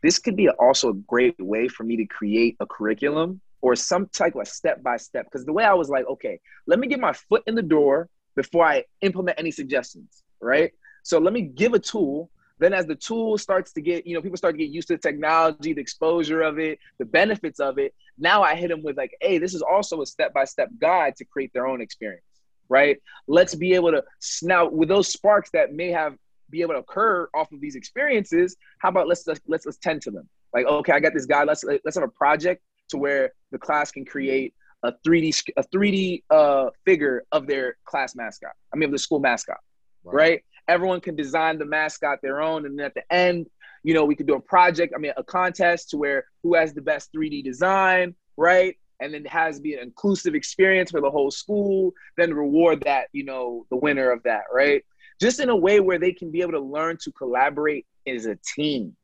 this 0.02 0.20
could 0.20 0.36
be 0.36 0.50
also 0.50 0.90
a 0.90 0.94
great 0.94 1.36
way 1.40 1.68
for 1.68 1.84
me 1.84 1.98
to 1.98 2.06
create 2.06 2.56
a 2.60 2.66
curriculum 2.66 3.42
or 3.62 3.76
some 3.76 4.08
type 4.08 4.36
of 4.36 4.48
step 4.48 4.82
by 4.82 4.98
step. 4.98 5.26
Because 5.26 5.46
the 5.46 5.54
way 5.54 5.64
I 5.64 5.74
was 5.74 5.90
like, 5.90 6.06
okay, 6.08 6.40
let 6.68 6.80
me 6.80 6.88
get 6.88 7.00
my 7.00 7.14
foot 7.14 7.44
in 7.48 7.56
the 7.56 7.62
door 7.62 8.08
before 8.42 8.66
I 8.66 8.86
implement 9.02 9.38
any 9.38 9.52
suggestions, 9.52 10.24
right? 10.42 10.72
So 11.04 11.20
let 11.20 11.34
me 11.34 11.42
give 11.42 11.74
a 11.74 11.80
tool 11.80 12.32
then 12.60 12.74
as 12.74 12.86
the 12.86 12.96
tool 12.96 13.38
starts 13.38 13.72
to 13.74 13.82
get, 13.82 14.06
you 14.06 14.14
know, 14.14 14.22
people 14.22 14.38
start 14.38 14.54
to 14.54 14.58
get 14.58 14.70
used 14.70 14.90
to 14.90 14.96
the 14.96 15.02
technology, 15.02 15.74
the 15.74 15.82
exposure 15.82 16.42
of 16.42 16.60
it, 16.60 16.78
the 17.00 17.06
benefits 17.06 17.60
of 17.60 17.80
it. 17.80 17.94
Now 18.18 18.44
I 18.44 18.56
hit 18.56 18.70
them 18.70 18.84
with 18.84 18.98
like, 18.98 19.16
hey, 19.22 19.38
this 19.38 19.54
is 19.54 19.62
also 19.62 20.02
a 20.02 20.06
step-by-step 20.06 20.70
guide 20.78 21.16
to 21.18 21.26
create 21.26 21.52
their 21.54 21.68
own 21.68 21.80
experience, 21.82 22.26
right? 22.68 22.98
Let's 23.28 23.56
be 23.56 23.74
able 23.76 23.92
to 23.92 24.04
now 24.44 24.70
with 24.70 24.90
those 24.90 25.08
sparks 25.08 25.50
that 25.52 25.74
may 25.74 25.90
have 25.90 26.16
be 26.50 26.62
able 26.62 26.74
to 26.74 26.80
occur 26.80 27.30
off 27.34 27.52
of 27.52 27.62
these 27.62 27.76
experiences. 27.76 28.58
How 28.80 28.90
about 28.90 29.08
let's 29.08 29.26
let's 29.28 29.42
let's, 29.48 29.66
let's 29.66 29.78
tend 29.78 30.02
to 30.04 30.12
them. 30.12 30.28
Like, 30.54 30.66
okay, 30.66 30.94
I 30.94 31.00
got 31.00 31.14
this 31.14 31.28
guy. 31.28 31.44
Let's 31.44 31.64
let's 31.86 31.96
have 31.96 32.04
a 32.04 32.16
project 32.24 32.62
to 32.90 32.98
where 32.98 33.32
the 33.52 33.60
class 33.60 33.92
can 33.92 34.04
create 34.04 34.54
a 34.84 34.94
3D 35.06 35.44
a 35.58 35.64
3D 35.64 36.24
uh, 36.30 36.70
figure 36.86 37.24
of 37.32 37.48
their 37.48 37.78
class 37.86 38.16
mascot. 38.16 38.52
I 38.74 38.78
mean, 38.78 38.90
of 38.90 38.92
the 38.92 39.00
school 39.00 39.20
mascot, 39.20 39.58
right. 40.04 40.16
right? 40.16 40.44
Everyone 40.68 41.02
can 41.02 41.16
design 41.16 41.58
the 41.58 41.66
mascot 41.66 42.20
their 42.22 42.42
own, 42.42 42.66
and 42.66 42.78
then 42.78 42.86
at 42.86 42.94
the 42.94 43.14
end, 43.14 43.48
you 43.84 43.94
know, 43.94 44.06
we 44.06 44.16
could 44.16 44.28
do 44.28 44.36
a 44.36 44.42
project. 44.42 44.94
I 44.96 45.00
mean, 45.00 45.14
a 45.18 45.24
contest 45.24 45.90
to 45.92 45.98
where 45.98 46.26
who 46.44 46.56
has 46.56 46.74
the 46.74 46.82
best 46.82 47.12
3D 47.14 47.44
design, 47.44 48.16
right? 48.38 48.76
And 49.02 49.14
then 49.14 49.26
it 49.26 49.32
has 49.32 49.58
to 49.58 49.62
be 49.62 49.76
an 49.76 49.80
inclusive 49.82 50.36
experience 50.36 50.92
for 50.92 51.02
the 51.02 51.10
whole 51.10 51.32
school. 51.32 51.94
Then 52.18 52.34
reward 52.34 52.82
that, 52.82 53.08
you 53.14 53.24
know, 53.24 53.66
the 53.70 53.78
winner 53.78 54.12
of 54.12 54.22
that, 54.24 54.44
right? 54.54 54.84
Just 55.22 55.40
in 55.40 55.50
a 55.50 55.56
way 55.56 55.80
where 55.80 56.00
they 56.00 56.12
can 56.12 56.32
be 56.32 56.42
able 56.42 56.52
to 56.52 56.60
learn 56.60 56.98
to 57.04 57.12
collaborate 57.14 57.86
as 58.06 58.26
a 58.26 58.38
team 58.56 58.96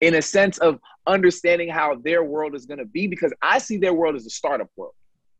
in 0.00 0.14
a 0.14 0.22
sense 0.22 0.58
of 0.58 0.80
understanding 1.06 1.68
how 1.68 1.96
their 1.96 2.24
world 2.24 2.54
is 2.54 2.66
going 2.66 2.78
to 2.78 2.84
be 2.84 3.06
because 3.06 3.32
I 3.42 3.58
see 3.58 3.76
their 3.76 3.94
world 3.94 4.16
as 4.16 4.26
a 4.26 4.30
startup 4.30 4.70
world 4.76 4.94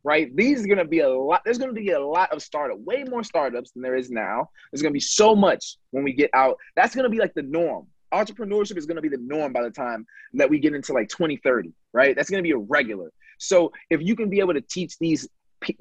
right? 0.04 0.34
These 0.36 0.62
are 0.62 0.66
going 0.66 0.78
to 0.78 0.84
be 0.84 1.00
a 1.00 1.08
lot. 1.08 1.42
There's 1.44 1.58
going 1.58 1.74
to 1.74 1.80
be 1.80 1.90
a 1.90 2.00
lot 2.00 2.30
of 2.32 2.42
startup, 2.42 2.78
way 2.80 3.04
more 3.04 3.24
startups 3.24 3.72
than 3.72 3.82
there 3.82 3.96
is 3.96 4.10
now. 4.10 4.50
There's 4.70 4.82
going 4.82 4.92
to 4.92 4.94
be 4.94 5.00
so 5.00 5.34
much 5.34 5.78
when 5.90 6.04
we 6.04 6.12
get 6.12 6.30
out. 6.34 6.58
That's 6.76 6.94
going 6.94 7.04
to 7.04 7.10
be 7.10 7.18
like 7.18 7.34
the 7.34 7.42
norm. 7.42 7.86
Entrepreneurship 8.12 8.76
is 8.76 8.86
going 8.86 8.96
to 8.96 9.02
be 9.02 9.08
the 9.08 9.18
norm 9.18 9.52
by 9.52 9.62
the 9.62 9.70
time 9.70 10.06
that 10.34 10.48
we 10.48 10.60
get 10.60 10.74
into 10.74 10.92
like 10.92 11.08
2030, 11.08 11.72
right? 11.92 12.14
That's 12.14 12.30
going 12.30 12.38
to 12.38 12.46
be 12.46 12.52
a 12.52 12.58
regular. 12.58 13.10
So 13.38 13.72
if 13.90 14.00
you 14.02 14.14
can 14.14 14.28
be 14.28 14.38
able 14.40 14.54
to 14.54 14.60
teach 14.60 14.98
these 14.98 15.28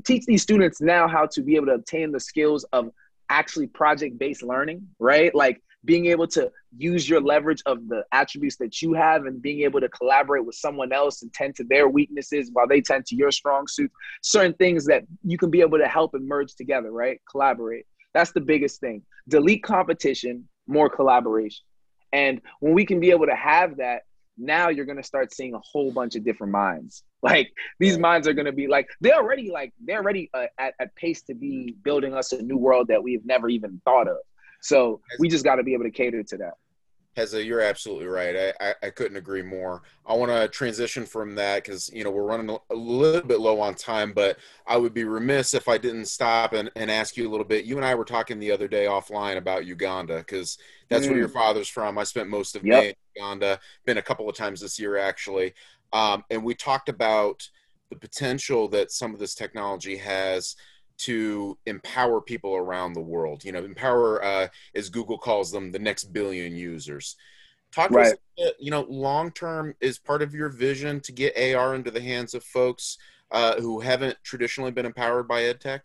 teach 0.06 0.26
these 0.26 0.42
students 0.42 0.80
now 0.80 1.10
how 1.10 1.26
to 1.26 1.42
be 1.42 1.58
able 1.58 1.66
to 1.66 1.74
obtain 1.74 2.12
the 2.14 2.20
skills 2.20 2.64
of 2.72 2.90
actually 3.30 3.68
project 3.68 4.18
based 4.18 4.42
learning, 4.42 4.88
right? 4.98 5.36
Like 5.36 5.62
being 5.86 6.06
able 6.08 6.28
to 6.28 6.52
use 6.78 7.08
your 7.08 7.22
leverage 7.22 7.62
of 7.66 7.88
the 7.88 8.04
attributes 8.12 8.56
that 8.58 8.82
you 8.82 8.94
have 8.94 9.26
and 9.26 9.42
being 9.42 9.62
able 9.62 9.80
to 9.82 9.90
collaborate 9.90 10.46
with 10.46 10.56
someone 10.56 10.92
else 10.94 11.22
and 11.22 11.34
tend 11.34 11.56
to 11.56 11.64
their 11.66 11.90
weaknesses 11.90 12.50
while 12.54 12.68
they 12.68 12.82
tend 12.82 13.06
to 13.06 13.16
your 13.16 13.32
strong 13.32 13.68
suits 13.68 13.94
certain 14.22 14.54
things 14.54 14.86
that 14.86 15.04
you 15.24 15.38
can 15.38 15.50
be 15.50 15.62
able 15.62 15.78
to 15.78 15.88
help 15.88 16.14
and 16.14 16.28
merge 16.28 16.56
together 16.56 16.92
right? 16.92 17.22
Collaborate. 17.30 17.86
That's 18.14 18.32
the 18.32 18.42
biggest 18.42 18.80
thing. 18.80 19.04
Delete 19.28 19.64
competition 19.64 20.48
more 20.68 20.90
collaboration. 20.90 21.66
And 22.14 22.42
when 22.60 22.74
we 22.74 22.86
can 22.86 23.00
be 23.00 23.12
able 23.12 23.26
to 23.26 23.36
have 23.36 23.78
that 23.78 24.04
now 24.38 24.70
you're 24.70 24.86
going 24.86 24.98
to 24.98 25.04
start 25.04 25.34
seeing 25.34 25.54
a 25.54 25.60
whole 25.60 25.92
bunch 25.92 26.16
of 26.16 26.24
different 26.24 26.52
minds. 26.52 27.04
Like 27.24 27.54
these 27.80 27.98
minds 27.98 28.28
are 28.28 28.34
going 28.34 28.48
to 28.48 28.52
be 28.52 28.68
like 28.68 28.86
they're 29.00 29.16
already 29.16 29.50
like 29.50 29.74
they're 29.82 30.02
already 30.02 30.30
uh, 30.34 30.48
at, 30.60 30.74
at 30.78 30.94
pace 30.98 31.22
to 31.22 31.34
be 31.34 31.74
building 31.82 32.14
us 32.14 32.34
a 32.34 32.42
new 32.42 32.58
world 32.58 32.90
that 32.90 33.02
we've 33.02 33.26
never 33.26 33.48
even 33.48 33.80
thought 33.86 34.10
of 34.10 34.18
so 34.64 35.02
we 35.20 35.28
just 35.28 35.44
got 35.44 35.56
to 35.56 35.64
be 35.64 35.74
able 35.74 35.84
to 35.84 35.92
cater 35.92 36.24
to 36.24 36.38
that. 36.38 36.54
Heza, 37.18 37.46
you're 37.46 37.62
absolutely 37.62 38.08
right. 38.08 38.54
I, 38.60 38.70
I, 38.70 38.74
I 38.84 38.90
couldn't 38.90 39.18
agree 39.18 39.44
more. 39.44 39.84
I 40.04 40.16
want 40.16 40.32
to 40.32 40.48
transition 40.48 41.06
from 41.06 41.36
that 41.36 41.64
because, 41.64 41.92
you 41.94 42.04
know, 42.04 42.10
we're 42.10 42.24
running 42.24 42.58
a 42.72 42.74
little 42.74 43.28
bit 43.28 43.40
low 43.40 43.60
on 43.60 43.76
time, 43.76 44.14
but 44.14 44.38
I 44.66 44.78
would 44.78 44.96
be 44.96 45.04
remiss 45.04 45.54
if 45.54 45.68
I 45.68 45.78
didn't 45.78 46.06
stop 46.06 46.54
and, 46.54 46.72
and 46.76 46.90
ask 46.90 47.16
you 47.16 47.28
a 47.28 47.32
little 47.32 47.46
bit. 47.46 47.66
You 47.66 47.76
and 47.76 47.86
I 47.86 47.94
were 47.94 48.06
talking 48.06 48.40
the 48.40 48.52
other 48.52 48.68
day 48.68 48.86
offline 48.86 49.38
about 49.38 49.68
Uganda 49.68 50.18
because 50.20 50.58
that's 50.90 51.06
mm. 51.06 51.10
where 51.10 51.20
your 51.20 51.30
mm. 51.30 51.34
father's 51.34 51.70
from. 51.70 52.00
I 52.00 52.04
spent 52.04 52.30
most 52.30 52.56
of 52.56 52.66
yep. 52.66 52.82
May 52.82 52.90
in 52.90 52.96
Uganda, 53.16 53.60
been 53.86 54.00
a 54.00 54.02
couple 54.02 54.28
of 54.28 54.36
times 54.36 54.62
this 54.62 54.80
year 54.80 54.98
actually. 54.98 55.54
Um, 55.92 56.24
and 56.32 56.44
we 56.44 56.56
talked 56.56 56.90
about 56.90 57.48
the 57.92 57.96
potential 57.96 58.68
that 58.70 58.92
some 58.92 59.14
of 59.14 59.20
this 59.20 59.36
technology 59.36 59.98
has– 59.98 60.56
to 61.00 61.58
empower 61.66 62.22
people 62.22 62.56
around 62.56 62.94
the 62.94 63.02
world. 63.02 63.44
You 63.44 63.52
know, 63.52 63.64
empower, 63.64 64.24
uh, 64.24 64.48
as 64.76 64.90
Google 64.90 65.18
calls 65.18 65.52
them, 65.52 65.72
the 65.72 65.80
next 65.80 66.06
billion 66.14 66.56
users. 66.56 67.16
Talk 67.72 67.90
to 67.90 67.96
right. 67.96 68.14
us, 68.40 68.52
you 68.60 68.70
know, 68.70 68.86
long 68.88 69.32
term 69.32 69.74
is 69.82 69.98
part 69.98 70.22
of 70.22 70.34
your 70.34 70.50
vision 70.50 71.00
to 71.02 71.12
get 71.12 71.38
AR 71.38 71.76
into 71.76 71.90
the 71.90 72.02
hands 72.02 72.34
of 72.34 72.44
folks 72.44 72.98
uh, 73.32 73.60
who 73.60 73.80
haven't 73.80 74.18
traditionally 74.24 74.72
been 74.72 74.86
empowered 74.86 75.28
by 75.28 75.42
EdTech? 75.42 75.82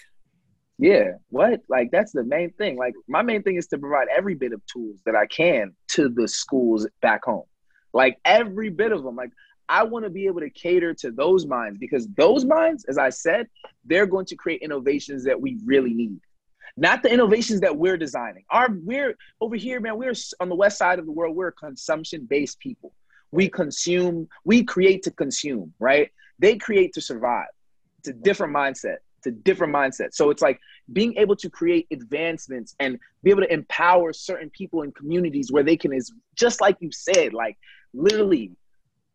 Yeah, 0.79 1.13
what? 1.31 1.61
Like 1.69 1.91
that's 1.91 2.13
the 2.13 2.23
main 2.23 2.53
thing. 2.53 2.77
Like 2.77 2.95
my 3.09 3.23
main 3.23 3.43
thing 3.43 3.57
is 3.57 3.67
to 3.69 3.79
provide 3.79 4.07
every 4.17 4.35
bit 4.35 4.53
of 4.53 4.65
tools 4.67 5.01
that 5.07 5.17
I 5.17 5.27
can 5.27 5.75
to 5.89 6.09
the 6.09 6.29
schools 6.29 6.87
back 7.03 7.25
home. 7.25 7.47
Like 7.93 8.19
every 8.25 8.69
bit 8.69 8.93
of 8.93 9.03
them. 9.03 9.17
Like 9.17 9.33
I 9.69 9.83
want 9.83 10.05
to 10.05 10.11
be 10.11 10.27
able 10.27 10.41
to 10.41 10.51
cater 10.51 10.95
to 10.95 11.11
those 11.11 11.47
minds 11.47 11.79
because 11.79 12.09
those 12.17 12.45
minds, 12.45 12.85
as 12.87 12.99
I 12.99 13.11
said, 13.11 13.49
they're 13.85 14.07
going 14.07 14.27
to 14.27 14.37
create 14.37 14.63
innovations 14.63 15.25
that 15.25 15.41
we 15.41 15.59
really 15.65 15.93
need. 15.93 16.21
Not 16.77 17.03
the 17.03 17.13
innovations 17.13 17.61
that 17.61 17.77
we're 17.77 17.97
designing. 17.97 18.45
Our 18.51 18.69
we're 18.71 19.17
over 19.41 19.57
here, 19.57 19.81
man. 19.81 19.99
We're 19.99 20.15
on 20.41 20.49
the 20.49 20.55
west 20.55 20.79
side 20.79 20.99
of 20.99 21.07
the 21.07 21.13
world. 21.13 21.35
We're 21.35 21.51
consumption-based 21.51 22.59
people. 22.61 22.93
We 23.33 23.49
consume, 23.49 24.29
we 24.45 24.65
create 24.65 25.03
to 25.03 25.11
consume, 25.11 25.75
right? 25.79 26.11
They 26.39 26.57
create 26.57 26.93
to 26.95 27.01
survive. 27.01 27.49
It's 27.99 28.09
a 28.09 28.13
different 28.13 28.55
mindset. 28.55 28.99
It's 29.19 29.27
a 29.27 29.33
different 29.33 29.75
mindset. 29.75 30.15
So 30.15 30.31
it's 30.31 30.41
like 30.41 30.61
being 30.93 31.17
able 31.17 31.35
to 31.37 31.51
create 31.51 31.89
advancements 31.91 32.77
and 32.79 32.99
be 33.25 33.31
able 33.31 33.43
to 33.43 33.53
empower 33.53 34.13
certain 34.13 34.49
people 34.51 34.83
in 34.83 34.93
communities 34.93 35.51
where 35.51 35.65
they 35.65 35.77
can 35.77 35.93
is 35.93 36.13
just 36.37 36.61
like 36.61 36.77
you 36.81 36.91
said, 36.93 37.35
like 37.35 37.59
literally 37.93 38.53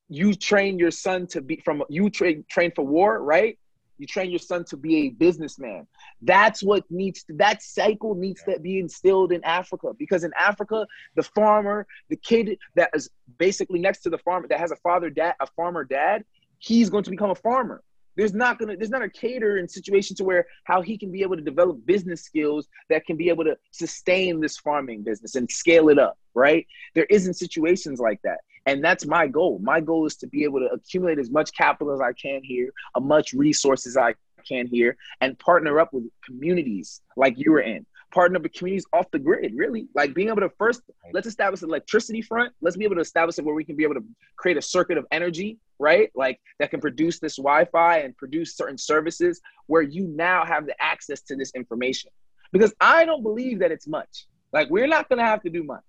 you 0.10 0.34
train 0.34 0.78
your 0.78 0.92
son 0.92 1.28
to 1.28 1.42
be 1.42 1.62
from 1.64 1.84
you 1.90 2.10
train 2.10 2.46
train 2.50 2.72
for 2.76 2.86
war, 2.86 3.22
right? 3.22 3.58
You 3.98 4.08
train 4.08 4.32
your 4.32 4.40
son 4.40 4.66
to 4.66 4.78
be 4.78 5.08
a 5.08 5.10
businessman. 5.10 5.88
That's 6.22 6.64
what 6.64 6.84
needs 6.90 7.24
to, 7.26 7.34
that 7.36 7.62
cycle 7.62 8.16
needs 8.16 8.44
to 8.44 8.60
be 8.60 8.80
instilled 8.80 9.32
in 9.32 9.44
Africa 9.44 9.94
because 9.98 10.24
in 10.24 10.32
Africa, 10.38 10.88
the 11.16 11.24
farmer, 11.24 11.86
the 12.10 12.18
kid 12.18 12.58
that 12.76 12.90
is 12.94 13.10
basically 13.38 13.80
next 13.80 14.02
to 14.02 14.10
the 14.10 14.18
farmer 14.18 14.48
that 14.48 14.60
has 14.60 14.72
a 14.72 14.76
father 14.78 15.10
dad, 15.10 15.36
a 15.40 15.48
farmer 15.56 15.84
dad, 15.84 16.26
he's 16.58 16.90
going 16.90 17.04
to 17.04 17.12
become 17.12 17.30
a 17.30 17.36
farmer. 17.36 17.84
There's 18.16 18.34
not 18.34 18.60
gonna 18.60 18.78
there's 18.78 18.90
not 18.90 19.02
a 19.02 19.10
cater 19.10 19.58
in 19.58 19.68
situation 19.68 20.16
to 20.18 20.24
where 20.24 20.46
how 20.66 20.82
he 20.82 20.98
can 20.98 21.12
be 21.12 21.22
able 21.22 21.36
to 21.36 21.42
develop 21.42 21.84
business 21.86 22.22
skills 22.24 22.68
that 22.90 23.06
can 23.06 23.18
be 23.18 23.30
able 23.30 23.44
to 23.46 23.58
sustain 23.72 24.40
this 24.40 24.58
farming 24.58 25.04
business 25.04 25.36
and 25.36 25.50
scale 25.50 25.90
it 25.90 25.98
up, 25.98 26.18
right? 26.34 26.68
There 26.94 27.08
isn't 27.10 27.36
situations 27.36 28.00
like 28.00 28.22
that. 28.24 28.40
And 28.66 28.84
that's 28.84 29.06
my 29.06 29.28
goal. 29.28 29.60
My 29.62 29.82
goal 29.82 30.06
is 30.06 30.16
to 30.18 30.28
be 30.28 30.44
able 30.44 30.60
to 30.60 30.68
accumulate 30.68 31.20
as 31.20 31.30
much 31.30 31.54
capital 31.54 31.94
as 31.94 32.00
I 32.00 32.14
can 32.14 32.42
here, 32.44 32.72
as 32.96 33.04
much 33.04 33.34
resources 33.34 33.98
I 33.98 34.16
can 34.48 34.68
here, 34.68 34.96
and 35.22 35.38
partner 35.40 35.80
up 35.80 35.94
with 35.94 36.06
communities 36.26 37.02
like 37.18 37.36
you 37.38 37.52
were 37.52 37.62
in. 37.62 37.86
Partner 38.12 38.38
up 38.38 38.44
with 38.44 38.54
communities 38.54 38.86
off 38.94 39.10
the 39.12 39.20
grid, 39.20 39.54
really. 39.56 39.88
Like 39.96 40.14
being 40.14 40.30
able 40.30 40.42
to 40.42 40.50
first, 40.58 40.82
let's 41.14 41.28
establish 41.28 41.62
an 41.62 41.70
electricity 41.70 42.22
front. 42.22 42.54
Let's 42.62 42.78
be 42.78 42.86
able 42.86 42.96
to 42.96 43.02
establish 43.02 43.38
it 43.38 43.44
where 43.44 43.56
we 43.56 43.66
can 43.66 43.76
be 43.76 43.84
able 43.84 43.96
to 43.96 44.06
create 44.38 44.58
a 44.58 44.62
circuit 44.62 44.98
of 44.98 45.06
energy, 45.12 45.58
right? 45.80 46.12
Like 46.16 46.40
that 46.60 46.70
can 46.70 46.80
produce 46.80 47.20
this 47.20 47.38
Wi 47.38 47.66
Fi 47.66 48.00
and 48.00 48.16
produce 48.16 48.56
certain 48.56 48.78
services 48.78 49.42
where 49.68 49.82
you 49.82 50.08
now 50.08 50.46
have 50.46 50.68
the 50.68 50.76
access 50.82 51.22
to 51.22 51.36
this 51.36 51.52
information. 51.56 52.12
Because 52.52 52.74
I 52.80 53.04
don't 53.06 53.24
believe 53.24 53.60
that 53.60 53.72
it's 53.72 53.88
much. 53.88 54.28
Like 54.54 54.70
we're 54.70 54.88
not 54.88 55.10
going 55.10 55.20
to 55.20 55.26
have 55.26 55.42
to 55.42 55.50
do 55.50 55.64
much. 55.64 55.84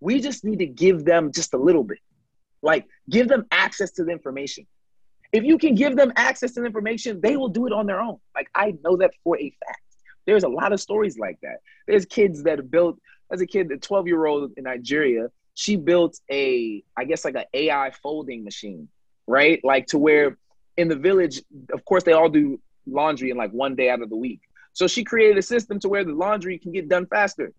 We 0.00 0.20
just 0.20 0.44
need 0.44 0.60
to 0.60 0.66
give 0.66 1.04
them 1.04 1.32
just 1.32 1.54
a 1.54 1.58
little 1.58 1.82
bit. 1.82 1.98
Like, 2.64 2.86
give 3.10 3.28
them 3.28 3.46
access 3.50 3.92
to 3.92 4.04
the 4.04 4.10
information. 4.10 4.66
If 5.32 5.44
you 5.44 5.58
can 5.58 5.74
give 5.74 5.96
them 5.96 6.12
access 6.16 6.52
to 6.52 6.60
the 6.60 6.66
information, 6.66 7.20
they 7.20 7.36
will 7.36 7.48
do 7.48 7.66
it 7.66 7.72
on 7.72 7.86
their 7.86 8.00
own. 8.00 8.18
Like, 8.34 8.48
I 8.54 8.74
know 8.82 8.96
that 8.96 9.12
for 9.22 9.38
a 9.38 9.50
fact. 9.50 9.80
There's 10.26 10.44
a 10.44 10.48
lot 10.48 10.72
of 10.72 10.80
stories 10.80 11.18
like 11.18 11.38
that. 11.42 11.58
There's 11.86 12.06
kids 12.06 12.42
that 12.44 12.70
built, 12.70 12.98
as 13.30 13.42
a 13.42 13.46
kid, 13.46 13.68
the 13.68 13.76
12 13.76 14.06
year 14.06 14.24
old 14.24 14.52
in 14.56 14.64
Nigeria, 14.64 15.28
she 15.52 15.76
built 15.76 16.18
a, 16.30 16.82
I 16.96 17.04
guess, 17.04 17.24
like 17.24 17.34
an 17.34 17.44
AI 17.52 17.90
folding 18.02 18.42
machine, 18.42 18.88
right? 19.26 19.60
Like, 19.62 19.86
to 19.88 19.98
where 19.98 20.38
in 20.76 20.88
the 20.88 20.96
village, 20.96 21.42
of 21.72 21.84
course, 21.84 22.04
they 22.04 22.12
all 22.12 22.30
do 22.30 22.58
laundry 22.86 23.30
in 23.30 23.36
like 23.36 23.50
one 23.50 23.74
day 23.74 23.90
out 23.90 24.00
of 24.00 24.08
the 24.08 24.16
week. 24.16 24.40
So 24.72 24.86
she 24.86 25.04
created 25.04 25.36
a 25.36 25.42
system 25.42 25.78
to 25.80 25.88
where 25.88 26.04
the 26.04 26.12
laundry 26.12 26.58
can 26.58 26.72
get 26.72 26.88
done 26.88 27.06
faster, 27.06 27.52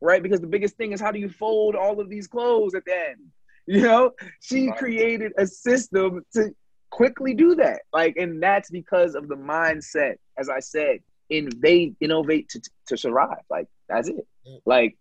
right? 0.00 0.22
Because 0.22 0.40
the 0.40 0.46
biggest 0.46 0.76
thing 0.76 0.92
is 0.92 1.00
how 1.00 1.12
do 1.12 1.18
you 1.18 1.28
fold 1.28 1.76
all 1.76 2.00
of 2.00 2.08
these 2.08 2.26
clothes 2.26 2.74
at 2.74 2.84
the 2.84 2.94
end? 3.10 3.20
You 3.68 3.82
know, 3.82 4.12
she 4.40 4.72
created 4.72 5.32
a 5.36 5.46
system 5.46 6.24
to 6.32 6.54
quickly 6.88 7.34
do 7.34 7.54
that. 7.56 7.82
Like, 7.92 8.16
and 8.16 8.42
that's 8.42 8.70
because 8.70 9.14
of 9.14 9.28
the 9.28 9.34
mindset, 9.34 10.16
as 10.38 10.48
I 10.48 10.60
said, 10.60 11.00
invade, 11.28 11.94
innovate 12.00 12.48
to, 12.48 12.62
to 12.86 12.96
survive. 12.96 13.42
Like, 13.50 13.68
that's 13.86 14.08
it. 14.08 14.26
Like, 14.64 14.96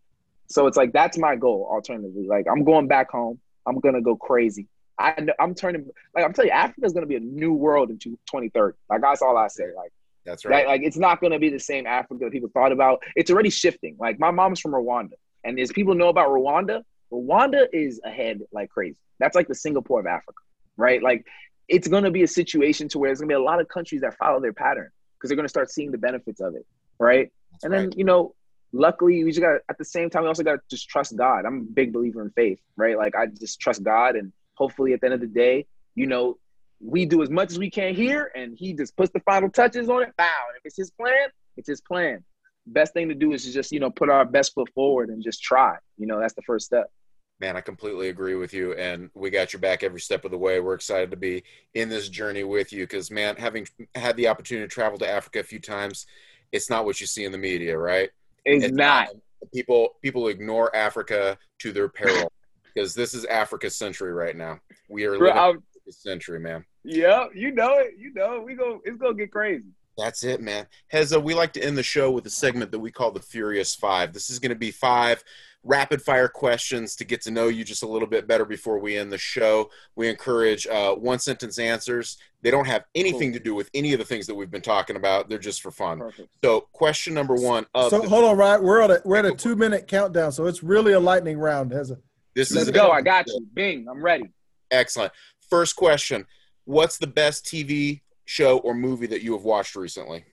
so 0.47 0.67
it's 0.67 0.77
like 0.77 0.93
that's 0.93 1.17
my 1.17 1.35
goal. 1.35 1.67
Alternatively, 1.69 2.25
like 2.27 2.45
I'm 2.49 2.63
going 2.63 2.87
back 2.87 3.11
home. 3.11 3.39
I'm 3.65 3.79
gonna 3.79 4.01
go 4.01 4.15
crazy. 4.15 4.67
I 4.97 5.27
I'm 5.39 5.53
turning 5.53 5.89
like 6.15 6.25
I'm 6.25 6.33
telling 6.33 6.49
you, 6.49 6.55
Africa's 6.55 6.93
gonna 6.93 7.05
be 7.05 7.15
a 7.15 7.21
new 7.21 7.53
world 7.53 7.89
in 7.89 7.99
2030. 7.99 8.77
Like 8.89 9.01
that's 9.01 9.21
all 9.21 9.37
I 9.37 9.47
say. 9.47 9.65
Like 9.75 9.91
that's 10.25 10.45
right. 10.45 10.51
right. 10.51 10.67
Like 10.67 10.81
it's 10.83 10.97
not 10.97 11.21
gonna 11.21 11.39
be 11.39 11.49
the 11.49 11.59
same 11.59 11.85
Africa 11.85 12.25
that 12.25 12.31
people 12.31 12.49
thought 12.53 12.71
about. 12.71 13.03
It's 13.15 13.29
already 13.29 13.49
shifting. 13.49 13.97
Like 13.99 14.19
my 14.19 14.31
mom's 14.31 14.59
from 14.59 14.71
Rwanda, 14.71 15.13
and 15.43 15.59
as 15.59 15.71
people 15.71 15.95
know 15.95 16.09
about 16.09 16.29
Rwanda, 16.29 16.83
Rwanda 17.11 17.67
is 17.71 18.01
ahead 18.03 18.41
like 18.51 18.69
crazy. 18.69 18.99
That's 19.19 19.35
like 19.35 19.47
the 19.47 19.55
Singapore 19.55 19.99
of 19.99 20.05
Africa, 20.05 20.39
right? 20.75 21.01
Like 21.01 21.25
it's 21.67 21.87
going 21.87 22.03
to 22.03 22.11
be 22.11 22.23
a 22.23 22.27
situation 22.27 22.87
to 22.89 22.99
where 22.99 23.09
there's 23.09 23.19
going 23.19 23.29
to 23.29 23.33
be 23.33 23.39
a 23.39 23.43
lot 23.43 23.59
of 23.59 23.67
countries 23.67 24.01
that 24.01 24.17
follow 24.17 24.39
their 24.39 24.53
pattern 24.53 24.89
because 25.15 25.29
they're 25.29 25.35
going 25.35 25.45
to 25.45 25.49
start 25.49 25.69
seeing 25.69 25.91
the 25.91 25.97
benefits 25.97 26.39
of 26.39 26.55
it, 26.55 26.65
right? 26.99 27.31
That's 27.51 27.63
and 27.65 27.73
then 27.73 27.85
right. 27.85 27.97
you 27.97 28.03
know, 28.03 28.35
luckily 28.71 29.23
we 29.23 29.31
just 29.31 29.41
got 29.41 29.61
at 29.69 29.77
the 29.77 29.85
same 29.85 30.09
time 30.09 30.23
we 30.23 30.27
also 30.27 30.43
got 30.43 30.55
to 30.55 30.61
just 30.69 30.89
trust 30.89 31.15
God. 31.15 31.45
I'm 31.45 31.59
a 31.59 31.73
big 31.73 31.93
believer 31.93 32.21
in 32.21 32.31
faith, 32.31 32.59
right? 32.75 32.97
Like 32.97 33.15
I 33.15 33.27
just 33.27 33.59
trust 33.59 33.83
God, 33.83 34.15
and 34.15 34.31
hopefully 34.55 34.93
at 34.93 35.01
the 35.01 35.07
end 35.07 35.15
of 35.15 35.21
the 35.21 35.27
day, 35.27 35.65
you 35.95 36.07
know, 36.07 36.37
we 36.79 37.05
do 37.05 37.21
as 37.23 37.29
much 37.29 37.51
as 37.51 37.59
we 37.59 37.69
can 37.69 37.95
here, 37.95 38.31
and 38.35 38.57
he 38.57 38.73
just 38.73 38.95
puts 38.95 39.11
the 39.11 39.19
final 39.21 39.49
touches 39.49 39.89
on 39.89 40.03
it. 40.03 40.13
Wow! 40.17 40.27
If 40.57 40.65
it's 40.65 40.77
his 40.77 40.91
plan, 40.91 41.29
it's 41.55 41.67
his 41.67 41.81
plan. 41.81 42.23
Best 42.67 42.93
thing 42.93 43.09
to 43.09 43.15
do 43.15 43.31
is 43.31 43.45
to 43.45 43.51
just 43.51 43.71
you 43.71 43.79
know 43.79 43.89
put 43.89 44.09
our 44.09 44.25
best 44.25 44.53
foot 44.53 44.69
forward 44.73 45.09
and 45.09 45.23
just 45.23 45.41
try. 45.41 45.77
You 45.97 46.07
know, 46.07 46.19
that's 46.19 46.33
the 46.33 46.41
first 46.43 46.65
step. 46.65 46.91
Man, 47.39 47.55
I 47.55 47.61
completely 47.61 48.09
agree 48.09 48.33
with 48.33 48.51
you, 48.53 48.73
and 48.73 49.11
we 49.13 49.29
got 49.29 49.53
your 49.53 49.59
back 49.59 49.83
every 49.83 49.99
step 49.99 50.25
of 50.25 50.31
the 50.31 50.37
way. 50.37 50.59
We're 50.59 50.73
excited 50.73 51.11
to 51.11 51.17
be 51.17 51.43
in 51.75 51.87
this 51.87 52.09
journey 52.09 52.43
with 52.43 52.73
you 52.73 52.83
because, 52.83 53.11
man, 53.11 53.35
having 53.35 53.67
had 53.93 54.17
the 54.17 54.27
opportunity 54.27 54.67
to 54.67 54.73
travel 54.73 54.97
to 54.99 55.09
Africa 55.09 55.39
a 55.39 55.43
few 55.43 55.59
times, 55.59 56.07
it's 56.51 56.69
not 56.69 56.85
what 56.85 56.99
you 56.99 57.05
see 57.05 57.25
in 57.25 57.31
the 57.31 57.37
media, 57.37 57.77
right? 57.77 58.09
It's, 58.43 58.65
it's 58.65 58.73
not. 58.73 59.07
not. 59.07 59.15
People 59.53 59.89
people 60.01 60.29
ignore 60.29 60.75
Africa 60.75 61.37
to 61.59 61.71
their 61.71 61.87
peril 61.87 62.31
because 62.73 62.95
this 62.95 63.13
is 63.13 63.23
Africa's 63.25 63.77
century 63.77 64.11
right 64.11 64.35
now. 64.35 64.59
We 64.89 65.05
are 65.05 65.17
Bro, 65.19 65.33
living 65.33 65.63
this 65.85 66.01
century, 66.01 66.39
man. 66.39 66.65
Yeah, 66.83 67.25
you 67.33 67.51
know 67.51 67.77
it. 67.77 67.93
You 67.97 68.13
know 68.13 68.37
it. 68.37 68.43
we 68.43 68.55
go. 68.55 68.81
It's 68.83 68.97
gonna 68.97 69.13
get 69.13 69.31
crazy. 69.31 69.65
That's 69.97 70.23
it, 70.23 70.41
man. 70.41 70.67
Heza, 70.93 71.21
we 71.21 71.33
like 71.33 71.53
to 71.53 71.63
end 71.63 71.77
the 71.77 71.83
show 71.83 72.11
with 72.11 72.25
a 72.27 72.29
segment 72.29 72.71
that 72.71 72.79
we 72.79 72.91
call 72.91 73.11
the 73.11 73.19
Furious 73.19 73.73
Five. 73.73 74.13
This 74.13 74.29
is 74.29 74.37
going 74.37 74.51
to 74.51 74.55
be 74.55 74.69
five 74.69 75.23
rapid 75.67 76.01
fire 76.01 76.27
questions 76.27 76.95
to 76.95 77.03
get 77.03 77.21
to 77.21 77.31
know 77.31 77.49
you 77.49 77.63
just 77.63 77.83
a 77.83 77.87
little 77.87 78.07
bit 78.07 78.27
better 78.27 78.45
before 78.45 78.79
we 78.79 78.97
end 78.97 79.11
the 79.11 79.17
show. 79.17 79.69
We 79.95 80.07
encourage 80.07 80.65
uh, 80.65 80.95
one 80.95 81.19
sentence 81.19 81.59
answers. 81.59 82.17
They 82.41 82.51
don't 82.51 82.65
have 82.65 82.85
anything 82.95 83.31
cool. 83.31 83.39
to 83.39 83.43
do 83.43 83.55
with 83.55 83.69
any 83.73 83.93
of 83.93 83.99
the 83.99 84.05
things 84.05 84.25
that 84.27 84.35
we've 84.35 84.49
been 84.49 84.61
talking 84.61 84.95
about. 84.95 85.27
They're 85.27 85.37
just 85.37 85.61
for 85.61 85.71
fun. 85.71 85.99
Perfect. 85.99 86.29
So, 86.43 86.61
question 86.71 87.13
number 87.13 87.35
one. 87.35 87.65
so 87.75 87.89
the- 87.89 88.09
hold 88.09 88.23
on, 88.23 88.37
right? 88.37 88.61
We're 88.61 88.81
at 88.81 88.91
a 88.91 89.01
we're 89.03 89.17
at 89.17 89.25
a 89.25 89.35
two 89.35 89.55
minute 89.55 89.87
countdown, 89.87 90.31
so 90.31 90.45
it's 90.45 90.63
really 90.63 90.93
a 90.93 90.99
lightning 90.99 91.37
round. 91.37 91.71
Has 91.71 91.91
a 91.91 91.97
this 92.33 92.51
Let's 92.51 92.67
is 92.67 92.71
go. 92.71 92.91
I 92.91 93.01
got 93.01 93.27
you. 93.27 93.45
Bing. 93.53 93.87
I'm 93.89 94.01
ready. 94.01 94.31
Excellent. 94.71 95.11
First 95.49 95.75
question: 95.75 96.25
What's 96.65 96.97
the 96.97 97.07
best 97.07 97.45
TV 97.45 98.01
show 98.25 98.59
or 98.59 98.73
movie 98.73 99.07
that 99.07 99.21
you 99.21 99.33
have 99.33 99.43
watched 99.43 99.75
recently? 99.75 100.23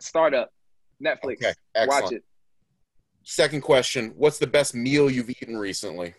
Startup, 0.00 0.52
Netflix. 1.02 1.36
Okay, 1.36 1.54
excellent. 1.74 2.04
Watch 2.04 2.12
it. 2.12 2.24
Second 3.24 3.62
question: 3.62 4.12
What's 4.16 4.38
the 4.38 4.46
best 4.46 4.74
meal 4.74 5.10
you've 5.10 5.30
eaten 5.30 5.56
recently? 5.56 6.14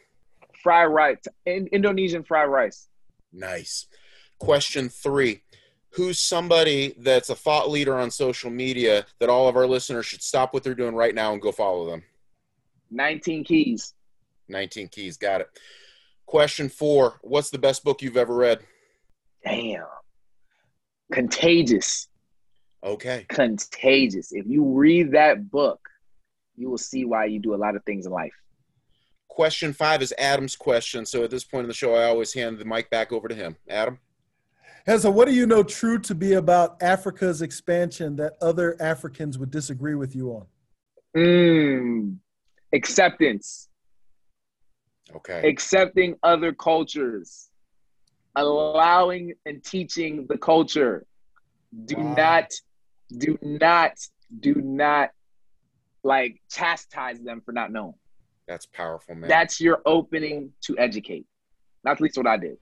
Fried 0.62 0.90
rice, 0.90 1.20
in- 1.46 1.68
Indonesian 1.68 2.24
fried 2.24 2.50
rice. 2.50 2.88
Nice. 3.32 3.88
Question 4.40 4.90
three: 4.90 5.44
Who's 5.92 6.20
somebody 6.20 6.96
that's 6.98 7.30
a 7.30 7.36
thought 7.36 7.70
leader 7.70 7.98
on 7.98 8.10
social 8.10 8.50
media 8.50 9.06
that 9.20 9.30
all 9.30 9.48
of 9.48 9.56
our 9.56 9.68
listeners 9.68 10.06
should 10.08 10.24
stop 10.24 10.54
what 10.54 10.64
they're 10.64 10.74
doing 10.76 10.96
right 10.96 11.14
now 11.14 11.32
and 11.32 11.42
go 11.42 11.52
follow 11.52 11.90
them? 11.90 12.04
19 12.92 13.44
Keys. 13.44 13.94
19 14.50 14.88
Keys. 14.90 15.18
Got 15.18 15.42
it. 15.42 15.50
Question 16.26 16.70
four: 16.70 17.20
What's 17.22 17.52
the 17.52 17.60
best 17.60 17.84
book 17.84 18.02
you've 18.02 18.18
ever 18.18 18.36
read? 18.36 18.60
Damn. 19.46 19.86
Contagious. 21.12 22.08
Okay. 22.84 23.26
Contagious. 23.30 24.32
If 24.32 24.48
you 24.48 24.64
read 24.64 25.12
that 25.12 25.52
book, 25.52 25.80
you 26.58 26.70
will 26.70 26.78
see 26.78 27.06
why 27.06 27.26
you 27.26 27.40
do 27.40 27.54
a 27.54 27.58
lot 27.58 27.76
of 27.76 27.84
things 27.84 28.06
in 28.06 28.12
life. 28.12 28.34
Question 29.28 29.74
five 29.74 30.02
is 30.02 30.14
Adam's 30.18 30.56
question. 30.56 31.06
So 31.06 31.24
at 31.24 31.30
this 31.30 31.44
point 31.44 31.64
in 31.64 31.68
the 31.68 31.74
show, 31.74 31.96
I 31.96 32.06
always 32.06 32.34
hand 32.34 32.58
the 32.58 32.66
mic 32.66 32.90
back 32.90 33.12
over 33.12 33.28
to 33.28 33.36
him. 33.36 33.58
Adam? 33.70 34.00
Heza, 34.88 35.12
what 35.12 35.28
do 35.28 35.34
you 35.34 35.48
know 35.48 35.64
true 35.64 35.98
to 36.00 36.14
be 36.14 36.34
about 36.34 36.82
Africa's 36.82 37.42
expansion 37.42 38.16
that 38.18 38.34
other 38.40 38.78
Africans 38.80 39.38
would 39.38 39.50
disagree 39.50 39.96
with 39.96 40.16
you 40.16 40.30
on? 40.30 40.46
Mm, 41.18 42.18
acceptance. 42.72 43.68
Okay. 45.16 45.48
Accepting 45.50 46.16
other 46.24 46.54
cultures, 46.54 47.50
allowing 48.36 49.34
and 49.46 49.64
teaching 49.64 50.28
the 50.30 50.38
culture. 50.38 51.06
Do 51.86 51.98
wow. 51.98 52.14
not, 52.14 52.52
do 53.18 53.38
not, 53.42 53.94
do 54.40 54.56
not 54.56 55.10
like 56.06 56.40
chastise 56.50 57.20
them 57.20 57.42
for 57.44 57.52
not 57.52 57.72
knowing. 57.72 57.96
That's 58.48 58.68
powerful, 58.68 59.16
man. 59.16 59.28
That's 59.28 59.60
your 59.60 59.82
opening 59.86 60.54
to 60.62 60.78
educate. 60.78 61.26
Not 61.84 62.00
least 62.00 62.16
what 62.16 62.28
I 62.28 62.38
did. 62.38 62.58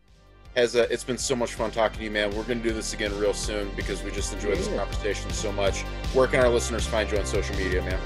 Heza, 0.56 0.90
it's 0.90 1.04
been 1.04 1.18
so 1.18 1.36
much 1.36 1.54
fun 1.54 1.72
talking 1.72 1.98
to 1.98 2.04
you, 2.04 2.12
man. 2.12 2.30
We're 2.30 2.44
going 2.44 2.62
to 2.62 2.70
do 2.70 2.74
this 2.74 2.94
again 2.94 3.18
real 3.20 3.34
soon 3.34 3.70
because 3.76 4.02
we 4.04 4.12
just 4.12 4.34
enjoyed 4.34 4.58
yeah. 4.58 4.64
this 4.64 4.68
conversation 4.68 5.30
so 5.32 5.52
much. 5.52 5.82
Where 6.14 6.28
can 6.28 6.40
our 6.40 6.50
listeners 6.50 6.88
find 6.88 7.12
you 7.12 7.18
on 7.18 7.26
social 7.26 7.56
media, 7.58 7.82
man? 7.82 8.00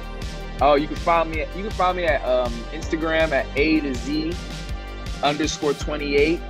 Oh, 0.60 0.76
you 0.76 0.88
can 0.88 0.96
find 0.96 1.30
me. 1.30 1.42
At, 1.42 1.56
you 1.56 1.64
can 1.64 1.72
find 1.72 1.98
me 1.98 2.06
at 2.06 2.24
um, 2.26 2.52
Instagram 2.72 3.32
at 3.32 3.46
a 3.56 3.80
to 3.82 3.94
z 3.94 4.34
underscore 5.24 5.74
twenty 5.74 6.16
eight. 6.16 6.42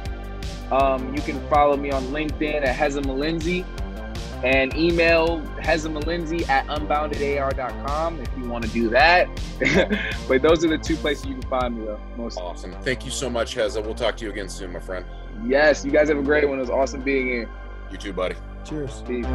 Um, 0.72 1.14
you 1.14 1.22
can 1.22 1.46
follow 1.50 1.76
me 1.76 1.92
on 1.92 2.04
LinkedIn 2.08 2.64
at 2.64 2.76
Heza 2.76 3.04
Malinzi 3.04 3.66
and 4.44 4.76
email 4.76 5.42
Heza 5.58 6.50
at 6.50 6.68
unboundedar.com 6.68 8.20
if 8.20 8.30
you 8.38 8.50
want 8.50 8.64
to 8.66 8.70
do 8.72 8.90
that. 8.90 9.28
but 10.28 10.42
those 10.42 10.64
are 10.64 10.70
the 10.70 10.78
two 10.78 10.96
places 10.96 11.26
you 11.26 11.34
can 11.34 11.50
find 11.50 11.78
me 11.78 11.86
though. 11.86 12.00
Most 12.16 12.38
awesome. 12.38 12.74
Thank 12.82 13.06
you 13.06 13.12
so 13.12 13.30
much, 13.30 13.56
Heza. 13.56 13.84
We'll 13.84 13.96
talk 13.96 14.18
to 14.18 14.26
you 14.26 14.32
again 14.32 14.50
soon, 14.50 14.72
my 14.72 14.80
friend. 14.80 15.06
Yes, 15.46 15.86
you 15.86 15.92
guys 15.92 16.10
have 16.10 16.18
a 16.18 16.24
great 16.24 16.48
one. 16.48 16.58
It 16.58 16.62
was 16.62 16.70
awesome 16.70 17.02
being 17.02 17.28
here. 17.28 17.50
You 17.92 17.98
too, 17.98 18.14
buddy. 18.14 18.36
Cheers. 18.66 19.02
Peace. 19.08 19.26